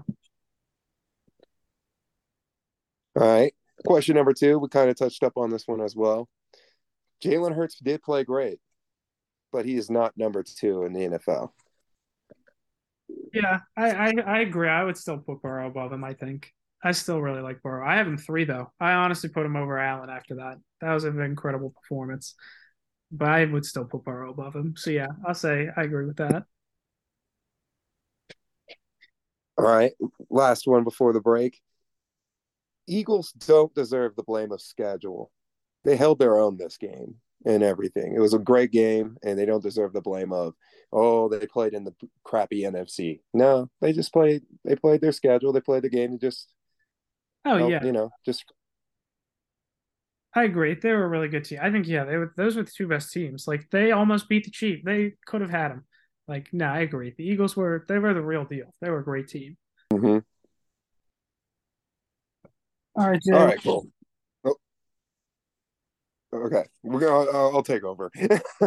All 3.16 3.28
right. 3.28 3.54
Question 3.86 4.16
number 4.16 4.34
two. 4.34 4.58
We 4.60 4.70
kind 4.70 4.90
of 4.90 4.96
touched 4.98 5.24
up 5.24 5.34
on 5.36 5.50
this 5.50 5.68
one 5.68 5.82
as 5.82 5.96
well. 5.96 6.30
Jalen 7.24 7.56
Hurts 7.56 7.78
did 7.80 8.02
play 8.02 8.24
great, 8.24 8.60
but 9.52 9.66
he 9.66 9.76
is 9.76 9.90
not 9.90 10.18
number 10.18 10.44
two 10.44 10.84
in 10.84 10.94
the 10.94 11.02
NFL. 11.02 11.52
Yeah, 13.34 13.60
I, 13.76 13.92
I, 13.92 14.14
I 14.26 14.40
agree. 14.42 14.70
I 14.70 14.84
would 14.84 14.98
still 14.98 15.18
put 15.18 15.42
Burrow 15.42 15.68
above 15.68 15.92
him. 15.92 16.04
I 16.04 16.14
think. 16.14 16.52
I 16.84 16.92
still 16.92 17.22
really 17.22 17.42
like 17.42 17.62
Burrow. 17.62 17.88
I 17.88 17.96
have 17.96 18.08
him 18.08 18.18
three 18.18 18.44
though. 18.44 18.72
I 18.80 18.92
honestly 18.94 19.30
put 19.30 19.46
him 19.46 19.56
over 19.56 19.80
Allen 19.80 20.10
after 20.10 20.36
that. 20.36 20.58
That 20.82 20.94
was 20.94 21.06
an 21.06 21.20
incredible 21.22 21.74
performance. 21.82 22.36
But 23.12 23.30
I 23.30 23.46
would 23.46 23.66
still 23.66 23.86
put 23.86 24.04
Burrow 24.04 24.32
above 24.32 24.56
him. 24.56 24.74
So 24.76 24.90
yeah, 24.90 25.08
I'll 25.26 25.34
say 25.34 25.70
I 25.76 25.84
agree 25.84 26.06
with 26.06 26.18
that. 26.18 26.44
All 29.58 29.66
right. 29.66 29.94
Last 30.30 30.68
one 30.68 30.84
before 30.84 31.14
the 31.14 31.22
break. 31.22 31.62
Eagles 32.88 33.32
don't 33.32 33.74
deserve 33.74 34.16
the 34.16 34.24
blame 34.24 34.52
of 34.52 34.62
schedule. 34.62 35.32
They 35.86 35.96
held 35.96 36.20
their 36.20 36.38
own 36.38 36.58
this 36.58 36.78
game 36.78 37.16
and 37.46 37.64
everything. 37.64 38.16
It 38.16 38.20
was 38.20 38.34
a 38.34 38.40
great 38.40 38.72
game, 38.72 39.18
and 39.24 39.38
they 39.38 39.46
don't 39.46 39.64
deserve 39.64 39.94
the 39.94 40.02
blame 40.02 40.32
of, 40.32 40.54
oh, 40.92 41.30
they 41.30 41.46
played 41.46 41.74
in 41.74 41.84
the 41.84 41.94
crappy 42.24 42.62
NFC. 42.62 43.22
No, 43.34 43.70
they 43.82 43.94
just 43.94 44.14
played. 44.14 44.44
They 44.64 44.76
played 44.76 45.02
their 45.02 45.12
schedule. 45.12 45.54
They 45.54 45.62
played 45.62 45.84
the 45.84 45.90
game. 45.90 46.12
And 46.12 46.20
just 46.20 46.50
Oh 47.46 47.58
help, 47.58 47.72
yeah, 47.72 47.84
you 47.84 47.92
know, 47.92 48.10
just. 48.26 48.46
I 50.36 50.46
agree. 50.46 50.74
They 50.74 50.92
were 50.92 51.04
a 51.04 51.10
really 51.10 51.28
good 51.28 51.44
team. 51.44 51.60
I 51.62 51.72
think 51.72 51.88
yeah, 51.88 52.06
they 52.06 52.18
were. 52.18 52.34
Those 52.38 52.56
were 52.56 52.64
the 52.64 52.72
two 52.72 52.88
best 52.88 53.12
teams. 53.12 53.48
Like 53.48 53.70
they 53.70 53.92
almost 53.92 54.30
beat 54.30 54.46
the 54.46 54.52
Chiefs. 54.52 54.82
They 54.84 55.14
could 55.26 55.42
have 55.42 55.50
had 55.50 55.72
them. 55.72 55.86
Like 56.28 56.50
no, 56.54 56.66
I 56.66 56.80
agree. 56.80 57.14
The 57.18 57.26
Eagles 57.26 57.56
were 57.56 57.86
they 57.88 58.00
were 58.00 58.14
the 58.14 58.22
real 58.22 58.46
deal. 58.46 58.74
They 58.82 58.90
were 58.90 59.00
a 59.00 59.04
great 59.04 59.28
team. 59.28 59.58
Mm-hmm. 59.92 60.20
All 62.96 63.10
right, 63.10 63.22
Jay. 63.22 63.34
All 63.34 63.46
right, 63.46 63.62
cool. 63.62 63.88
Okay, 66.34 66.64
we're 66.82 67.00
gonna. 67.00 67.30
Uh, 67.30 67.50
I'll 67.52 67.64
take 67.64 67.84
over. 67.84 68.12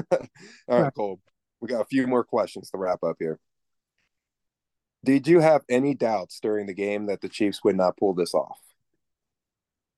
All 0.68 0.82
right, 0.82 0.94
Cole. 0.94 1.20
We 1.60 1.68
got 1.68 1.80
a 1.80 1.86
few 1.86 2.06
more 2.06 2.22
questions 2.22 2.70
to 2.70 2.78
wrap 2.78 3.02
up 3.02 3.16
here. 3.18 3.40
Did 5.04 5.26
you 5.26 5.40
have 5.40 5.62
any 5.68 5.94
doubts 5.94 6.38
during 6.40 6.66
the 6.66 6.74
game 6.74 7.06
that 7.06 7.20
the 7.20 7.28
Chiefs 7.28 7.60
would 7.64 7.76
not 7.76 7.96
pull 7.96 8.14
this 8.14 8.34
off? 8.34 8.58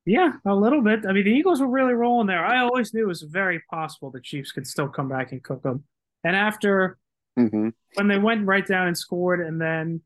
Yeah, 0.06 0.32
a 0.46 0.54
little 0.54 0.80
bit. 0.80 1.04
I 1.06 1.12
mean, 1.12 1.24
the 1.24 1.32
Eagles 1.32 1.60
were 1.60 1.68
really 1.68 1.92
rolling 1.92 2.28
there. 2.28 2.44
I 2.44 2.60
always 2.60 2.94
knew 2.94 3.04
it 3.04 3.08
was 3.08 3.22
very 3.22 3.60
possible 3.70 4.10
the 4.10 4.20
Chiefs 4.20 4.52
could 4.52 4.66
still 4.66 4.88
come 4.88 5.08
back 5.08 5.32
and 5.32 5.42
cook 5.42 5.62
them. 5.62 5.84
And 6.24 6.34
after 6.34 6.98
mm-hmm. 7.38 7.68
when 7.94 8.08
they 8.08 8.18
went 8.18 8.46
right 8.46 8.66
down 8.66 8.86
and 8.86 8.96
scored, 8.96 9.40
and 9.40 9.60
then 9.60 10.00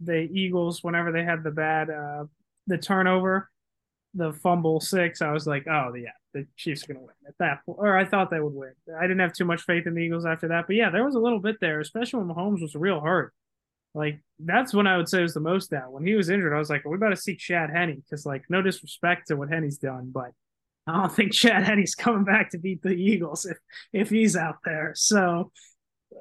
the 0.00 0.28
Eagles, 0.32 0.82
whenever 0.82 1.12
they 1.12 1.24
had 1.24 1.42
the 1.42 1.50
bad 1.50 1.90
uh, 1.90 2.24
the 2.66 2.78
turnover, 2.78 3.50
the 4.14 4.32
fumble 4.32 4.80
six, 4.80 5.20
I 5.20 5.32
was 5.32 5.46
like, 5.46 5.66
oh 5.68 5.92
yeah, 5.94 6.10
the 6.34 6.46
Chiefs 6.56 6.84
are 6.84 6.92
gonna 6.92 7.06
win 7.06 7.14
at 7.26 7.38
that 7.38 7.64
point. 7.64 7.78
Or 7.80 7.96
I 7.96 8.04
thought 8.04 8.30
they 8.30 8.40
would 8.40 8.52
win. 8.52 8.72
I 8.98 9.02
didn't 9.02 9.20
have 9.20 9.32
too 9.32 9.46
much 9.46 9.62
faith 9.62 9.86
in 9.86 9.94
the 9.94 10.02
Eagles 10.02 10.26
after 10.26 10.48
that, 10.48 10.66
but 10.66 10.76
yeah, 10.76 10.90
there 10.90 11.04
was 11.04 11.14
a 11.14 11.20
little 11.20 11.40
bit 11.40 11.56
there, 11.60 11.80
especially 11.80 12.22
when 12.22 12.36
Mahomes 12.36 12.60
was 12.60 12.74
real 12.74 13.00
hurt. 13.00 13.32
Like 13.94 14.20
that's 14.40 14.74
when 14.74 14.86
I 14.86 14.96
would 14.96 15.08
say 15.08 15.22
was 15.22 15.34
the 15.34 15.40
most 15.40 15.70
doubt. 15.70 15.92
When 15.92 16.06
he 16.06 16.14
was 16.14 16.28
injured, 16.28 16.52
I 16.52 16.58
was 16.58 16.68
like, 16.68 16.84
we 16.84 16.98
better 16.98 17.16
see 17.16 17.36
Chad 17.36 17.70
Henne 17.70 18.02
because, 18.04 18.26
like, 18.26 18.44
no 18.48 18.60
disrespect 18.60 19.28
to 19.28 19.36
what 19.36 19.48
Henne's 19.48 19.78
done, 19.78 20.10
but 20.12 20.32
I 20.86 21.00
don't 21.00 21.14
think 21.14 21.32
Chad 21.32 21.64
Henne's 21.64 21.94
coming 21.94 22.24
back 22.24 22.50
to 22.50 22.58
beat 22.58 22.82
the 22.82 22.90
Eagles 22.90 23.46
if 23.46 23.58
if 23.92 24.10
he's 24.10 24.36
out 24.36 24.56
there. 24.64 24.92
So, 24.96 25.52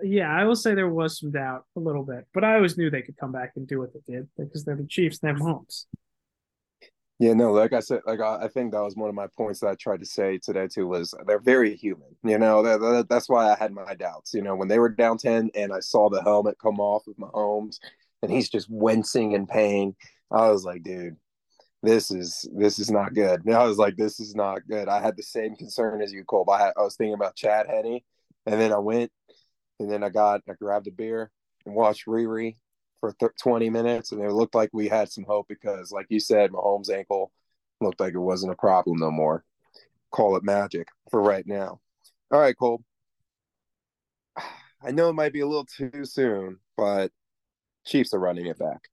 yeah, 0.03 0.32
I 0.32 0.45
will 0.45 0.55
say 0.55 0.76
there 0.76 0.89
was 0.89 1.20
some 1.20 1.32
doubt 1.32 1.66
a 1.76 1.80
little 1.80 2.03
bit, 2.03 2.28
but 2.34 2.43
I 2.43 2.55
always 2.55 2.78
knew 2.78 2.89
they 2.89 3.01
could 3.01 3.18
come 3.18 3.32
back 3.32 3.53
and 3.55 3.68
do 3.68 3.80
what 3.80 3.89
they 3.93 4.14
did 4.14 4.30
because 4.38 4.64
they're 4.64 4.76
the 4.76 4.86
Chiefs, 4.88 5.20
they're 5.20 5.36
Mahomes. 5.36 5.86
Yeah, 7.24 7.36
no, 7.36 7.53
like 7.53 7.71
I 7.71 7.80
said, 7.80 8.01
like 8.05 8.19
I, 8.19 8.39
I, 8.43 8.47
think 8.49 8.74
that 8.74 8.84
was 8.84 8.97
one 8.97 9.07
of 9.07 9.15
my 9.15 9.28
points 9.28 9.61
that 9.61 9.69
I 9.69 9.76
tried 9.76 10.01
to 10.01 10.05
say 10.05 10.39
today 10.39 10.67
too 10.67 10.88
was 10.89 11.13
they're 11.26 11.39
very 11.39 11.74
human. 11.74 12.17
You 12.21 12.38
know, 12.38 12.61
that, 12.63 12.82
that, 12.82 13.07
that's 13.07 13.30
why 13.30 13.49
I 13.49 13.55
had 13.55 13.71
my 13.71 13.95
doubts. 13.95 14.34
You 14.34 14.41
know, 14.41 14.57
when 14.57 14.67
they 14.67 14.78
were 14.78 14.89
down 14.89 15.17
ten 15.17 15.49
and 15.55 15.71
I 15.71 15.80
saw 15.80 16.09
the 16.09 16.21
helmet 16.21 16.57
come 16.61 16.82
off 16.82 17.07
of 17.07 17.15
Mahomes, 17.15 17.80
and 18.21 18.30
he's 18.30 18.49
just 18.49 18.69
wincing 18.69 19.32
in 19.32 19.47
pain, 19.47 19.95
I 20.32 20.49
was 20.49 20.65
like, 20.65 20.84
dude, 20.84 21.15
this 21.82 22.11
is 22.11 22.45
this 22.53 22.78
is 22.78 22.91
not 22.91 23.13
good. 23.13 23.45
And 23.45 23.55
I 23.55 23.63
was 23.63 23.78
like, 23.78 23.95
this 23.95 24.19
is 24.19 24.36
not 24.36 24.67
good. 24.67 24.89
I 24.89 25.01
had 25.01 25.15
the 25.15 25.24
same 25.24 25.55
concern 25.55 26.01
as 26.01 26.11
you, 26.11 26.26
Cole. 26.26 26.49
I, 26.51 26.74
I 26.78 26.82
was 26.82 26.97
thinking 26.97 27.13
about 27.13 27.38
Chad 27.38 27.67
Henne, 27.67 28.01
and 28.45 28.59
then 28.59 28.74
I 28.74 28.80
went, 28.80 29.13
and 29.80 29.89
then 29.89 30.03
I 30.03 30.09
got 30.09 30.41
I 30.49 30.55
grabbed 30.59 30.88
a 30.88 30.91
beer 30.91 31.32
and 31.65 31.74
watched 31.74 32.05
Riri, 32.05 32.57
for 33.04 33.12
th- 33.20 33.34
20 33.41 33.70
minutes, 33.70 34.14
and 34.14 34.22
it 34.22 34.32
looked 34.32 34.56
like 34.56 34.70
we 34.72 34.88
had 34.88 35.12
some 35.12 35.26
hope 35.26 35.45
because, 35.49 35.91
like 35.91 36.06
you 36.08 36.22
said, 36.22 36.51
Mahomes' 36.51 36.89
ankle 36.89 37.34
looked 37.82 37.99
like 37.99 38.14
it 38.14 38.20
wasn't 38.20 38.54
a 38.54 38.56
problem 38.56 38.97
no 38.97 39.12
more. 39.12 39.43
Call 40.10 40.38
it 40.38 40.43
magic 40.45 40.88
for 41.12 41.22
right 41.22 41.45
now. 41.45 41.82
All 42.32 42.39
right, 42.39 42.58
Cole. 42.58 42.82
I 44.82 44.91
know 44.91 45.10
it 45.10 45.14
might 45.16 45.34
be 45.34 45.41
a 45.41 45.45
little 45.45 45.66
too 45.66 46.06
soon, 46.06 46.60
but 46.78 47.12
Chiefs 47.86 48.14
are 48.14 48.20
running 48.20 48.45
it 48.45 48.58
back. 48.58 48.88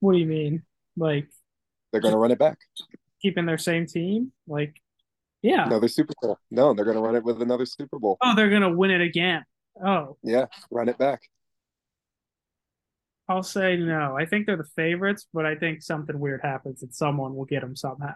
What 0.00 0.12
do 0.12 0.18
you 0.18 0.26
mean? 0.26 0.64
Like 0.98 1.30
they're 1.92 2.02
going 2.02 2.12
to 2.12 2.18
run 2.18 2.30
it 2.30 2.38
back, 2.38 2.58
keeping 3.22 3.46
their 3.46 3.56
same 3.56 3.86
team? 3.86 4.32
Like 4.46 4.74
yeah. 5.46 5.66
Another 5.66 5.88
Super 5.88 6.12
Bowl. 6.20 6.38
No, 6.50 6.74
they're 6.74 6.84
going 6.84 6.96
to 6.96 7.02
run 7.02 7.14
it 7.14 7.22
with 7.22 7.40
another 7.40 7.66
Super 7.66 7.98
Bowl. 7.98 8.18
Oh, 8.20 8.34
they're 8.34 8.50
going 8.50 8.62
to 8.62 8.72
win 8.72 8.90
it 8.90 9.00
again. 9.00 9.44
Oh. 9.84 10.16
Yeah, 10.22 10.46
run 10.70 10.88
it 10.88 10.98
back. 10.98 11.20
I'll 13.28 13.42
say 13.42 13.76
no. 13.76 14.16
I 14.16 14.26
think 14.26 14.46
they're 14.46 14.56
the 14.56 14.64
favorites, 14.64 15.26
but 15.32 15.46
I 15.46 15.54
think 15.54 15.82
something 15.82 16.18
weird 16.18 16.40
happens 16.42 16.82
and 16.82 16.92
someone 16.92 17.34
will 17.34 17.44
get 17.44 17.60
them 17.60 17.76
somehow. 17.76 18.14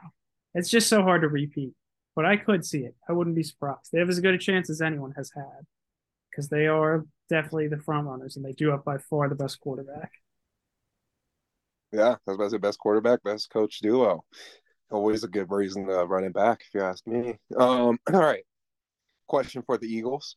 It's 0.54 0.70
just 0.70 0.88
so 0.88 1.02
hard 1.02 1.22
to 1.22 1.28
repeat, 1.28 1.72
but 2.16 2.24
I 2.24 2.36
could 2.36 2.64
see 2.64 2.80
it. 2.80 2.94
I 3.08 3.12
wouldn't 3.12 3.36
be 3.36 3.42
surprised. 3.42 3.90
They 3.92 4.00
have 4.00 4.08
as 4.08 4.20
good 4.20 4.34
a 4.34 4.38
chance 4.38 4.70
as 4.70 4.80
anyone 4.80 5.12
has 5.16 5.30
had 5.34 5.66
because 6.30 6.48
they 6.48 6.66
are 6.66 7.06
definitely 7.28 7.68
the 7.68 7.78
front 7.78 8.06
runners 8.06 8.36
and 8.36 8.44
they 8.44 8.52
do 8.52 8.70
have 8.70 8.84
by 8.84 8.98
far 8.98 9.28
the 9.28 9.34
best 9.34 9.60
quarterback. 9.60 10.10
Yeah, 11.92 12.16
that's 12.24 12.36
about 12.36 12.50
the 12.50 12.58
best 12.58 12.78
quarterback, 12.78 13.22
best 13.22 13.50
coach 13.50 13.80
duo 13.80 14.24
always 14.91 15.24
a 15.24 15.28
good 15.28 15.51
reason 15.51 15.86
to 15.86 16.05
run 16.05 16.24
it 16.24 16.34
back, 16.34 16.62
if 16.66 16.74
you 16.74 16.80
ask 16.80 17.07
me. 17.07 17.38
Um, 17.57 17.99
all 18.12 18.20
right. 18.20 18.45
Question 19.28 19.62
for 19.64 19.78
the 19.78 19.86
Eagles. 19.86 20.36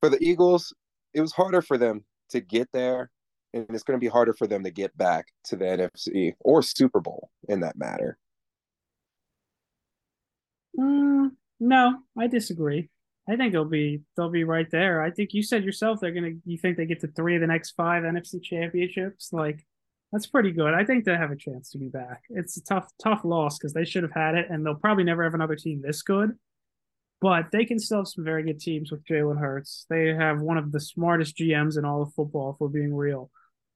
For 0.00 0.08
the 0.08 0.22
Eagles, 0.22 0.74
it 1.14 1.20
was 1.20 1.32
harder 1.32 1.62
for 1.62 1.78
them 1.78 2.04
to 2.30 2.40
get 2.40 2.68
there 2.72 3.10
and 3.54 3.66
it's 3.70 3.82
going 3.82 3.98
to 3.98 4.04
be 4.04 4.10
harder 4.10 4.32
for 4.32 4.46
them 4.46 4.64
to 4.64 4.70
get 4.70 4.96
back 4.96 5.28
to 5.44 5.56
the 5.56 5.64
NFC 5.64 6.34
or 6.40 6.62
Super 6.62 7.00
Bowl 7.00 7.30
in 7.48 7.60
that 7.60 7.78
matter. 7.78 8.18
Mm, 10.78 11.30
no, 11.60 11.98
I 12.16 12.26
disagree. 12.26 12.90
I 13.28 13.36
think 13.36 13.52
they'll 13.52 13.64
be 13.64 14.02
they'll 14.16 14.30
be 14.30 14.44
right 14.44 14.70
there. 14.70 15.02
I 15.02 15.10
think 15.10 15.34
you 15.34 15.42
said 15.42 15.64
yourself 15.64 16.00
they're 16.00 16.12
gonna. 16.12 16.32
You 16.46 16.56
think 16.56 16.76
they 16.76 16.86
get 16.86 17.00
to 17.00 17.08
three 17.08 17.34
of 17.34 17.42
the 17.42 17.46
next 17.46 17.72
five 17.72 18.04
NFC 18.04 18.42
championships? 18.42 19.32
Like 19.32 19.66
that's 20.12 20.26
pretty 20.26 20.52
good. 20.52 20.74
I 20.74 20.84
think 20.84 21.04
they 21.04 21.16
have 21.16 21.30
a 21.30 21.36
chance 21.36 21.70
to 21.70 21.78
be 21.78 21.88
back. 21.88 22.22
It's 22.30 22.56
a 22.56 22.64
tough 22.64 22.90
tough 23.02 23.24
loss 23.24 23.58
because 23.58 23.72
they 23.72 23.84
should 23.84 24.02
have 24.02 24.12
had 24.12 24.34
it, 24.34 24.46
and 24.50 24.64
they'll 24.64 24.74
probably 24.74 25.04
never 25.04 25.24
have 25.24 25.34
another 25.34 25.56
team 25.56 25.82
this 25.82 26.02
good. 26.02 26.32
But 27.20 27.46
they 27.50 27.64
can 27.64 27.78
still 27.78 27.98
have 27.98 28.08
some 28.08 28.24
very 28.24 28.44
good 28.44 28.60
teams 28.60 28.92
with 28.92 29.04
Jalen 29.04 29.40
Hurts. 29.40 29.86
They 29.90 30.14
have 30.14 30.40
one 30.40 30.56
of 30.56 30.70
the 30.70 30.80
smartest 30.80 31.36
GMs 31.36 31.76
in 31.76 31.84
all 31.84 32.02
of 32.02 32.14
football, 32.14 32.54
for 32.58 32.68
being 32.68 32.94
real. 32.94 33.30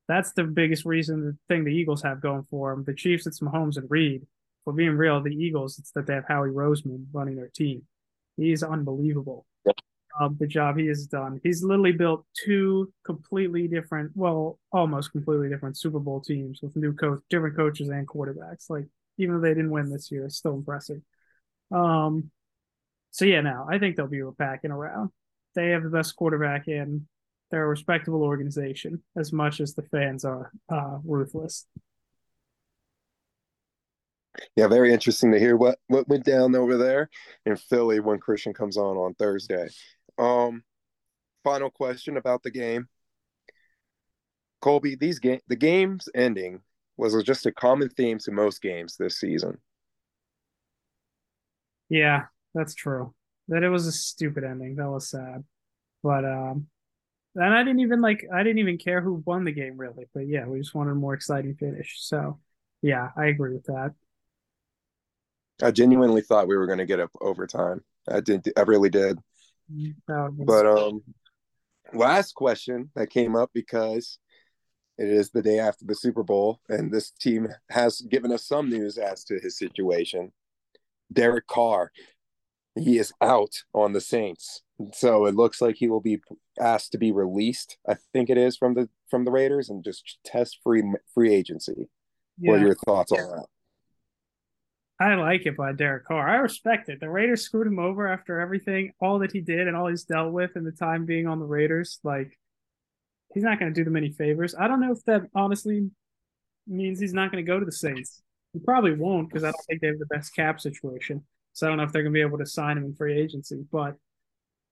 That's 0.09 0.33
the 0.33 0.45
biggest 0.45 0.85
reason, 0.85 1.25
the 1.25 1.37
thing 1.49 1.65
the 1.65 1.71
Eagles 1.71 2.03
have 2.03 2.21
going 2.21 2.47
for 2.51 2.75
them. 2.75 2.85
The 2.85 2.95
Chiefs, 2.95 3.27
it's 3.27 3.41
Mahomes 3.41 3.77
and 3.77 3.91
Reid. 3.91 4.27
For 4.65 4.73
being 4.73 4.93
real, 4.93 5.21
the 5.21 5.35
Eagles, 5.35 5.79
it's 5.79 5.91
that 5.93 6.07
they 6.07 6.15
have 6.15 6.27
Howie 6.29 6.51
Roseman 6.51 7.07
running 7.13 7.35
their 7.37 7.51
team. 7.53 7.83
He's 8.37 8.63
unbelievable. 8.63 9.45
Um, 10.21 10.37
the 10.39 10.47
job 10.47 10.77
he 10.77 10.87
has 10.87 11.07
done. 11.07 11.41
He's 11.43 11.63
literally 11.63 11.93
built 11.93 12.27
two 12.45 12.93
completely 13.05 13.67
different, 13.67 14.13
well, 14.15 14.59
almost 14.71 15.13
completely 15.13 15.49
different 15.49 15.79
Super 15.79 15.99
Bowl 15.99 16.21
teams 16.21 16.61
with 16.63 16.77
new 16.77 16.93
coach, 16.93 17.21
different 17.31 17.57
coaches 17.57 17.89
and 17.89 18.07
quarterbacks. 18.07 18.69
Like 18.69 18.87
even 19.19 19.37
though 19.37 19.41
they 19.41 19.55
didn't 19.55 19.71
win 19.71 19.91
this 19.91 20.11
year, 20.11 20.27
it's 20.27 20.37
still 20.37 20.55
impressive. 20.55 21.01
Um, 21.71 22.31
so 23.11 23.25
yeah, 23.25 23.41
now 23.41 23.67
I 23.71 23.79
think 23.79 23.97
they'll 23.97 24.07
be 24.07 24.23
backing 24.37 24.71
around. 24.71 25.11
They 25.55 25.71
have 25.71 25.83
the 25.83 25.91
best 25.91 26.17
quarterback 26.17 26.69
in. 26.69 27.07
They're 27.51 27.65
a 27.65 27.69
respectable 27.69 28.23
organization, 28.23 29.03
as 29.17 29.33
much 29.33 29.61
as 29.61 29.75
the 29.75 29.83
fans 29.83 30.25
are 30.25 30.51
uh, 30.71 30.99
ruthless. 31.05 31.67
Yeah, 34.57 34.69
very 34.69 34.93
interesting 34.93 35.33
to 35.33 35.39
hear 35.39 35.57
what 35.57 35.79
what 35.89 36.09
went 36.09 36.25
down 36.25 36.55
over 36.55 36.79
there 36.79 37.11
in 37.45 37.57
Philly 37.57 38.01
when 38.01 38.19
Christian 38.19 38.55
comes 38.55 38.77
on 38.77 38.97
on 38.97 39.15
Thursday. 39.15 39.69
Um, 40.19 40.65
final 41.45 41.71
question 41.71 42.17
about 42.17 42.43
the 42.43 42.51
game, 42.51 42.89
Colby. 44.63 44.95
These 44.95 45.19
game 45.19 45.41
the 45.49 45.57
games 45.57 46.09
ending 46.15 46.63
was 46.97 47.23
just 47.25 47.45
a 47.47 47.53
common 47.53 47.91
theme 47.91 48.19
to 48.21 48.31
most 48.33 48.63
games 48.63 48.97
this 48.97 49.19
season. 49.21 49.61
Yeah, 51.89 52.27
that's 52.55 52.75
true. 52.75 53.15
That 53.49 53.63
it 53.63 53.69
was 53.69 53.87
a 53.87 53.93
stupid 53.93 54.45
ending. 54.45 54.77
That 54.77 54.91
was 54.91 55.09
sad. 55.11 55.45
But 56.03 56.25
um 56.25 56.69
and 57.37 57.55
I 57.55 57.65
didn't 57.65 57.81
even 57.81 58.01
like 58.01 58.27
I 58.35 58.43
didn't 58.43 58.59
even 58.61 58.79
care 58.79 59.01
who 59.03 59.23
won 59.27 59.45
the 59.45 59.53
game 59.53 59.77
really. 59.79 60.07
But 60.15 60.29
yeah, 60.29 60.47
we 60.47 60.61
just 60.61 60.75
wanted 60.75 60.93
a 60.93 60.97
more 60.97 61.15
exciting 61.15 61.57
finish. 61.57 61.97
So 62.01 62.41
yeah, 62.83 63.11
I 63.17 63.27
agree 63.27 63.55
with 63.55 63.67
that. 63.67 63.95
I 65.63 65.71
genuinely 65.71 66.23
thought 66.23 66.49
we 66.49 66.57
were 66.57 66.67
going 66.67 66.79
to 66.79 66.87
get 66.87 67.01
up 67.01 67.11
overtime. 67.21 67.83
I 68.09 68.21
did. 68.21 68.53
I 68.57 68.63
really 68.63 68.91
did. 68.91 69.19
But 70.47 70.67
um, 70.67 71.03
last 71.93 72.35
question 72.35 72.91
that 72.95 73.11
came 73.11 73.37
up 73.37 73.51
because 73.53 74.19
it 74.99 75.09
is 75.09 75.31
the 75.31 75.43
day 75.43 75.59
after 75.59 75.85
the 75.85 75.95
Super 75.95 76.23
Bowl, 76.23 76.61
and 76.69 76.93
this 76.93 77.11
team 77.11 77.49
has 77.71 78.01
given 78.03 78.33
us 78.33 78.47
some 78.47 78.69
news 78.69 78.99
as 78.99 79.25
to 79.25 79.39
his 79.41 79.59
situation. 79.59 80.33
Derek 81.13 81.47
Carr 81.47 81.91
he 82.75 82.99
is 82.99 83.13
out 83.21 83.63
on 83.75 83.93
the 83.93 84.01
Saints. 84.01 84.63
So 84.93 85.27
it 85.27 85.35
looks 85.35 85.61
like 85.61 85.77
he 85.77 85.89
will 85.89 86.01
be 86.01 86.21
asked 86.59 86.93
to 86.93 86.99
be 86.99 87.13
released. 87.13 87.77
I 87.89 87.97
think 88.13 88.31
it 88.31 88.39
is 88.39 88.57
from 88.57 88.75
the 88.75 88.89
from 89.11 89.25
the 89.25 89.31
Raiders 89.31 89.69
and 89.69 89.85
just 89.85 90.19
test 90.25 90.59
free 90.65 90.83
free 91.15 91.35
agency. 91.35 91.89
Yeah. 92.39 92.53
What 92.53 92.61
are 92.61 92.67
your 92.67 92.77
thoughts 92.87 93.13
on 93.13 93.19
that? 93.19 93.47
I 95.03 95.15
like 95.17 95.47
it 95.47 95.57
by 95.57 95.73
Derek 95.73 96.05
Carr. 96.07 96.29
I 96.29 96.37
respect 96.37 96.89
it. 96.89 97.01
The 97.01 97.11
Raiders 97.11 97.43
screwed 97.43 97.67
him 97.67 97.79
over 97.79 98.07
after 98.07 98.41
everything, 98.41 98.93
all 99.01 99.19
that 99.21 99.33
he 99.33 99.41
did 99.41 99.67
and 99.67 99.77
all 99.77 99.89
he's 99.89 100.05
dealt 100.05 100.33
with 100.33 100.57
in 100.57 100.65
the 100.65 100.73
time 100.73 101.07
being 101.07 101.27
on 101.27 101.41
the 101.41 101.47
Raiders. 101.47 101.99
Like 102.05 102.39
he's 103.35 103.43
not 103.43 103.59
going 103.59 103.73
to 103.73 103.79
do 103.79 103.85
them 103.85 103.97
any 103.97 104.11
favors. 104.11 104.55
I 104.55 104.69
don't 104.69 104.81
know 104.81 104.93
if 104.93 105.05
that 105.05 105.23
honestly 105.35 105.91
means 106.67 107.01
he's 107.01 107.15
not 107.15 107.33
going 107.33 107.45
to 107.45 107.51
go 107.51 107.59
to 107.59 107.67
the 107.67 107.73
Saints. 107.73 108.23
He 108.53 108.61
probably 108.61 108.95
won't 108.95 109.29
because 109.29 109.45
I 109.45 109.49
don't 109.49 109.65
think 109.69 109.81
they 109.81 109.89
have 109.89 109.99
the 109.99 110.07
best 110.07 110.35
cap 110.35 110.61
situation. 110.61 111.25
So 111.55 111.67
I 111.67 111.71
don't 111.71 111.79
know 111.79 111.85
if 111.85 111.93
they're 111.93 112.03
going 112.03 112.13
to 112.13 112.17
be 112.17 112.27
able 112.27 112.39
to 112.39 112.47
sign 112.47 112.77
him 112.77 112.85
in 112.85 112.95
free 112.95 113.19
agency, 113.19 113.65
but 113.71 113.97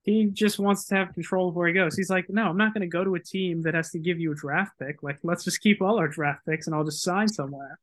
he 0.02 0.26
just 0.26 0.58
wants 0.58 0.86
to 0.86 0.94
have 0.94 1.14
control 1.14 1.48
of 1.48 1.54
where 1.54 1.68
he 1.68 1.74
goes. 1.74 1.96
He's 1.96 2.10
like, 2.10 2.26
no, 2.28 2.48
I'm 2.48 2.56
not 2.56 2.72
going 2.72 2.82
to 2.82 2.86
go 2.86 3.04
to 3.04 3.16
a 3.16 3.20
team 3.20 3.62
that 3.62 3.74
has 3.74 3.90
to 3.90 3.98
give 3.98 4.18
you 4.18 4.32
a 4.32 4.34
draft 4.34 4.72
pick. 4.78 5.02
Like, 5.02 5.18
let's 5.22 5.44
just 5.44 5.60
keep 5.60 5.82
all 5.82 5.98
our 5.98 6.08
draft 6.08 6.46
picks 6.46 6.66
and 6.66 6.74
I'll 6.74 6.84
just 6.84 7.02
sign 7.02 7.28
somewhere. 7.28 7.78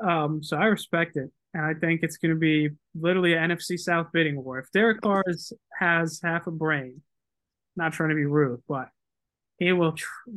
Um, 0.00 0.42
so 0.42 0.56
I 0.56 0.66
respect 0.66 1.16
it. 1.16 1.30
And 1.54 1.64
I 1.64 1.72
think 1.72 2.02
it's 2.02 2.16
going 2.16 2.34
to 2.34 2.38
be 2.38 2.70
literally 2.94 3.34
an 3.34 3.50
NFC 3.50 3.78
South 3.78 4.08
bidding 4.12 4.42
war. 4.42 4.58
If 4.58 4.72
Derek 4.72 5.00
Carr 5.00 5.22
is, 5.26 5.52
has 5.78 6.20
half 6.22 6.48
a 6.48 6.50
brain, 6.50 7.00
not 7.76 7.92
trying 7.92 8.08
to 8.10 8.16
be 8.16 8.26
rude, 8.26 8.60
but 8.68 8.88
he 9.58 9.72
will 9.72 9.92
tr- 9.92 10.30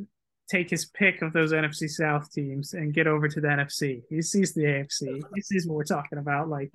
take 0.48 0.70
his 0.70 0.86
pick 0.86 1.24
of 1.24 1.34
those 1.34 1.52
NFC 1.52 1.90
South 1.90 2.32
teams 2.32 2.74
and 2.74 2.94
get 2.94 3.08
over 3.08 3.28
to 3.28 3.42
the 3.42 3.48
NFC. 3.48 4.04
He 4.10 4.22
sees 4.22 4.54
the 4.54 4.62
AFC. 4.62 5.22
He 5.34 5.42
sees 5.42 5.68
what 5.68 5.76
we're 5.76 5.84
talking 5.84 6.20
about. 6.20 6.50
Like, 6.50 6.72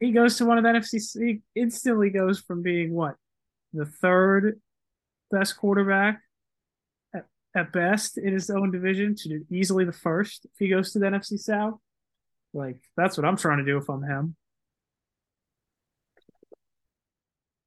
he 0.00 0.12
goes 0.12 0.38
to 0.38 0.46
one 0.46 0.56
of 0.56 0.64
the 0.64 0.70
NFC. 0.70 1.00
He 1.22 1.42
instantly 1.54 2.10
goes 2.10 2.40
from 2.40 2.62
being 2.62 2.92
what 2.92 3.16
the 3.74 3.86
third 3.86 4.60
best 5.30 5.56
quarterback 5.56 6.20
at, 7.14 7.26
at 7.54 7.72
best 7.72 8.16
in 8.18 8.32
his 8.32 8.48
own 8.50 8.70
division 8.70 9.14
to 9.16 9.44
easily 9.50 9.84
the 9.84 9.92
first 9.92 10.46
if 10.46 10.52
he 10.58 10.68
goes 10.68 10.92
to 10.92 10.98
the 10.98 11.06
NFC 11.06 11.38
South. 11.38 11.78
Like 12.54 12.78
that's 12.96 13.16
what 13.18 13.26
I'm 13.26 13.36
trying 13.36 13.58
to 13.58 13.64
do 13.64 13.76
if 13.76 13.88
I'm 13.88 14.02
him. 14.02 14.36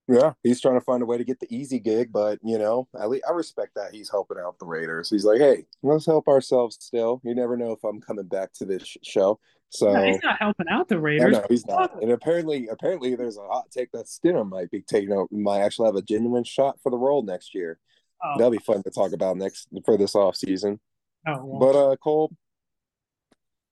Yeah, 0.09 0.33
he's 0.41 0.61
trying 0.61 0.79
to 0.79 0.85
find 0.85 1.03
a 1.03 1.05
way 1.05 1.17
to 1.17 1.25
get 1.25 1.41
the 1.41 1.53
easy 1.53 1.79
gig, 1.79 2.13
but 2.13 2.39
you 2.41 2.57
know, 2.57 2.87
at 2.97 3.09
least 3.09 3.25
I 3.27 3.33
respect 3.33 3.75
that 3.75 3.93
he's 3.93 4.09
helping 4.09 4.37
out 4.37 4.57
the 4.57 4.65
Raiders. 4.65 5.09
He's 5.09 5.25
like, 5.25 5.39
"Hey, 5.39 5.65
let's 5.83 6.05
help 6.05 6.29
ourselves." 6.29 6.77
Still, 6.79 7.21
you 7.25 7.35
never 7.35 7.57
know 7.57 7.73
if 7.73 7.83
I'm 7.83 7.99
coming 7.99 8.25
back 8.25 8.53
to 8.53 8.65
this 8.65 8.95
show. 9.03 9.37
So 9.69 9.91
no, 9.91 10.05
he's 10.05 10.23
not 10.23 10.39
helping 10.39 10.67
out 10.69 10.87
the 10.87 10.97
Raiders. 10.97 11.33
No, 11.33 11.45
he's 11.49 11.67
not. 11.67 12.01
And 12.01 12.11
apparently, 12.11 12.69
apparently, 12.71 13.15
there's 13.15 13.37
a 13.37 13.41
hot 13.41 13.69
take 13.69 13.91
that 13.91 14.05
Stidham 14.05 14.49
might 14.49 14.71
be 14.71 14.81
taking 14.81 15.11
out, 15.11 15.29
might 15.29 15.59
actually 15.59 15.87
have 15.87 15.95
a 15.95 16.01
genuine 16.01 16.45
shot 16.45 16.77
for 16.81 16.89
the 16.89 16.97
role 16.97 17.21
next 17.21 17.53
year. 17.53 17.77
Oh. 18.23 18.35
That'll 18.37 18.51
be 18.51 18.59
fun 18.59 18.83
to 18.83 18.89
talk 18.89 19.11
about 19.11 19.35
next 19.35 19.67
for 19.83 19.97
this 19.97 20.15
off 20.15 20.37
season. 20.37 20.79
Oh, 21.27 21.43
well. 21.43 21.59
but 21.59 21.77
uh, 21.77 21.95
Cole, 21.97 22.31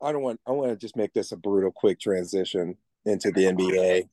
I 0.05 0.11
don't 0.11 0.21
want. 0.21 0.39
I 0.45 0.51
want 0.51 0.69
to 0.69 0.77
just 0.77 0.95
make 0.95 1.13
this 1.13 1.31
a 1.31 1.37
brutal, 1.37 1.71
quick 1.71 1.99
transition 1.99 2.77
into 3.05 3.31
the 3.31 3.45
NBA. 3.45 4.07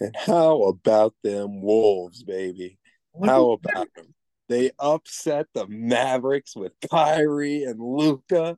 And 0.00 0.16
how 0.16 0.62
about 0.62 1.14
them 1.22 1.60
Wolves, 1.60 2.22
baby? 2.22 2.78
How 3.22 3.50
about 3.52 3.88
them? 3.94 4.14
They 4.48 4.70
upset 4.78 5.46
the 5.52 5.66
Mavericks 5.66 6.56
with 6.56 6.72
Kyrie 6.90 7.64
and 7.64 7.78
Luka, 7.78 8.56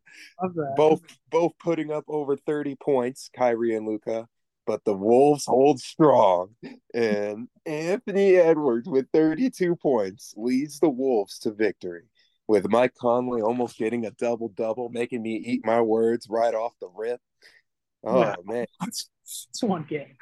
both 0.77 1.01
both 1.31 1.53
putting 1.59 1.91
up 1.91 2.05
over 2.07 2.37
thirty 2.37 2.77
points. 2.77 3.31
Kyrie 3.37 3.75
and 3.75 3.89
Luka, 3.89 4.29
but 4.67 4.85
the 4.85 4.95
Wolves 4.95 5.47
hold 5.47 5.81
strong, 5.81 6.55
and 6.95 7.49
Anthony 7.67 8.37
Edwards 8.37 8.89
with 8.89 9.09
thirty-two 9.13 9.75
points 9.75 10.33
leads 10.37 10.79
the 10.79 10.91
Wolves 10.91 11.41
to 11.41 11.51
victory. 11.51 12.05
With 12.51 12.69
Mike 12.69 12.95
Conley 12.97 13.43
almost 13.43 13.79
getting 13.79 14.07
a 14.07 14.11
double 14.11 14.49
double, 14.49 14.89
making 14.89 15.23
me 15.23 15.37
eat 15.37 15.65
my 15.65 15.81
words 15.81 16.27
right 16.29 16.53
off 16.53 16.73
the 16.81 16.89
rip. 16.93 17.21
Oh 18.03 18.35
man, 18.45 18.67
it's, 18.83 19.09
it's 19.23 19.63
one 19.63 19.87
game, 19.89 20.17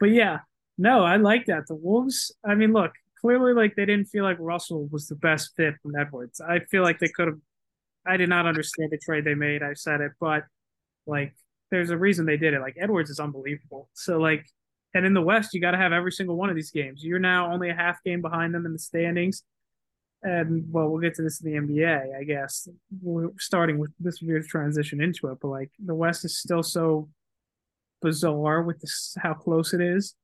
but 0.00 0.08
yeah, 0.08 0.38
no, 0.78 1.04
I 1.04 1.16
like 1.16 1.44
that. 1.46 1.66
The 1.66 1.74
Wolves. 1.74 2.34
I 2.42 2.54
mean, 2.54 2.72
look, 2.72 2.92
clearly, 3.20 3.52
like 3.52 3.76
they 3.76 3.84
didn't 3.84 4.06
feel 4.06 4.24
like 4.24 4.38
Russell 4.40 4.88
was 4.90 5.06
the 5.06 5.16
best 5.16 5.50
fit 5.54 5.74
from 5.82 5.96
Edwards. 5.96 6.40
I 6.40 6.60
feel 6.60 6.82
like 6.82 6.98
they 6.98 7.08
could 7.08 7.26
have. 7.28 7.40
I 8.06 8.16
did 8.16 8.30
not 8.30 8.46
understand 8.46 8.90
the 8.90 8.96
trade 8.96 9.26
they 9.26 9.34
made. 9.34 9.62
I 9.62 9.74
said 9.74 10.00
it, 10.00 10.12
but 10.18 10.44
like, 11.06 11.34
there's 11.70 11.90
a 11.90 11.98
reason 11.98 12.24
they 12.24 12.38
did 12.38 12.54
it. 12.54 12.60
Like 12.62 12.78
Edwards 12.80 13.10
is 13.10 13.20
unbelievable. 13.20 13.90
So 13.92 14.16
like, 14.16 14.46
and 14.94 15.04
in 15.04 15.12
the 15.12 15.20
West, 15.20 15.52
you 15.52 15.60
got 15.60 15.72
to 15.72 15.76
have 15.76 15.92
every 15.92 16.12
single 16.12 16.36
one 16.36 16.48
of 16.48 16.56
these 16.56 16.70
games. 16.70 17.04
You're 17.04 17.18
now 17.18 17.52
only 17.52 17.68
a 17.68 17.74
half 17.74 18.02
game 18.02 18.22
behind 18.22 18.54
them 18.54 18.64
in 18.64 18.72
the 18.72 18.78
standings. 18.78 19.42
And 20.26 20.64
well, 20.72 20.88
we'll 20.88 21.00
get 21.00 21.14
to 21.14 21.22
this 21.22 21.40
in 21.40 21.52
the 21.52 21.58
NBA, 21.58 22.18
I 22.18 22.24
guess. 22.24 22.68
We're 23.00 23.30
starting 23.38 23.78
with 23.78 23.92
this 24.00 24.20
weird 24.20 24.46
transition 24.46 25.00
into 25.00 25.28
it, 25.28 25.38
but 25.40 25.48
like 25.48 25.70
the 25.78 25.94
West 25.94 26.24
is 26.24 26.36
still 26.36 26.64
so 26.64 27.08
bizarre 28.02 28.62
with 28.62 28.80
this, 28.80 29.16
how 29.20 29.34
close 29.34 29.72
it 29.72 29.80
is 29.80 30.14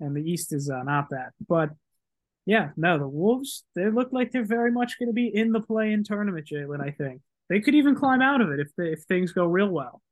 and 0.00 0.14
the 0.14 0.22
East 0.22 0.52
is 0.52 0.70
uh, 0.70 0.82
not 0.82 1.10
that. 1.10 1.32
But 1.48 1.70
yeah, 2.46 2.70
no, 2.76 2.98
the 2.98 3.08
Wolves 3.08 3.64
they 3.74 3.90
look 3.90 4.12
like 4.12 4.32
they're 4.32 4.44
very 4.44 4.72
much 4.72 4.98
going 4.98 5.08
to 5.08 5.14
be 5.14 5.28
in 5.28 5.52
the 5.52 5.60
play-in 5.60 6.04
tournament, 6.04 6.46
Jalen. 6.46 6.80
I 6.80 6.90
think 6.90 7.20
they 7.48 7.60
could 7.60 7.74
even 7.74 7.94
climb 7.94 8.22
out 8.22 8.40
of 8.40 8.50
it 8.50 8.60
if 8.60 8.68
they, 8.76 8.92
if 8.92 9.02
things 9.02 9.32
go 9.32 9.44
real 9.46 9.68
well. 9.68 10.02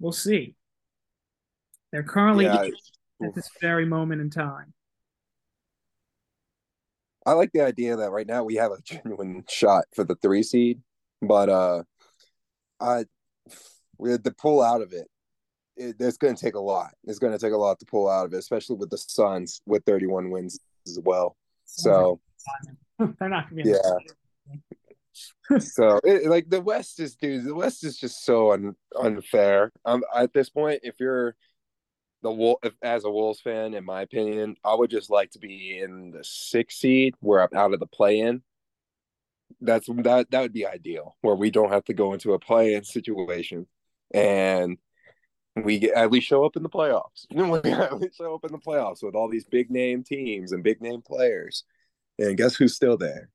We'll 0.00 0.12
see. 0.12 0.54
They're 1.90 2.02
currently 2.02 2.44
yeah, 2.44 2.68
at 3.22 3.34
this 3.34 3.48
very 3.60 3.84
moment 3.84 4.20
in 4.20 4.30
time. 4.30 4.72
I 7.24 7.32
like 7.32 7.52
the 7.52 7.60
idea 7.60 7.96
that 7.96 8.10
right 8.10 8.26
now 8.26 8.44
we 8.44 8.56
have 8.56 8.72
a 8.72 8.82
genuine 8.82 9.44
shot 9.48 9.84
for 9.94 10.04
the 10.04 10.16
three 10.16 10.42
seed 10.42 10.82
but 11.22 11.48
uh, 11.48 11.82
I 12.80 13.04
we 13.96 14.10
had 14.10 14.24
to 14.24 14.32
pull 14.32 14.60
out 14.60 14.82
of 14.82 14.92
it. 14.92 15.08
it 15.76 15.96
it's 15.98 16.18
going 16.18 16.34
to 16.34 16.44
take 16.44 16.54
a 16.54 16.60
lot. 16.60 16.90
It's 17.04 17.20
going 17.20 17.32
to 17.32 17.38
take 17.38 17.52
a 17.52 17.56
lot 17.56 17.78
to 17.78 17.86
pull 17.86 18.08
out 18.08 18.26
of 18.26 18.34
it, 18.34 18.38
especially 18.38 18.76
with 18.76 18.90
the 18.90 18.98
Suns 18.98 19.62
with 19.64 19.84
31 19.84 20.30
wins 20.30 20.58
as 20.86 20.98
well. 21.02 21.36
So 21.64 22.20
they're 22.98 23.28
not 23.28 23.48
going 23.48 23.64
to 23.64 23.70
be. 23.70 23.70
Yeah. 23.70 25.58
so 25.60 26.00
it, 26.04 26.26
like 26.28 26.50
the 26.50 26.60
West 26.60 26.98
is, 26.98 27.14
dude. 27.14 27.44
The 27.44 27.54
West 27.54 27.84
is 27.84 27.96
just 27.96 28.24
so 28.24 28.52
un, 28.52 28.74
unfair. 29.00 29.70
Um, 29.84 30.02
at 30.14 30.32
this 30.32 30.50
point, 30.50 30.80
if 30.82 30.96
you're 30.98 31.36
the 32.22 32.30
Wolf, 32.30 32.60
as 32.82 33.04
a 33.04 33.10
Wolves 33.10 33.40
fan, 33.40 33.74
in 33.74 33.84
my 33.84 34.02
opinion, 34.02 34.56
I 34.64 34.74
would 34.74 34.90
just 34.90 35.10
like 35.10 35.30
to 35.32 35.38
be 35.38 35.78
in 35.78 36.12
the 36.12 36.24
sixth 36.24 36.78
seed 36.78 37.14
where 37.20 37.40
I'm 37.40 37.56
out 37.56 37.74
of 37.74 37.80
the 37.80 37.86
play-in. 37.86 38.42
That's 39.60 39.86
that 39.86 40.30
that 40.30 40.40
would 40.40 40.52
be 40.52 40.66
ideal, 40.66 41.16
where 41.20 41.34
we 41.34 41.50
don't 41.50 41.72
have 41.72 41.84
to 41.84 41.94
go 41.94 42.14
into 42.14 42.32
a 42.32 42.38
play-in 42.38 42.84
situation, 42.84 43.66
and 44.14 44.78
we 45.56 45.78
get, 45.80 45.94
at 45.94 46.10
least 46.10 46.26
show 46.26 46.44
up 46.44 46.56
in 46.56 46.62
the 46.62 46.70
playoffs. 46.70 47.26
we 47.30 47.70
at 47.70 47.98
least 48.00 48.16
show 48.16 48.34
up 48.34 48.44
in 48.44 48.52
the 48.52 48.58
playoffs 48.58 49.02
with 49.02 49.14
all 49.14 49.28
these 49.28 49.44
big 49.44 49.70
name 49.70 50.02
teams 50.02 50.52
and 50.52 50.64
big 50.64 50.80
name 50.80 51.02
players. 51.02 51.64
And 52.18 52.36
guess 52.36 52.54
who's 52.54 52.74
still 52.74 52.96
there? 52.96 53.28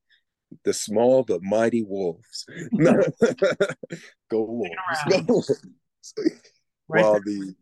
The 0.63 0.73
small 0.73 1.23
but 1.23 1.43
mighty 1.43 1.83
Wolves. 1.83 2.45
Go 4.29 4.43
Wolves. 4.43 4.75
Go 5.09 5.21
Wolves. 5.27 5.65
Right 6.89 7.03
well, 7.03 7.19
the 7.19 7.53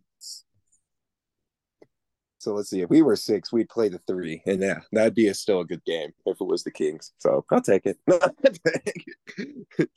so 2.45 2.53
let's 2.53 2.69
see. 2.69 2.81
If 2.81 2.91
we 2.91 3.01
were 3.01 3.15
six, 3.15 3.51
we'd 3.51 3.69
play 3.69 3.89
the 3.89 3.97
three, 4.05 4.43
and 4.45 4.61
yeah, 4.61 4.81
that'd 4.91 5.15
be 5.15 5.29
a 5.29 5.33
still 5.33 5.61
a 5.61 5.65
good 5.65 5.83
game 5.83 6.11
if 6.27 6.39
it 6.39 6.45
was 6.45 6.63
the 6.63 6.69
Kings. 6.69 7.11
So 7.17 7.43
I'll 7.51 7.59
take 7.59 7.87
it. 7.87 7.97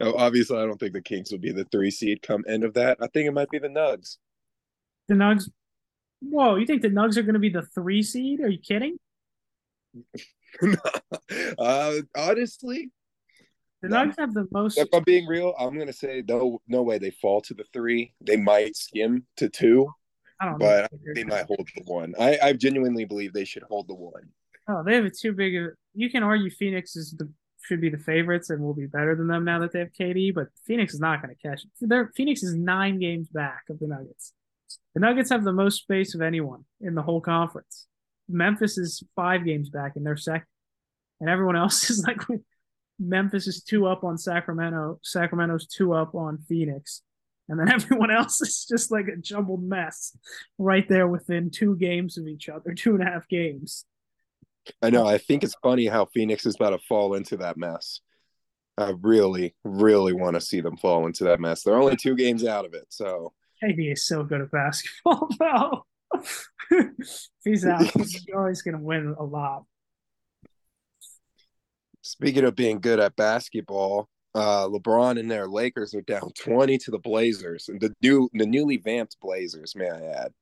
oh, 0.00 0.14
obviously, 0.16 0.56
I 0.56 0.64
don't 0.64 0.80
think 0.80 0.94
the 0.94 1.02
Kings 1.02 1.30
would 1.30 1.42
be 1.42 1.52
the 1.52 1.66
three 1.66 1.90
seed 1.90 2.22
come 2.22 2.42
end 2.48 2.64
of 2.64 2.72
that. 2.74 2.96
I 3.02 3.06
think 3.08 3.28
it 3.28 3.34
might 3.34 3.50
be 3.50 3.58
the 3.58 3.68
Nugs. 3.68 4.16
The 5.08 5.14
Nugs. 5.14 5.50
Whoa, 6.22 6.56
you 6.56 6.64
think 6.64 6.80
the 6.80 6.88
Nugs 6.88 7.18
are 7.18 7.22
going 7.22 7.34
to 7.34 7.38
be 7.38 7.50
the 7.50 7.66
three 7.74 8.02
seed? 8.02 8.40
Are 8.40 8.48
you 8.48 8.58
kidding? 8.58 8.96
uh, 11.58 11.92
honestly, 12.16 12.90
the 13.82 13.88
no. 13.90 14.06
Nugs 14.06 14.14
have 14.18 14.32
the 14.32 14.46
most. 14.50 14.78
If 14.78 14.88
I'm 14.94 15.04
being 15.04 15.26
real, 15.26 15.54
I'm 15.58 15.78
gonna 15.78 15.92
say 15.92 16.22
no. 16.26 16.62
No 16.66 16.80
way 16.80 16.96
they 16.96 17.10
fall 17.10 17.42
to 17.42 17.52
the 17.52 17.64
three. 17.74 18.14
They 18.22 18.38
might 18.38 18.74
skim 18.74 19.26
to 19.36 19.50
two, 19.50 19.92
I 20.40 20.46
don't 20.46 20.58
but 20.58 20.90
know. 20.92 20.98
they 21.14 21.24
might 21.24 21.46
hold 21.46 21.68
the 21.74 21.82
one. 21.84 22.14
I, 22.18 22.38
I 22.42 22.52
genuinely 22.54 23.04
believe 23.04 23.32
they 23.32 23.44
should 23.44 23.62
hold 23.64 23.88
the 23.88 23.94
one. 23.94 24.30
Oh, 24.68 24.82
they 24.82 24.94
have 24.94 25.04
a 25.04 25.10
too 25.10 25.32
big. 25.32 25.54
Of, 25.56 25.72
you 25.94 26.10
can 26.10 26.22
argue 26.22 26.50
Phoenix 26.50 26.96
is 26.96 27.12
the 27.12 27.30
should 27.62 27.80
be 27.80 27.90
the 27.90 27.98
favorites 27.98 28.50
and 28.50 28.62
will 28.62 28.74
be 28.74 28.86
better 28.86 29.14
than 29.14 29.26
them 29.26 29.44
now 29.44 29.58
that 29.60 29.72
they 29.72 29.80
have 29.80 29.92
KD, 29.92 30.34
but 30.34 30.48
Phoenix 30.66 30.94
is 30.94 31.00
not 31.00 31.22
going 31.22 31.34
to 31.34 31.48
catch 31.48 31.62
it. 31.62 31.70
Their 31.80 32.10
Phoenix 32.16 32.42
is 32.42 32.54
nine 32.54 32.98
games 32.98 33.28
back 33.28 33.64
of 33.68 33.78
the 33.78 33.86
Nuggets. 33.86 34.32
The 34.94 35.00
Nuggets 35.00 35.30
have 35.30 35.44
the 35.44 35.52
most 35.52 35.82
space 35.82 36.14
of 36.14 36.22
anyone 36.22 36.64
in 36.80 36.94
the 36.94 37.02
whole 37.02 37.20
conference. 37.20 37.86
Memphis 38.28 38.78
is 38.78 39.02
five 39.14 39.44
games 39.44 39.68
back 39.68 39.92
in 39.96 40.04
their 40.04 40.16
second, 40.16 40.46
and 41.20 41.28
everyone 41.28 41.56
else 41.56 41.90
is 41.90 42.04
like 42.04 42.20
Memphis 42.98 43.46
is 43.46 43.62
two 43.62 43.86
up 43.86 44.04
on 44.04 44.16
Sacramento. 44.16 44.98
Sacramento's 45.02 45.66
two 45.66 45.92
up 45.92 46.14
on 46.14 46.38
Phoenix 46.48 47.02
and 47.50 47.58
then 47.58 47.68
everyone 47.72 48.10
else 48.10 48.40
is 48.40 48.64
just 48.66 48.90
like 48.90 49.08
a 49.08 49.16
jumbled 49.16 49.62
mess 49.62 50.16
right 50.56 50.88
there 50.88 51.08
within 51.08 51.50
two 51.50 51.76
games 51.76 52.16
of 52.16 52.26
each 52.26 52.48
other, 52.48 52.72
two 52.72 52.94
and 52.94 53.02
a 53.02 53.10
half 53.10 53.28
games. 53.28 53.84
I 54.80 54.90
know. 54.90 55.06
I 55.06 55.18
think 55.18 55.42
it's 55.42 55.56
funny 55.62 55.86
how 55.86 56.06
Phoenix 56.06 56.46
is 56.46 56.54
about 56.54 56.70
to 56.70 56.78
fall 56.78 57.14
into 57.14 57.36
that 57.38 57.56
mess. 57.56 58.00
I 58.78 58.94
really, 59.02 59.54
really 59.64 60.12
want 60.12 60.34
to 60.34 60.40
see 60.40 60.60
them 60.60 60.76
fall 60.76 61.06
into 61.06 61.24
that 61.24 61.40
mess. 61.40 61.62
They're 61.62 61.80
only 61.80 61.96
two 61.96 62.14
games 62.14 62.44
out 62.44 62.64
of 62.64 62.72
it, 62.72 62.86
so 62.88 63.32
KD 63.62 63.92
is 63.92 64.06
so 64.06 64.22
good 64.22 64.40
at 64.40 64.50
basketball, 64.50 65.28
though. 65.38 65.84
he's 67.44 67.66
out, 67.66 67.82
he's 67.96 68.26
always 68.34 68.62
going 68.62 68.76
to 68.76 68.82
win 68.82 69.14
a 69.18 69.24
lot. 69.24 69.64
Speaking 72.02 72.44
of 72.44 72.54
being 72.54 72.80
good 72.80 73.00
at 73.00 73.16
basketball, 73.16 74.08
uh, 74.34 74.66
LeBron 74.68 75.18
and 75.18 75.30
their 75.30 75.46
Lakers 75.46 75.94
are 75.94 76.02
down 76.02 76.30
20 76.38 76.78
to 76.78 76.90
the 76.90 76.98
Blazers 76.98 77.68
and 77.68 77.80
the 77.80 77.92
new 78.02 78.28
the 78.32 78.46
newly 78.46 78.76
vamped 78.76 79.16
Blazers, 79.20 79.74
may 79.74 79.90
I 79.90 80.00
add. 80.00 80.32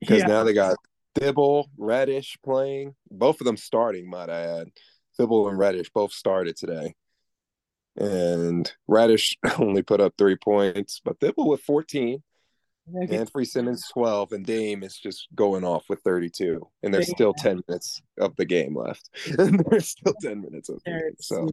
Because 0.00 0.20
yeah. 0.20 0.26
now 0.26 0.44
they 0.44 0.54
got 0.54 0.76
Thybulle, 1.14 1.66
Reddish 1.76 2.38
playing, 2.44 2.94
both 3.10 3.40
of 3.40 3.44
them 3.44 3.56
starting, 3.56 4.08
might 4.08 4.30
I 4.30 4.60
add. 4.60 4.68
Thybulle 5.18 5.50
and 5.50 5.58
Reddish 5.58 5.90
both 5.90 6.12
started 6.12 6.56
today. 6.56 6.94
And 7.96 8.70
Reddish 8.86 9.36
only 9.58 9.82
put 9.82 10.00
up 10.00 10.14
three 10.16 10.36
points, 10.36 11.00
but 11.04 11.18
Thybulle 11.20 11.48
with 11.48 11.60
14. 11.62 12.22
Anfernee 12.94 13.46
Simons 13.46 13.86
12, 13.92 14.32
and 14.32 14.46
Dame 14.46 14.82
is 14.82 14.96
just 14.96 15.28
going 15.34 15.62
off 15.62 15.84
with 15.90 16.00
32. 16.00 16.66
And 16.82 16.94
there's 16.94 17.10
still 17.10 17.34
10 17.34 17.60
minutes 17.68 18.00
of 18.18 18.34
the 18.36 18.46
game 18.46 18.74
left. 18.74 19.10
and 19.38 19.62
there's 19.70 19.88
still 19.88 20.14
10 20.22 20.40
minutes 20.40 20.70
of 20.70 20.80
the 20.84 20.90
game. 20.90 21.14
So 21.18 21.50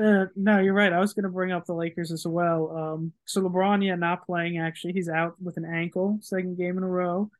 uh, 0.00 0.26
no, 0.36 0.58
you're 0.58 0.74
right. 0.74 0.92
I 0.92 1.00
was 1.00 1.14
going 1.14 1.24
to 1.24 1.30
bring 1.30 1.52
up 1.52 1.64
the 1.64 1.74
Lakers 1.74 2.12
as 2.12 2.26
well. 2.26 2.70
Um, 2.76 3.12
so 3.24 3.40
LeBron, 3.40 3.84
yeah, 3.84 3.94
not 3.94 4.26
playing. 4.26 4.58
Actually, 4.58 4.92
he's 4.92 5.08
out 5.08 5.40
with 5.40 5.56
an 5.56 5.64
ankle, 5.64 6.18
second 6.20 6.58
game 6.58 6.76
in 6.76 6.84
a 6.84 6.88
row. 6.88 7.30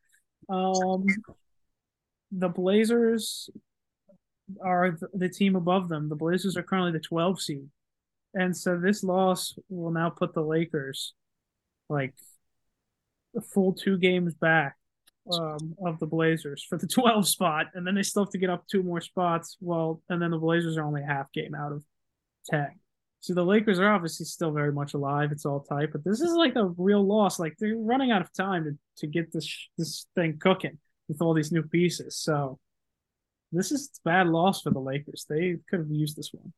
Um, 0.49 1.05
the 2.33 2.49
Blazers 2.49 3.51
are 4.63 4.99
the 5.13 5.29
team 5.29 5.57
above 5.57 5.89
them. 5.89 6.09
The 6.09 6.17
Blazers 6.17 6.57
are 6.57 6.63
currently 6.63 6.93
the 6.93 7.01
12 7.01 7.43
seed, 7.43 7.69
and 8.33 8.57
so 8.57 8.79
this 8.79 9.05
loss 9.05 9.55
will 9.69 9.91
now 9.91 10.09
put 10.09 10.33
the 10.33 10.43
Lakers 10.43 11.15
like 11.89 12.15
a 13.37 13.41
full 13.41 13.75
two 13.75 13.99
games 13.99 14.35
back 14.35 14.77
um, 15.31 15.75
of 15.85 15.99
the 15.99 16.07
Blazers 16.07 16.65
for 16.67 16.79
the 16.79 16.87
12 16.93 17.29
spot, 17.29 17.67
and 17.75 17.87
then 17.87 17.95
they 17.95 18.03
still 18.03 18.25
have 18.25 18.33
to 18.33 18.39
get 18.39 18.51
up 18.51 18.67
two 18.67 18.83
more 18.83 19.01
spots. 19.01 19.59
Well, 19.61 20.01
and 20.09 20.23
then 20.23 20.31
the 20.31 20.39
Blazers 20.39 20.79
are 20.79 20.85
only 20.85 21.03
a 21.03 21.07
half 21.07 21.31
game 21.33 21.55
out 21.55 21.73
of 21.73 21.83
tag. 22.51 22.73
So 23.21 23.35
the 23.35 23.45
Lakers 23.45 23.81
are 23.81 23.93
obviously 23.93 24.27
still 24.27 24.53
very 24.53 24.73
much 24.73 24.95
alive. 24.95 25.33
It's 25.33 25.45
all 25.45 25.61
tight, 25.61 25.89
but 25.93 26.05
this 26.05 26.21
is 26.21 26.33
like 26.33 26.55
a 26.55 26.67
real 26.77 27.05
loss. 27.05 27.39
Like 27.41 27.57
they're 27.59 27.77
running 27.77 28.11
out 28.11 28.23
of 28.23 28.33
time 28.33 28.65
to, 28.65 28.79
to 28.99 29.07
get 29.07 29.33
this 29.33 29.69
this 29.77 30.07
thing 30.15 30.39
cooking 30.39 30.79
with 31.09 31.21
all 31.21 31.35
these 31.35 31.53
new 31.53 31.63
pieces. 31.63 32.17
So 32.17 32.59
this 33.53 33.73
is 33.73 33.91
bad 34.05 34.29
loss 34.29 34.63
for 34.63 34.71
the 34.71 34.81
Lakers. 34.81 35.27
They 35.29 35.57
could 35.69 35.81
have 35.81 35.91
used 35.91 36.17
this 36.17 36.31
one. 36.33 36.53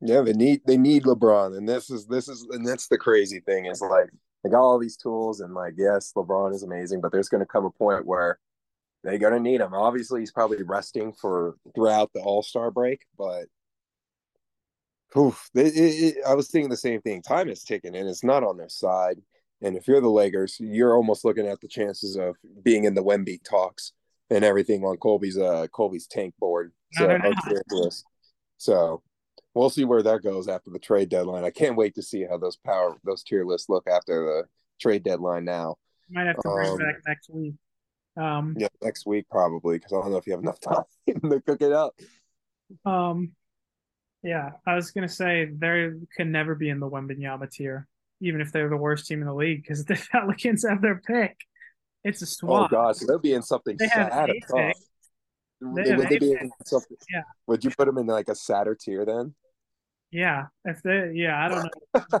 Yeah, 0.00 0.22
they 0.22 0.32
need 0.32 0.62
they 0.66 0.76
need 0.76 1.02
LeBron, 1.02 1.56
and 1.56 1.68
this 1.68 1.90
is 1.90 2.06
this 2.06 2.28
is 2.28 2.46
and 2.50 2.66
that's 2.66 2.88
the 2.88 2.98
crazy 2.98 3.40
thing 3.40 3.66
is 3.66 3.82
like 3.82 4.08
they 4.42 4.50
got 4.50 4.62
all 4.62 4.78
these 4.78 4.96
tools, 4.96 5.40
and 5.40 5.54
like 5.54 5.74
yes, 5.76 6.12
LeBron 6.16 6.54
is 6.54 6.62
amazing, 6.62 7.00
but 7.00 7.12
there's 7.12 7.28
going 7.28 7.42
to 7.42 7.46
come 7.46 7.64
a 7.64 7.70
point 7.70 8.06
where 8.06 8.38
they're 9.02 9.18
gonna 9.18 9.40
need 9.40 9.60
him. 9.60 9.74
Obviously, 9.74 10.20
he's 10.20 10.32
probably 10.32 10.62
resting 10.62 11.12
for 11.12 11.56
throughout 11.74 12.10
the 12.12 12.20
All 12.20 12.42
Star 12.42 12.70
break, 12.70 13.04
but 13.16 13.46
oof, 15.16 15.48
it, 15.54 15.72
it, 15.76 16.16
I 16.26 16.34
was 16.34 16.48
thinking 16.48 16.70
the 16.70 16.76
same 16.76 17.00
thing. 17.00 17.22
Time 17.22 17.48
is 17.48 17.64
ticking, 17.64 17.96
and 17.96 18.08
it's 18.08 18.24
not 18.24 18.44
on 18.44 18.56
their 18.56 18.68
side. 18.68 19.20
And 19.62 19.76
if 19.76 19.86
you're 19.86 20.00
the 20.00 20.08
Lakers, 20.08 20.56
you're 20.58 20.96
almost 20.96 21.24
looking 21.24 21.46
at 21.46 21.60
the 21.60 21.68
chances 21.68 22.16
of 22.16 22.36
being 22.62 22.84
in 22.84 22.94
the 22.94 23.04
Wemby 23.04 23.42
talks 23.44 23.92
and 24.30 24.44
everything 24.44 24.84
on 24.84 24.96
Colby's 24.96 25.38
uh 25.38 25.66
Colby's 25.72 26.06
tank 26.06 26.34
board. 26.38 26.72
So, 26.92 27.18
so 28.56 29.02
we'll 29.54 29.70
see 29.70 29.84
where 29.84 30.02
that 30.02 30.22
goes 30.22 30.48
after 30.48 30.70
the 30.70 30.78
trade 30.78 31.08
deadline. 31.08 31.44
I 31.44 31.50
can't 31.50 31.76
wait 31.76 31.94
to 31.96 32.02
see 32.02 32.26
how 32.28 32.38
those 32.38 32.56
power 32.56 32.96
those 33.04 33.22
tier 33.22 33.44
lists 33.44 33.68
look 33.68 33.86
after 33.88 34.24
the 34.24 34.44
trade 34.80 35.02
deadline. 35.02 35.44
Now, 35.44 35.76
might 36.08 36.26
have 36.26 36.36
to 36.36 36.42
bring 36.48 36.70
um, 36.70 36.78
back 36.78 36.96
next 37.06 37.30
week. 37.30 37.54
Um, 38.16 38.56
yeah, 38.58 38.68
next 38.82 39.06
week 39.06 39.26
probably 39.30 39.78
because 39.78 39.92
I 39.92 40.00
don't 40.00 40.10
know 40.10 40.16
if 40.16 40.26
you 40.26 40.32
have 40.32 40.42
enough 40.42 40.60
time 40.60 40.84
to 41.06 41.40
cook 41.40 41.62
it 41.62 41.72
up. 41.72 41.94
Um, 42.84 43.32
yeah, 44.22 44.50
I 44.66 44.74
was 44.74 44.90
gonna 44.90 45.08
say 45.08 45.46
they 45.46 45.90
can 46.16 46.30
never 46.30 46.54
be 46.54 46.68
in 46.68 46.80
the 46.80 46.88
Wembanyama 46.88 47.50
tier, 47.50 47.88
even 48.20 48.40
if 48.40 48.52
they're 48.52 48.68
the 48.68 48.76
worst 48.76 49.06
team 49.06 49.20
in 49.20 49.26
the 49.26 49.34
league, 49.34 49.62
because 49.62 49.84
the 49.86 50.00
Pelicans 50.10 50.64
have 50.68 50.82
their 50.82 50.96
pick. 50.96 51.36
It's 52.04 52.22
a 52.22 52.26
swap. 52.26 52.70
Oh 52.72 52.74
gosh, 52.74 52.96
so 52.96 53.06
they'll 53.06 53.18
be 53.18 53.34
in 53.34 53.42
something 53.42 53.76
they 53.78 53.88
sad. 53.88 54.12
Have 54.12 54.30
a 54.30 54.72
They 55.60 55.94
would 55.94 56.08
they 56.08 56.18
be 56.18 56.32
in 56.32 56.50
something? 56.64 56.96
Yeah. 57.12 57.22
Would 57.46 57.64
you 57.64 57.70
put 57.70 57.86
them 57.86 57.98
in 57.98 58.06
like 58.06 58.28
a 58.28 58.34
sadder 58.34 58.74
tier 58.74 59.04
then? 59.04 59.34
Yeah, 60.10 60.46
if 60.64 60.82
they, 60.82 61.12
yeah, 61.14 61.44
I 61.44 61.48
don't 61.48 61.64
know, 61.64 62.20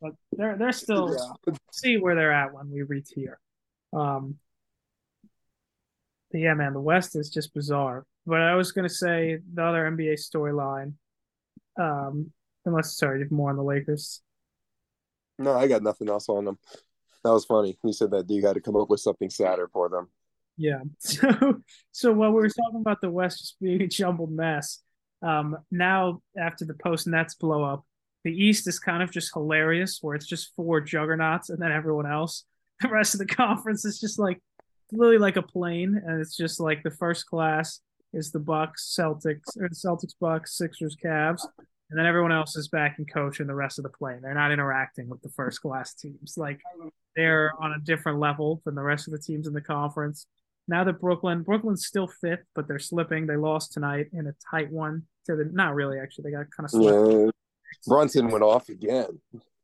but 0.00 0.12
they're 0.32 0.56
they're 0.56 0.72
still 0.72 1.16
yeah. 1.46 1.54
see 1.72 1.96
where 1.96 2.14
they're 2.14 2.32
at 2.32 2.54
when 2.54 2.70
we 2.70 2.82
re-tier. 2.82 3.40
Um, 3.92 4.36
yeah, 6.40 6.54
man, 6.54 6.72
the 6.72 6.80
West 6.80 7.16
is 7.16 7.30
just 7.30 7.54
bizarre. 7.54 8.04
But 8.26 8.40
I 8.40 8.54
was 8.54 8.72
gonna 8.72 8.88
say 8.88 9.38
the 9.52 9.64
other 9.64 9.90
NBA 9.90 10.14
storyline. 10.14 10.94
Um, 11.78 12.32
unless 12.64 12.96
sorry, 12.96 13.18
you 13.18 13.24
have 13.24 13.32
more 13.32 13.50
on 13.50 13.56
the 13.56 13.62
Lakers. 13.62 14.22
No, 15.38 15.52
I 15.52 15.66
got 15.66 15.82
nothing 15.82 16.08
else 16.08 16.28
on 16.28 16.44
them. 16.44 16.58
That 17.24 17.32
was 17.32 17.44
funny. 17.44 17.78
You 17.82 17.92
said 17.92 18.10
that 18.12 18.30
you 18.30 18.42
got 18.42 18.52
to 18.52 18.60
come 18.60 18.76
up 18.76 18.90
with 18.90 19.00
something 19.00 19.30
sadder 19.30 19.68
for 19.72 19.88
them. 19.88 20.08
Yeah. 20.56 20.80
So, 21.00 21.62
so 21.92 22.12
while 22.12 22.30
we 22.30 22.36
were 22.36 22.48
talking 22.48 22.80
about 22.80 23.00
the 23.00 23.10
West 23.10 23.38
just 23.40 23.60
being 23.60 23.82
a 23.82 23.86
jumbled 23.86 24.30
mess, 24.30 24.80
um, 25.22 25.56
now 25.70 26.20
after 26.38 26.64
the 26.64 26.74
post 26.74 27.06
Nets 27.06 27.34
blow 27.34 27.64
up, 27.64 27.84
the 28.24 28.30
East 28.30 28.66
is 28.68 28.78
kind 28.78 29.02
of 29.02 29.10
just 29.10 29.32
hilarious, 29.34 29.98
where 30.00 30.14
it's 30.14 30.26
just 30.26 30.54
four 30.54 30.80
juggernauts 30.80 31.50
and 31.50 31.60
then 31.60 31.72
everyone 31.72 32.06
else. 32.06 32.44
The 32.80 32.88
rest 32.88 33.14
of 33.14 33.20
the 33.20 33.26
conference 33.26 33.84
is 33.84 34.00
just 34.00 34.18
like 34.18 34.42
literally 34.92 35.18
like 35.18 35.36
a 35.36 35.42
plane, 35.42 36.00
and 36.04 36.20
it's 36.20 36.36
just 36.36 36.60
like 36.60 36.82
the 36.82 36.90
first 36.90 37.26
class 37.26 37.80
is 38.12 38.30
the 38.30 38.38
Bucks, 38.38 38.94
Celtics, 38.98 39.56
or 39.58 39.68
the 39.68 39.74
Celtics, 39.74 40.14
Bucks, 40.20 40.56
Sixers, 40.56 40.96
Cavs, 40.96 41.46
and 41.90 41.98
then 41.98 42.06
everyone 42.06 42.32
else 42.32 42.56
is 42.56 42.68
back 42.68 42.98
and 42.98 43.12
coach 43.12 43.40
in 43.40 43.46
the 43.46 43.54
rest 43.54 43.78
of 43.78 43.82
the 43.82 43.90
plane. 43.90 44.20
They're 44.22 44.34
not 44.34 44.52
interacting 44.52 45.08
with 45.08 45.20
the 45.22 45.28
first 45.30 45.60
class 45.60 45.94
teams. 45.94 46.34
Like 46.36 46.60
they're 47.16 47.52
on 47.60 47.72
a 47.72 47.80
different 47.80 48.18
level 48.18 48.62
than 48.64 48.74
the 48.74 48.82
rest 48.82 49.06
of 49.06 49.12
the 49.12 49.18
teams 49.18 49.46
in 49.46 49.52
the 49.52 49.60
conference. 49.60 50.26
Now 50.66 50.84
that 50.84 51.00
Brooklyn, 51.00 51.42
Brooklyn's 51.42 51.86
still 51.86 52.06
fifth, 52.06 52.44
but 52.54 52.66
they're 52.66 52.78
slipping. 52.78 53.26
They 53.26 53.36
lost 53.36 53.72
tonight 53.72 54.06
in 54.12 54.26
a 54.26 54.34
tight 54.50 54.72
one 54.72 55.02
to 55.26 55.36
the 55.36 55.44
not 55.52 55.74
really 55.74 55.98
actually. 55.98 56.30
They 56.30 56.36
got 56.36 56.50
kind 56.50 56.64
of 56.64 56.70
slipped. 56.70 57.12
Yeah. 57.12 57.30
Brunson 57.86 58.30
went 58.30 58.44
off 58.44 58.68
again. 58.68 59.20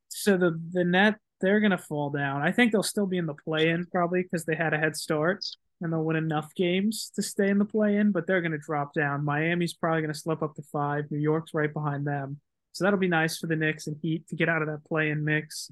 So 0.09 0.37
the 0.37 0.61
the 0.73 0.85
net 0.85 1.17
they're 1.41 1.61
gonna 1.61 1.79
fall 1.79 2.11
down. 2.11 2.43
I 2.43 2.53
think 2.53 2.73
they'll 2.73 2.83
still 2.83 3.07
be 3.07 3.19
in 3.19 3.27
the 3.27 3.35
play 3.35 3.71
in 3.71 3.87
probably 3.87 4.23
because 4.23 4.45
they 4.45 4.55
had 4.55 4.75
a 4.75 4.79
head 4.79 4.97
start 4.97 5.45
and 5.81 5.93
they'll 5.93 6.05
win 6.05 6.17
enough 6.17 6.55
games 6.55 7.11
to 7.17 7.23
stay 7.23 7.49
in 7.49 7.59
the 7.59 7.65
play 7.65 7.97
in, 7.97 8.13
but 8.13 8.27
they're 8.27 8.43
gonna 8.43 8.59
drop 8.59 8.93
down. 8.93 9.25
Miami's 9.25 9.75
probably 9.75 10.03
gonna 10.03 10.15
slip 10.15 10.43
up 10.43 10.55
to 10.55 10.63
five. 10.63 11.11
New 11.11 11.19
York's 11.19 11.55
right 11.55 11.73
behind 11.73 12.07
them. 12.07 12.41
So 12.73 12.85
that'll 12.85 12.99
be 12.99 13.09
nice 13.09 13.39
for 13.39 13.47
the 13.47 13.57
Knicks 13.57 13.87
and 13.87 13.97
Heat 14.03 14.29
to 14.29 14.37
get 14.37 14.49
out 14.49 14.63
of 14.63 14.69
that 14.69 14.85
play 14.85 15.11
in 15.11 15.25
mix. 15.25 15.71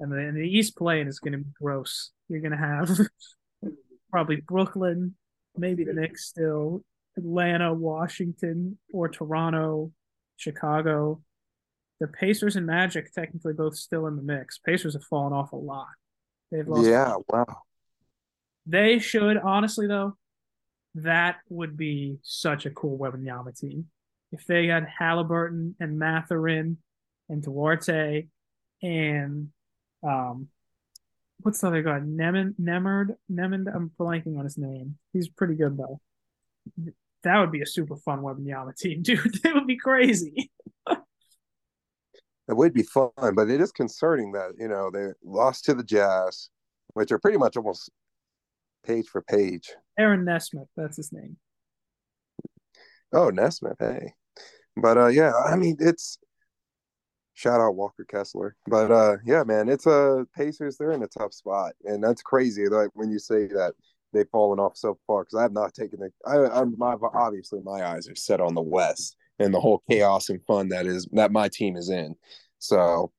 And 0.00 0.10
the, 0.10 0.18
and 0.18 0.36
the 0.36 0.48
East 0.48 0.76
playing 0.76 1.08
is 1.08 1.18
gonna 1.18 1.38
be 1.38 1.50
gross. 1.60 2.10
You're 2.28 2.40
gonna 2.40 2.56
have 2.56 2.90
probably 4.10 4.36
Brooklyn, 4.36 5.14
maybe 5.56 5.84
the 5.84 5.92
Knicks 5.92 6.26
still, 6.26 6.82
Atlanta, 7.16 7.72
Washington, 7.72 8.78
or 8.92 9.08
Toronto, 9.08 9.92
Chicago. 10.36 11.20
The 12.04 12.08
Pacers 12.08 12.56
and 12.56 12.66
Magic 12.66 13.10
technically 13.14 13.54
both 13.54 13.76
still 13.76 14.06
in 14.06 14.16
the 14.16 14.22
mix. 14.22 14.58
Pacers 14.58 14.92
have 14.92 15.04
fallen 15.04 15.32
off 15.32 15.52
a 15.52 15.56
lot. 15.56 15.88
They've 16.52 16.68
lost. 16.68 16.86
Yeah, 16.86 17.14
wow. 17.30 17.62
They 18.66 18.98
should 18.98 19.38
honestly 19.38 19.86
though. 19.86 20.18
That 20.96 21.36
would 21.48 21.78
be 21.78 22.18
such 22.22 22.66
a 22.66 22.70
cool 22.70 22.98
Wembanyama 22.98 23.58
team 23.58 23.86
if 24.32 24.44
they 24.44 24.66
had 24.66 24.86
Halliburton 24.86 25.76
and 25.80 25.98
Mathurin 25.98 26.76
and 27.30 27.42
Duarte 27.42 28.26
and 28.82 29.48
um 30.06 30.48
what's 31.40 31.62
the 31.62 31.68
other 31.68 31.82
guy? 31.82 32.00
Nemin 32.00 32.54
Nemerd 32.60 33.14
Nemend. 33.32 33.74
I'm 33.74 33.92
blanking 33.98 34.36
on 34.36 34.44
his 34.44 34.58
name. 34.58 34.98
He's 35.14 35.28
pretty 35.28 35.54
good 35.54 35.78
though. 35.78 36.02
That 37.22 37.38
would 37.38 37.50
be 37.50 37.62
a 37.62 37.66
super 37.66 37.96
fun 37.96 38.18
Wembanyama 38.18 38.76
team, 38.76 39.00
dude. 39.02 39.40
That 39.42 39.54
would 39.54 39.66
be 39.66 39.78
crazy. 39.78 40.50
It 42.48 42.56
would 42.56 42.74
be 42.74 42.82
fun, 42.82 43.10
but 43.16 43.48
it 43.48 43.60
is 43.60 43.72
concerning 43.72 44.32
that, 44.32 44.52
you 44.58 44.68
know, 44.68 44.90
they 44.90 45.08
lost 45.24 45.64
to 45.64 45.74
the 45.74 45.82
Jazz, 45.82 46.50
which 46.92 47.10
are 47.10 47.18
pretty 47.18 47.38
much 47.38 47.56
almost 47.56 47.90
page 48.84 49.06
for 49.08 49.22
page. 49.22 49.72
Aaron 49.98 50.24
Nesmith, 50.24 50.68
that's 50.76 50.96
his 50.96 51.12
name. 51.12 51.36
Oh, 53.12 53.30
Nesmith, 53.30 53.76
hey. 53.78 54.12
But 54.76 54.98
uh 54.98 55.06
yeah, 55.06 55.32
I 55.46 55.56
mean 55.56 55.76
it's 55.78 56.18
shout 57.34 57.60
out 57.60 57.76
Walker 57.76 58.04
Kessler. 58.04 58.56
But 58.66 58.90
uh 58.90 59.16
yeah, 59.24 59.44
man, 59.44 59.68
it's 59.68 59.86
a 59.86 60.20
uh, 60.20 60.24
Pacers, 60.36 60.76
they're 60.76 60.92
in 60.92 61.02
a 61.02 61.08
tough 61.08 61.32
spot. 61.32 61.72
And 61.84 62.02
that's 62.02 62.22
crazy, 62.22 62.68
like 62.68 62.90
when 62.94 63.10
you 63.10 63.18
say 63.18 63.46
that 63.46 63.74
they've 64.12 64.28
fallen 64.30 64.58
off 64.58 64.76
so 64.76 64.98
far, 65.06 65.22
because 65.22 65.38
I 65.38 65.42
have 65.42 65.52
not 65.52 65.74
taken 65.74 66.00
the 66.00 66.10
I 66.26 66.60
I'm 66.60 66.74
my 66.76 66.96
obviously 67.14 67.60
my 67.64 67.86
eyes 67.86 68.08
are 68.08 68.16
set 68.16 68.40
on 68.40 68.54
the 68.54 68.62
West 68.62 69.16
and 69.38 69.52
the 69.52 69.60
whole 69.60 69.82
chaos 69.90 70.28
and 70.28 70.44
fun 70.44 70.68
that 70.68 70.86
is 70.86 71.06
that 71.12 71.32
my 71.32 71.48
team 71.48 71.76
is 71.76 71.90
in. 71.90 72.14
So 72.58 73.12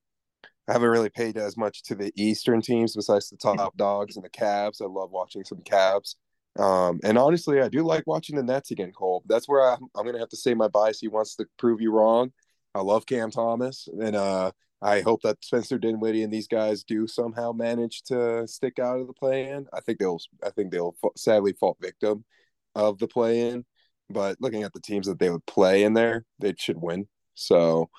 I 0.68 0.74
haven't 0.74 0.89
really 0.89 1.09
paid 1.09 1.38
as 1.38 1.57
much 1.57 1.84
to 1.84 1.95
the 1.95 2.11
Eastern 2.16 2.61
teams 2.61 2.95
besides 2.95 3.30
the 3.30 3.38
top 3.38 3.78
dogs 3.78 4.16
and 4.16 4.26
the 4.26 4.30
Cavs. 4.30 4.82
I 4.82 4.86
love 4.86 5.11
watching 5.11 5.43
some 5.43 5.59
Cavs. 5.59 6.16
Um, 6.57 6.99
and 7.03 7.18
honestly, 7.18 7.61
I 7.61 7.68
do 7.68 7.84
like 7.84 8.07
watching 8.07 8.36
the 8.36 8.43
Nets 8.43 8.72
again, 8.72 8.91
Cole. 8.91 9.24
That's 9.28 9.47
where 9.47 9.61
I, 9.61 9.74
I'm 9.74 10.03
going 10.03 10.13
to 10.13 10.20
have 10.20 10.30
to 10.30 10.38
say 10.38 10.53
my 10.53 10.70
bias. 10.70 10.99
He 10.99 11.07
wants 11.07 11.36
to 11.36 11.45
prove 11.59 11.82
you 11.82 11.91
wrong. 11.91 12.32
I 12.74 12.82
love 12.82 13.05
Cam 13.05 13.30
Thomas, 13.30 13.88
and 14.01 14.16
uh, 14.16 14.51
I 14.82 15.01
hope 15.01 15.22
that 15.24 15.43
Spencer 15.43 15.78
Dinwiddie 15.78 16.24
and 16.24 16.34
these 16.34 16.47
guys 16.47 16.84
do 16.84 17.07
somehow 17.07 17.51
manage 17.51 18.03
to 18.03 18.47
stick 18.47 18.80
out 18.80 18.99
of 18.99 19.07
the 19.07 19.13
play-in. 19.13 19.68
I 19.74 19.82
think 19.82 19.99
they'll. 19.99 20.20
I 20.43 20.49
think 20.49 20.72
they'll 20.72 20.95
sadly 21.16 21.53
fall 21.53 21.78
victim 21.80 22.26
of 22.74 22.99
the 22.99 23.07
play-in. 23.07 23.66
But 24.10 24.38
looking 24.39 24.64
at 24.64 24.74
the 24.74 24.80
teams 24.80 25.08
that 25.08 25.20
they 25.20 25.30
would 25.30 25.45
play 25.45 25.84
in 25.84 25.93
there, 25.93 26.26
they 26.39 26.53
should 26.58 26.80
win. 26.80 27.08
So 27.34 27.89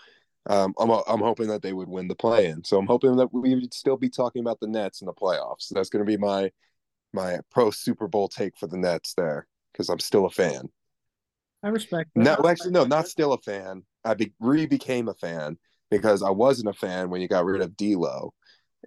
um, 0.48 0.74
I'm 0.78 0.90
I'm 0.90 1.20
hoping 1.20 1.48
that 1.48 1.62
they 1.62 1.72
would 1.72 1.88
win 1.88 2.08
the 2.08 2.14
play-in. 2.14 2.64
So 2.64 2.78
I'm 2.78 2.86
hoping 2.86 3.16
that 3.16 3.32
we 3.32 3.54
would 3.54 3.74
still 3.74 3.96
be 3.96 4.08
talking 4.08 4.40
about 4.40 4.60
the 4.60 4.68
Nets 4.68 5.00
in 5.00 5.06
the 5.06 5.12
playoffs. 5.12 5.68
That's 5.70 5.88
going 5.88 6.04
to 6.04 6.10
be 6.10 6.16
my 6.16 6.50
my 7.12 7.40
pro 7.50 7.70
Super 7.70 8.06
Bowl 8.06 8.28
take 8.28 8.56
for 8.56 8.66
the 8.66 8.76
Nets 8.76 9.14
there 9.14 9.46
because 9.72 9.88
I'm 9.88 9.98
still 9.98 10.26
a 10.26 10.30
fan. 10.30 10.68
I 11.62 11.68
respect. 11.68 12.10
That. 12.14 12.22
No, 12.22 12.48
actually, 12.48 12.70
no, 12.70 12.84
not 12.84 13.08
still 13.08 13.32
a 13.32 13.38
fan. 13.38 13.82
I 14.04 14.14
be, 14.14 14.32
re 14.38 14.66
became 14.66 15.08
a 15.08 15.14
fan 15.14 15.58
because 15.90 16.22
I 16.22 16.30
wasn't 16.30 16.68
a 16.68 16.72
fan 16.72 17.10
when 17.10 17.20
you 17.20 17.28
got 17.28 17.44
rid 17.44 17.62
of 17.62 17.76
D'Lo, 17.76 18.32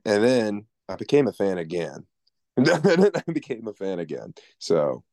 and 0.05 0.24
then 0.24 0.65
I 0.88 0.95
became 0.95 1.28
a 1.28 1.34
fan 1.34 1.57
again. 1.57 2.05
And 2.59 2.65
then 2.65 3.11
I 3.15 3.32
became 3.32 3.67
a 3.70 3.74
fan 3.74 3.99
again. 3.99 4.34
So 4.57 5.05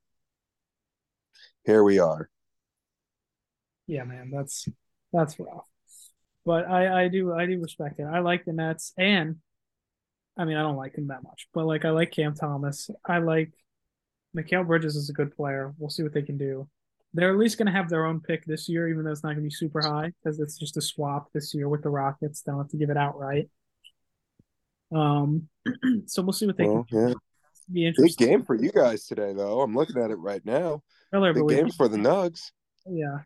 here 1.67 1.83
we 1.83 1.99
are. 1.99 2.31
Yeah, 3.87 4.05
man, 4.05 4.31
that's 4.33 4.69
that's 5.13 5.39
rough. 5.39 5.69
But 6.45 6.67
I 6.69 7.05
I 7.05 7.09
do 7.09 7.33
I 7.33 7.47
do 7.47 7.61
respect 7.61 8.01
it. 8.01 8.05
I 8.05 8.21
like 8.21 8.45
the 8.45 8.53
Nets, 8.53 8.93
and 8.97 9.37
I 10.37 10.45
mean 10.45 10.57
I 10.57 10.63
don't 10.63 10.77
like 10.77 10.97
him 10.97 11.09
that 11.09 11.23
much, 11.23 11.49
but 11.53 11.67
like 11.67 11.85
I 11.85 11.91
like 11.91 12.13
Cam 12.13 12.35
Thomas. 12.35 12.91
I 13.05 13.19
like 13.19 13.53
Mikal 14.37 14.67
Bridges 14.67 14.97
is 14.97 15.11
a 15.11 15.13
good 15.13 15.35
player. 15.37 15.75
We'll 15.79 15.91
see 15.91 16.03
what 16.03 16.13
they 16.13 16.23
can 16.23 16.39
do. 16.39 16.69
They're 17.15 17.31
at 17.31 17.39
least 17.39 17.57
going 17.57 17.67
to 17.67 17.73
have 17.73 17.89
their 17.89 18.05
own 18.05 18.21
pick 18.21 18.45
this 18.45 18.69
year, 18.69 18.89
even 18.89 19.05
though 19.05 19.11
it's 19.11 19.23
not 19.23 19.31
going 19.31 19.39
to 19.39 19.43
be 19.43 19.51
super 19.51 19.81
high 19.81 20.13
because 20.23 20.39
it's 20.39 20.59
just 20.59 20.77
a 20.77 20.83
swap 20.83 21.29
this 21.33 21.55
year 21.55 21.67
with 21.67 21.83
the 21.83 21.89
Rockets. 21.89 22.43
They 22.43 22.53
don't 22.53 22.61
have 22.61 22.69
to 22.69 22.77
give 22.77 22.91
it 22.91 22.99
outright. 22.99 23.49
Um, 24.95 25.49
so 26.07 26.23
we'll 26.23 26.33
see 26.33 26.47
what 26.47 26.59
they 26.59 26.67
well, 26.67 26.85
can. 26.85 27.09
Yeah. 27.09 27.15
Be 27.73 27.87
interesting. 27.87 28.27
Big 28.27 28.29
game 28.29 28.45
for 28.45 28.55
you 28.55 28.71
guys 28.71 29.07
today, 29.07 29.33
though. 29.33 29.61
I'm 29.63 29.75
looking 29.75 30.01
at 30.01 30.11
it 30.11 30.17
right 30.17 30.45
now. 30.45 30.83
Big 31.21 31.49
game 31.49 31.71
for 31.71 31.89
the 31.89 31.97
Nugs. 31.97 32.51
Yeah, 32.87 33.21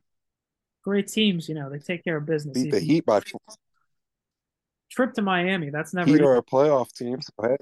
great 0.84 1.08
teams. 1.08 1.48
You 1.48 1.54
know, 1.54 1.70
they 1.70 1.78
take 1.78 2.04
care 2.04 2.16
of 2.16 2.26
business. 2.26 2.54
Beat 2.54 2.70
the 2.70 2.80
Heat 2.80 3.04
by 3.04 3.20
trip 4.90 5.14
to 5.14 5.22
Miami. 5.22 5.70
That's 5.70 5.94
never. 5.94 6.10
Heat 6.10 6.22
are 6.22 6.36
a 6.36 6.42
playoff 6.42 6.92
team. 6.92 7.20
So 7.20 7.56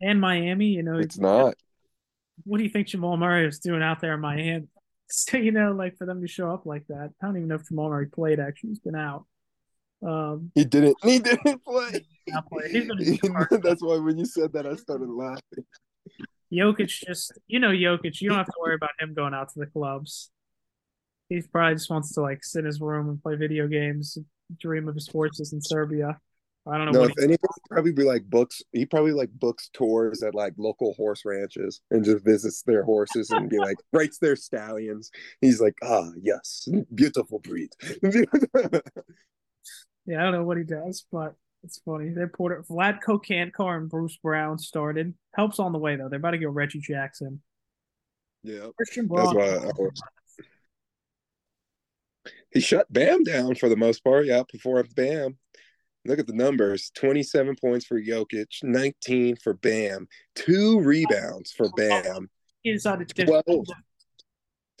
and 0.00 0.20
Miami, 0.20 0.66
you 0.66 0.82
know, 0.82 0.98
it's 0.98 1.18
not. 1.18 1.54
What 2.44 2.58
do 2.58 2.64
you 2.64 2.70
think 2.70 2.88
Jamal 2.88 3.16
Murray 3.16 3.46
is 3.46 3.58
doing 3.60 3.82
out 3.82 4.00
there 4.00 4.14
in 4.14 4.20
Miami? 4.20 4.66
So 5.08 5.36
you 5.36 5.52
know, 5.52 5.70
like 5.70 5.96
for 5.98 6.04
them 6.04 6.20
to 6.20 6.26
show 6.26 6.50
up 6.50 6.66
like 6.66 6.84
that, 6.88 7.12
I 7.22 7.26
don't 7.26 7.36
even 7.36 7.46
know 7.46 7.54
if 7.54 7.68
Jamal 7.68 7.90
Murray 7.90 8.08
played. 8.08 8.40
Actually, 8.40 8.70
he's 8.70 8.80
been 8.80 8.96
out. 8.96 9.24
Um, 10.04 10.50
he 10.56 10.64
didn't. 10.64 10.96
He 11.04 11.20
didn't 11.20 11.64
play. 11.64 12.04
play. 12.50 12.72
He's 12.72 13.20
That's 13.62 13.82
why 13.82 13.98
when 13.98 14.18
you 14.18 14.26
said 14.26 14.52
that, 14.54 14.66
I 14.66 14.74
started 14.74 15.08
laughing. 15.08 15.64
Jokic 16.52 16.88
just, 17.06 17.32
you 17.46 17.58
know, 17.58 17.70
Jokic. 17.70 18.20
You 18.20 18.28
don't 18.28 18.38
have 18.38 18.46
to 18.46 18.52
worry 18.60 18.74
about 18.74 18.90
him 18.98 19.14
going 19.14 19.34
out 19.34 19.52
to 19.52 19.58
the 19.58 19.66
clubs. 19.66 20.30
He 21.28 21.42
probably 21.42 21.74
just 21.74 21.90
wants 21.90 22.12
to 22.14 22.20
like 22.20 22.44
sit 22.44 22.60
in 22.60 22.66
his 22.66 22.80
room 22.80 23.08
and 23.08 23.22
play 23.22 23.34
video 23.34 23.66
games, 23.66 24.16
dream 24.58 24.88
of 24.88 24.94
his 24.94 25.08
fortunes 25.08 25.52
in 25.52 25.60
Serbia. 25.60 26.20
I 26.68 26.78
don't 26.78 26.86
know. 26.86 27.00
No, 27.00 27.04
if 27.04 27.12
anything, 27.18 27.38
probably 27.70 27.92
be 27.92 28.02
like 28.02 28.28
books. 28.28 28.60
He 28.72 28.86
probably 28.86 29.12
like 29.12 29.30
books 29.30 29.70
tours 29.72 30.22
at 30.22 30.34
like 30.34 30.54
local 30.56 30.94
horse 30.94 31.22
ranches 31.24 31.80
and 31.92 32.04
just 32.04 32.24
visits 32.24 32.62
their 32.62 32.82
horses 32.82 33.30
and 33.30 33.48
be 33.48 33.58
like 33.58 33.76
writes 33.92 34.18
their 34.18 34.34
stallions. 34.34 35.10
He's 35.40 35.60
like, 35.60 35.74
ah, 35.84 36.10
yes, 36.20 36.68
beautiful 36.92 37.38
breed. 37.38 37.70
yeah, 38.02 38.80
I 40.18 40.24
don't 40.24 40.32
know 40.32 40.44
what 40.44 40.58
he 40.58 40.64
does, 40.64 41.06
but 41.12 41.34
it's 41.62 41.78
funny. 41.84 42.10
They 42.10 42.26
put 42.26 42.52
it. 42.52 42.68
Vlatko 42.68 43.20
Cancar 43.24 43.76
and 43.76 43.88
Bruce 43.88 44.16
Brown 44.22 44.58
started. 44.58 45.14
Helps 45.34 45.58
on 45.58 45.72
the 45.72 45.78
way 45.78 45.96
though. 45.96 46.08
They're 46.08 46.18
about 46.18 46.32
to 46.32 46.38
get 46.38 46.50
Reggie 46.50 46.80
Jackson. 46.80 47.42
Yeah, 48.42 48.68
Christian 48.76 49.06
Braun. 49.06 49.36
That's 49.36 49.36
why 49.36 49.68
I 49.68 49.72
was... 49.76 50.00
He 52.50 52.60
shut 52.60 52.90
Bam 52.92 53.24
down 53.24 53.54
for 53.56 53.68
the 53.68 53.76
most 53.76 54.04
part. 54.04 54.26
Yeah, 54.26 54.42
before 54.50 54.82
Bam. 54.94 55.36
Look 56.06 56.20
at 56.20 56.26
the 56.28 56.32
numbers 56.32 56.92
27 56.94 57.56
points 57.56 57.84
for 57.84 58.00
Jokic, 58.00 58.62
19 58.62 59.36
for 59.42 59.54
Bam, 59.54 60.06
two 60.36 60.78
rebounds 60.80 61.50
for 61.50 61.68
Bam, 61.76 62.30
inside 62.64 63.00
the 63.00 63.42
12, 63.44 63.66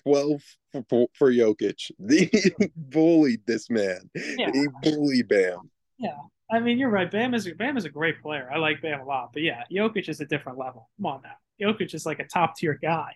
12 0.04 0.42
for, 0.88 1.08
for 1.14 1.32
Jokic. 1.32 1.90
He 2.08 2.70
bullied 2.76 3.40
this 3.46 3.68
man. 3.68 4.08
Yeah. 4.14 4.52
He 4.52 4.68
bullied 4.82 5.28
Bam. 5.28 5.70
Yeah. 5.98 6.16
I 6.50 6.60
mean, 6.60 6.78
you're 6.78 6.90
right. 6.90 7.10
Bam 7.10 7.34
is 7.34 7.48
Bam 7.58 7.76
is 7.76 7.84
a 7.84 7.90
great 7.90 8.22
player. 8.22 8.48
I 8.52 8.58
like 8.58 8.80
Bam 8.80 9.00
a 9.00 9.04
lot, 9.04 9.30
but 9.32 9.42
yeah, 9.42 9.64
Jokic 9.70 10.08
is 10.08 10.20
a 10.20 10.26
different 10.26 10.58
level. 10.58 10.88
Come 10.96 11.06
on 11.06 11.22
now, 11.22 11.66
Jokic 11.68 11.94
is 11.94 12.06
like 12.06 12.20
a 12.20 12.26
top 12.26 12.56
tier 12.56 12.78
guy. 12.80 13.12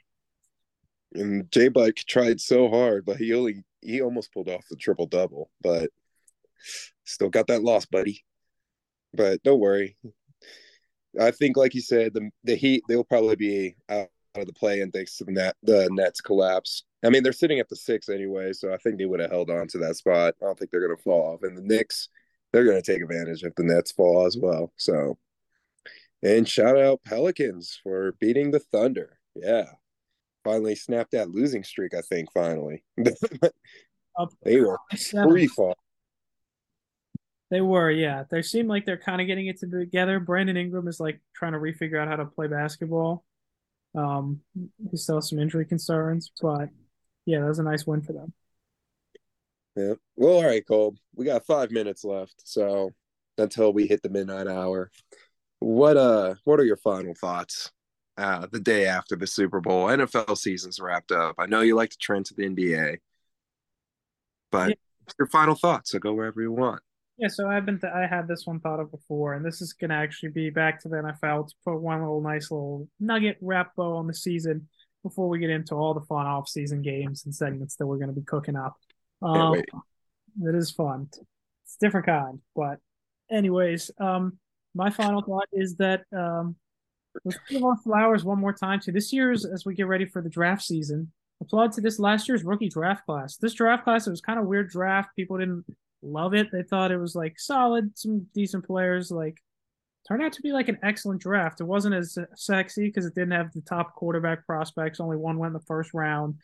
And 1.14 1.50
J 1.50 1.68
Buck 1.68 1.96
tried 1.96 2.40
so 2.40 2.68
hard, 2.68 3.04
but 3.04 3.16
he 3.16 3.34
only 3.34 3.64
he 3.80 4.00
almost 4.02 4.32
pulled 4.32 4.48
off 4.48 4.64
the 4.68 4.76
triple 4.76 5.06
double, 5.06 5.50
but 5.62 5.90
still 7.04 7.30
got 7.30 7.46
that 7.48 7.62
loss, 7.62 7.86
buddy. 7.86 8.24
But 9.14 9.42
don't 9.42 9.60
worry. 9.60 9.96
I 11.20 11.32
think, 11.32 11.56
like 11.56 11.74
you 11.74 11.80
said, 11.80 12.14
the 12.14 12.30
the 12.44 12.54
Heat 12.54 12.84
they'll 12.88 13.04
probably 13.04 13.36
be 13.36 13.76
out 13.88 14.08
of 14.34 14.46
the 14.46 14.52
play 14.52 14.80
and 14.80 14.92
thanks 14.92 15.16
to 15.16 15.24
the 15.24 15.32
net 15.32 15.56
the 15.62 15.88
Nets 15.92 16.20
collapse. 16.20 16.84
I 17.04 17.10
mean, 17.10 17.22
they're 17.22 17.32
sitting 17.32 17.58
at 17.58 17.68
the 17.68 17.76
six 17.76 18.08
anyway, 18.08 18.52
so 18.52 18.72
I 18.72 18.76
think 18.76 18.98
they 18.98 19.06
would 19.06 19.20
have 19.20 19.30
held 19.30 19.50
on 19.50 19.66
to 19.68 19.78
that 19.78 19.96
spot. 19.96 20.34
I 20.40 20.44
don't 20.44 20.58
think 20.58 20.70
they're 20.70 20.86
going 20.86 20.96
to 20.96 21.02
fall 21.02 21.32
off. 21.32 21.42
And 21.42 21.56
the 21.56 21.62
Knicks, 21.62 22.08
they're 22.52 22.64
going 22.64 22.80
to 22.80 22.92
take 22.92 23.02
advantage 23.02 23.42
if 23.42 23.54
the 23.54 23.62
Nets 23.62 23.92
fall 23.92 24.26
as 24.26 24.36
well. 24.36 24.72
So, 24.76 25.18
and 26.22 26.48
shout 26.48 26.78
out 26.78 27.02
Pelicans 27.04 27.78
for 27.82 28.12
beating 28.20 28.50
the 28.50 28.60
Thunder. 28.60 29.18
Yeah, 29.34 29.66
finally 30.44 30.74
snapped 30.74 31.12
that 31.12 31.30
losing 31.30 31.64
streak. 31.64 31.94
I 31.94 32.00
think 32.00 32.32
finally 32.32 32.84
they 34.42 34.60
were 34.60 34.78
free 35.12 35.46
fall. 35.46 35.76
They 37.50 37.60
were, 37.60 37.90
yeah. 37.90 38.24
They 38.30 38.42
seem 38.42 38.68
like 38.68 38.86
they're 38.86 38.96
kind 38.96 39.20
of 39.20 39.26
getting 39.26 39.48
it 39.48 39.58
together. 39.58 40.20
Brandon 40.20 40.56
Ingram 40.56 40.86
is 40.86 41.00
like 41.00 41.20
trying 41.34 41.52
to 41.52 41.58
refigure 41.58 42.00
out 42.00 42.06
how 42.06 42.16
to 42.16 42.24
play 42.24 42.46
basketball. 42.46 43.24
Um, 43.96 44.40
he 44.88 44.96
still 44.96 45.16
has 45.16 45.28
some 45.28 45.40
injury 45.40 45.66
concerns, 45.66 46.30
but 46.40 46.68
yeah, 47.26 47.40
that 47.40 47.48
was 47.48 47.58
a 47.58 47.64
nice 47.64 47.86
win 47.86 48.02
for 48.02 48.12
them. 48.12 48.32
Yeah. 49.80 49.94
Well, 50.16 50.34
all 50.34 50.46
right, 50.46 50.66
Cole. 50.66 50.94
We 51.14 51.24
got 51.24 51.46
five 51.46 51.70
minutes 51.70 52.04
left, 52.04 52.34
so 52.44 52.90
until 53.38 53.72
we 53.72 53.86
hit 53.86 54.02
the 54.02 54.10
midnight 54.10 54.46
hour, 54.46 54.90
what 55.60 55.96
uh, 55.96 56.34
what 56.44 56.60
are 56.60 56.64
your 56.64 56.76
final 56.76 57.14
thoughts? 57.14 57.70
Uh, 58.16 58.46
the 58.52 58.60
day 58.60 58.86
after 58.86 59.16
the 59.16 59.26
Super 59.26 59.60
Bowl, 59.60 59.86
NFL 59.86 60.36
season's 60.36 60.80
wrapped 60.80 61.12
up. 61.12 61.36
I 61.38 61.46
know 61.46 61.62
you 61.62 61.74
like 61.74 61.90
to 61.90 61.96
trend 61.96 62.26
to 62.26 62.34
the 62.34 62.42
NBA, 62.42 62.98
but 64.50 64.70
yeah. 64.70 64.74
your 65.18 65.28
final 65.28 65.54
thoughts. 65.54 65.92
So 65.92 65.98
go 65.98 66.12
wherever 66.12 66.42
you 66.42 66.52
want. 66.52 66.82
Yeah, 67.16 67.28
so 67.28 67.48
I've 67.48 67.64
been 67.64 67.80
th- 67.80 67.92
I 67.92 68.06
had 68.06 68.28
this 68.28 68.46
one 68.46 68.60
thought 68.60 68.80
of 68.80 68.90
before, 68.90 69.34
and 69.34 69.44
this 69.44 69.62
is 69.62 69.72
gonna 69.72 69.94
actually 69.94 70.30
be 70.30 70.50
back 70.50 70.82
to 70.82 70.88
the 70.88 70.96
NFL 70.96 71.48
to 71.48 71.54
put 71.64 71.80
one 71.80 72.00
little 72.00 72.20
nice 72.20 72.50
little 72.50 72.88
nugget 72.98 73.38
wrap 73.40 73.74
bow 73.76 73.96
on 73.96 74.06
the 74.06 74.14
season 74.14 74.68
before 75.02 75.28
we 75.28 75.38
get 75.38 75.50
into 75.50 75.74
all 75.74 75.94
the 75.94 76.00
fun 76.02 76.26
off 76.26 76.48
season 76.48 76.82
games 76.82 77.24
and 77.24 77.34
segments 77.34 77.76
that 77.76 77.86
we're 77.86 77.98
gonna 77.98 78.12
be 78.12 78.22
cooking 78.22 78.56
up. 78.56 78.76
Um, 79.22 79.54
it 79.54 80.54
is 80.54 80.70
fun. 80.70 81.08
It's 81.64 81.76
different 81.80 82.06
kind, 82.06 82.40
but 82.54 82.78
anyways, 83.30 83.90
um, 83.98 84.38
my 84.74 84.90
final 84.90 85.22
thought 85.22 85.48
is 85.52 85.76
that 85.76 86.04
um, 86.16 86.56
let's 87.24 87.38
give 87.48 87.64
our 87.64 87.76
flowers 87.76 88.24
one 88.24 88.38
more 88.38 88.52
time 88.52 88.80
to 88.80 88.92
this 88.92 89.12
year's 89.12 89.44
as 89.44 89.64
we 89.64 89.74
get 89.74 89.86
ready 89.86 90.06
for 90.06 90.22
the 90.22 90.28
draft 90.28 90.62
season. 90.62 91.12
Applaud 91.42 91.72
to 91.72 91.80
this 91.80 91.98
last 91.98 92.28
year's 92.28 92.44
rookie 92.44 92.68
draft 92.68 93.06
class. 93.06 93.36
This 93.36 93.54
draft 93.54 93.84
class 93.84 94.06
it 94.06 94.10
was 94.10 94.20
kind 94.20 94.38
of 94.38 94.46
weird 94.46 94.70
draft. 94.70 95.16
People 95.16 95.38
didn't 95.38 95.64
love 96.02 96.34
it. 96.34 96.48
They 96.52 96.62
thought 96.62 96.92
it 96.92 96.98
was 96.98 97.14
like 97.14 97.38
solid, 97.38 97.98
some 97.98 98.26
decent 98.34 98.66
players. 98.66 99.10
Like 99.10 99.38
turned 100.06 100.22
out 100.22 100.32
to 100.34 100.42
be 100.42 100.52
like 100.52 100.68
an 100.68 100.78
excellent 100.82 101.20
draft. 101.22 101.60
It 101.60 101.64
wasn't 101.64 101.94
as 101.94 102.18
sexy 102.34 102.86
because 102.86 103.06
it 103.06 103.14
didn't 103.14 103.32
have 103.32 103.52
the 103.52 103.62
top 103.62 103.94
quarterback 103.94 104.46
prospects. 104.46 105.00
Only 105.00 105.16
one 105.16 105.38
went 105.38 105.50
in 105.50 105.54
the 105.54 105.66
first 105.66 105.94
round, 105.94 106.36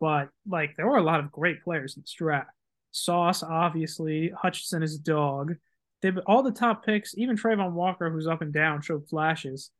but 0.00 0.28
like 0.46 0.76
there 0.76 0.86
were 0.86 0.96
a 0.96 1.02
lot 1.02 1.20
of 1.20 1.32
great 1.32 1.62
players 1.62 1.96
in 1.96 2.02
this 2.02 2.12
draft. 2.12 2.50
Sauce, 2.90 3.42
obviously, 3.42 4.30
Hutchinson 4.36 4.82
is 4.82 4.96
a 4.96 5.02
dog. 5.02 5.54
They 6.00 6.10
all 6.26 6.42
the 6.42 6.52
top 6.52 6.84
picks, 6.84 7.16
even 7.16 7.36
Travon 7.36 7.72
Walker, 7.72 8.10
who's 8.10 8.26
up 8.26 8.42
and 8.42 8.52
down, 8.52 8.82
showed 8.82 9.08
flashes. 9.08 9.70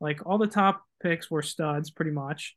Like 0.00 0.20
all 0.26 0.38
the 0.38 0.46
top 0.46 0.82
picks 1.02 1.30
were 1.30 1.42
studs, 1.42 1.90
pretty 1.90 2.10
much. 2.10 2.56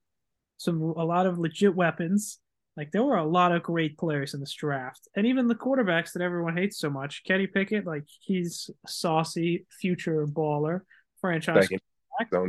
Some 0.57 0.82
a 0.82 1.05
lot 1.05 1.26
of 1.26 1.39
legit 1.39 1.76
weapons. 1.76 2.39
Like 2.76 2.91
there 2.91 3.03
were 3.03 3.18
a 3.18 3.26
lot 3.26 3.51
of 3.51 3.61
great 3.61 3.97
players 3.97 4.34
in 4.34 4.39
this 4.39 4.53
draft, 4.53 5.07
and 5.16 5.28
even 5.28 5.47
the 5.47 5.55
quarterbacks 5.55 6.14
that 6.14 6.24
everyone 6.24 6.57
hates 6.57 6.80
so 6.80 6.89
much. 6.89 7.24
Kenny 7.24 7.45
Pickett, 7.45 7.86
like 7.86 8.05
he's 8.22 8.70
saucy, 8.88 9.68
future 9.80 10.26
baller, 10.26 10.82
franchise. 11.22 11.68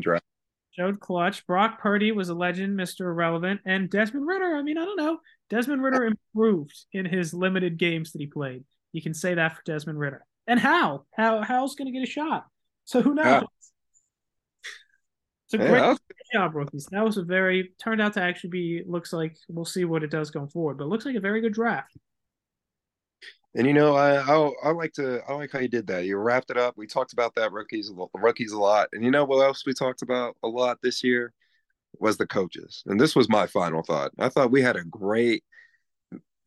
Draft. 0.01 0.25
Showed 0.77 0.99
clutch. 0.99 1.47
Brock 1.47 1.81
Purdy 1.81 2.11
was 2.11 2.31
a 2.31 2.35
legend, 2.35 2.77
Mister 2.77 3.09
Irrelevant, 3.09 3.61
and 3.65 3.89
Desmond 3.89 4.27
Ridder, 4.27 4.57
I 4.57 4.63
mean, 4.63 4.77
I 4.77 4.85
don't 4.85 4.97
know. 4.97 5.19
Desmond 5.49 5.83
Ridder 5.83 6.05
improved 6.05 6.75
in 6.93 7.07
his 7.07 7.33
limited 7.33 7.79
games 7.79 8.11
that 8.13 8.21
he 8.21 8.27
played. 8.27 8.65
You 8.93 9.01
can 9.01 9.15
say 9.15 9.35
that 9.35 9.55
for 9.55 9.63
Desmond 9.65 10.01
Ridder. 10.01 10.25
And 10.47 10.59
how? 10.59 11.05
How 11.17 11.43
how's 11.43 11.77
going 11.77 11.87
to 11.87 11.93
get 11.93 12.07
a 12.07 12.11
shot? 12.11 12.47
So 12.85 13.03
who 13.03 13.15
knows? 13.15 13.45
It's 15.47 15.55
a 15.55 15.59
great 15.59 15.71
yeah, 15.73 15.95
job, 16.33 16.55
rookies. 16.55 16.89
That 16.91 17.05
was 17.05 17.19
a 17.19 17.23
very 17.23 17.73
turned 17.79 18.01
out 18.01 18.15
to 18.15 18.23
actually 18.23 18.51
be 18.51 18.83
looks 18.87 19.13
like 19.13 19.37
we'll 19.49 19.65
see 19.65 19.85
what 19.85 20.03
it 20.03 20.11
does 20.11 20.31
going 20.31 20.49
forward, 20.49 20.79
but 20.79 20.89
looks 20.89 21.05
like 21.05 21.17
a 21.17 21.21
very 21.21 21.41
good 21.41 21.53
draft. 21.53 21.97
And 23.57 23.67
you 23.67 23.73
know, 23.73 23.95
I, 23.95 24.17
I, 24.17 24.51
I 24.65 24.71
like 24.73 24.93
to 24.95 25.23
I 25.29 25.35
like 25.35 25.53
how 25.53 25.61
you 25.61 25.69
did 25.69 25.87
that. 25.87 26.05
You 26.05 26.17
wrapped 26.17 26.51
it 26.51 26.57
up. 26.57 26.77
We 26.77 26.87
talked 26.87 27.13
about 27.13 27.35
that 27.37 27.53
rookies 27.53 27.93
rookies 28.15 28.53
a 28.53 28.59
lot, 28.59 28.89
and 28.93 29.05
you 29.05 29.11
know 29.11 29.25
what 29.25 29.45
else 29.45 29.65
we 29.65 29.73
talked 29.75 30.03
about 30.03 30.37
a 30.43 30.49
lot 30.49 30.79
this 30.83 31.05
year 31.05 31.33
was 31.99 32.17
the 32.17 32.27
coaches. 32.27 32.83
And 32.87 33.01
this 33.01 33.15
was 33.15 33.29
my 33.29 33.47
final 33.47 33.83
thought. 33.83 34.11
I 34.19 34.29
thought 34.29 34.51
we 34.51 34.63
had 34.63 34.77
a 34.77 34.85
great 34.85 35.45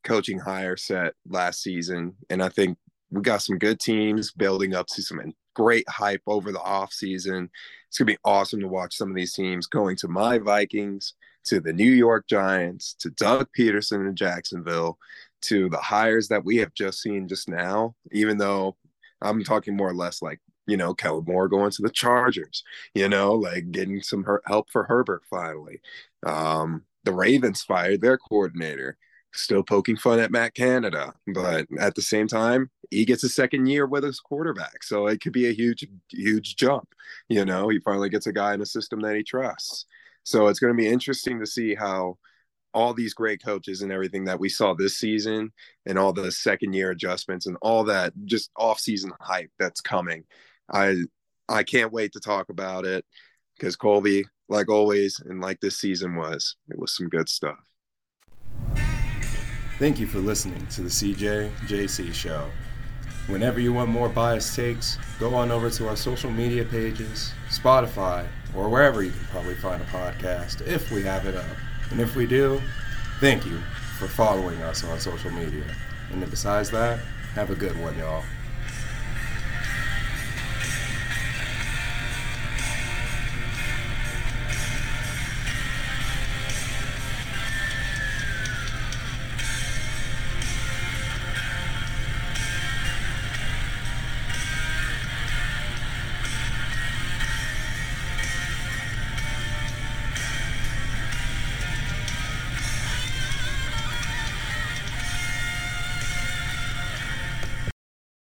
coaching 0.04 0.40
hire 0.40 0.76
set 0.76 1.14
last 1.30 1.62
season, 1.62 2.16
and 2.30 2.44
I 2.44 2.50
think 2.50 2.78
we 3.10 3.22
got 3.22 3.42
some 3.42 3.58
good 3.58 3.80
teams 3.80 4.32
building 4.34 4.76
up 4.76 4.88
to 4.88 5.02
some 5.02 5.34
great 5.56 5.88
hype 5.88 6.22
over 6.28 6.52
the 6.52 6.62
off 6.62 6.92
season. 6.92 7.50
It's 7.88 7.98
gonna 7.98 8.08
be 8.08 8.18
awesome 8.26 8.60
to 8.60 8.68
watch 8.68 8.96
some 8.96 9.10
of 9.10 9.16
these 9.16 9.34
teams 9.34 9.68
going 9.68 9.96
to 9.98 10.10
my 10.10 10.40
Vikings, 10.40 11.14
to 11.46 11.62
the 11.62 11.72
New 11.72 11.92
York 11.92 12.28
Giants, 12.28 12.96
to 13.00 13.10
Doug 13.12 13.48
Pederson 13.58 14.08
in 14.08 14.16
Jacksonville, 14.16 14.98
to 15.44 15.70
the 15.70 15.78
hires 15.78 16.28
that 16.30 16.46
we 16.46 16.58
have 16.58 16.74
just 16.74 17.02
seen 17.02 17.28
just 17.28 17.50
now. 17.50 17.96
Even 18.12 18.38
though 18.38 18.76
I'm 19.22 19.44
talking 19.44 19.76
more 19.76 19.90
or 19.90 19.96
less 19.96 20.22
like 20.22 20.40
you 20.68 20.78
know 20.78 20.94
Kellen 20.94 21.26
Moore 21.28 21.48
going 21.48 21.72
to 21.72 21.82
the 21.82 21.90
Chargers, 21.90 22.64
you 22.94 23.10
know, 23.10 23.34
like 23.34 23.72
getting 23.72 24.02
some 24.02 24.26
help 24.46 24.70
for 24.72 24.84
Herbert 24.86 25.24
finally. 25.30 25.82
Um, 26.26 26.84
the 27.04 27.14
Ravens 27.14 27.64
fired 27.64 28.02
their 28.02 28.18
coordinator 28.18 28.98
still 29.34 29.64
poking 29.64 29.98
fun 29.98 30.20
at 30.20 30.32
Matt 30.32 30.54
Canada, 30.56 31.14
but 31.28 31.68
at 31.80 31.96
the 31.96 32.02
same 32.02 32.28
time, 32.28 32.70
he 32.90 33.06
gets 33.06 33.24
a 33.24 33.30
second 33.30 33.68
year 33.68 33.86
with 33.86 34.04
his 34.04 34.20
quarterback, 34.20 34.84
so 34.84 35.08
it 35.08 35.22
could 35.22 35.34
be 35.34 35.48
a 35.48 35.54
huge, 35.54 35.86
huge 36.10 36.56
jump. 36.56 36.88
You 37.30 37.46
know, 37.46 37.70
he 37.70 37.80
finally 37.80 38.10
gets 38.10 38.28
a 38.28 38.34
guy 38.34 38.54
in 38.54 38.62
a 38.62 38.66
system 38.66 39.00
that 39.02 39.16
he 39.16 39.24
trusts. 39.24 39.86
So 40.24 40.48
it's 40.48 40.60
going 40.60 40.74
to 40.74 40.78
be 40.78 40.88
interesting 40.88 41.40
to 41.40 41.46
see 41.46 41.76
how 41.76 42.18
all 42.74 42.94
these 42.94 43.14
great 43.14 43.44
coaches 43.44 43.82
and 43.82 43.92
everything 43.92 44.26
that 44.26 44.40
we 44.40 44.50
saw 44.50 44.74
this 44.74 44.98
season 44.98 45.52
and 45.86 45.98
all 45.98 46.14
the 46.14 46.32
second 46.32 46.74
year 46.74 46.92
adjustments 46.92 47.48
and 47.48 47.58
all 47.62 47.84
that 47.84 48.14
just 48.26 48.52
off 48.56 48.80
season 48.80 49.12
hype 49.20 49.52
that's 49.58 49.82
coming. 49.82 50.24
I 50.72 51.04
I 51.50 51.64
can't 51.64 51.94
wait 51.94 52.12
to 52.14 52.20
talk 52.20 52.50
about 52.50 52.86
it 52.86 53.06
because 53.58 53.76
Colby, 53.76 54.26
like 54.50 54.70
always, 54.70 55.20
and 55.26 55.42
like 55.42 55.60
this 55.60 55.80
season 55.80 56.16
was, 56.16 56.56
it 56.70 56.78
was 56.78 56.96
some 56.96 57.08
good 57.08 57.30
stuff. 57.30 57.58
Thank 59.80 60.00
you 60.00 60.08
for 60.08 60.20
listening 60.20 60.66
to 60.68 60.82
the 60.82 60.90
CJ 60.90 61.52
JC 61.68 62.14
Show. 62.14 62.50
Whenever 63.28 63.60
you 63.60 63.74
want 63.74 63.90
more 63.90 64.10
biased 64.10 64.56
takes, 64.56 64.98
go 65.20 65.36
on 65.36 65.52
over 65.52 65.70
to 65.70 65.88
our 65.90 65.96
social 65.96 66.32
media 66.32 66.64
pages, 66.64 67.34
Spotify, 67.50 68.26
or 68.56 68.70
wherever 68.70 69.04
you 69.04 69.12
can 69.12 69.26
probably 69.26 69.56
find 69.56 69.82
a 69.82 69.86
podcast 69.86 70.66
if 70.66 70.92
we 70.92 71.04
have 71.04 71.26
it 71.26 71.36
up. 71.36 71.46
And 71.92 72.02
if 72.02 72.16
we 72.16 72.26
do, 72.26 72.62
thank 73.20 73.46
you 73.46 73.60
for 73.98 74.08
following 74.08 74.62
us 74.62 74.84
on 74.84 75.00
social 75.00 75.32
media. 75.32 75.64
And 76.12 76.30
besides 76.30 76.70
that, 76.72 77.00
have 77.34 77.50
a 77.50 77.56
good 77.56 77.78
one, 77.80 77.98
y'all. 77.98 78.24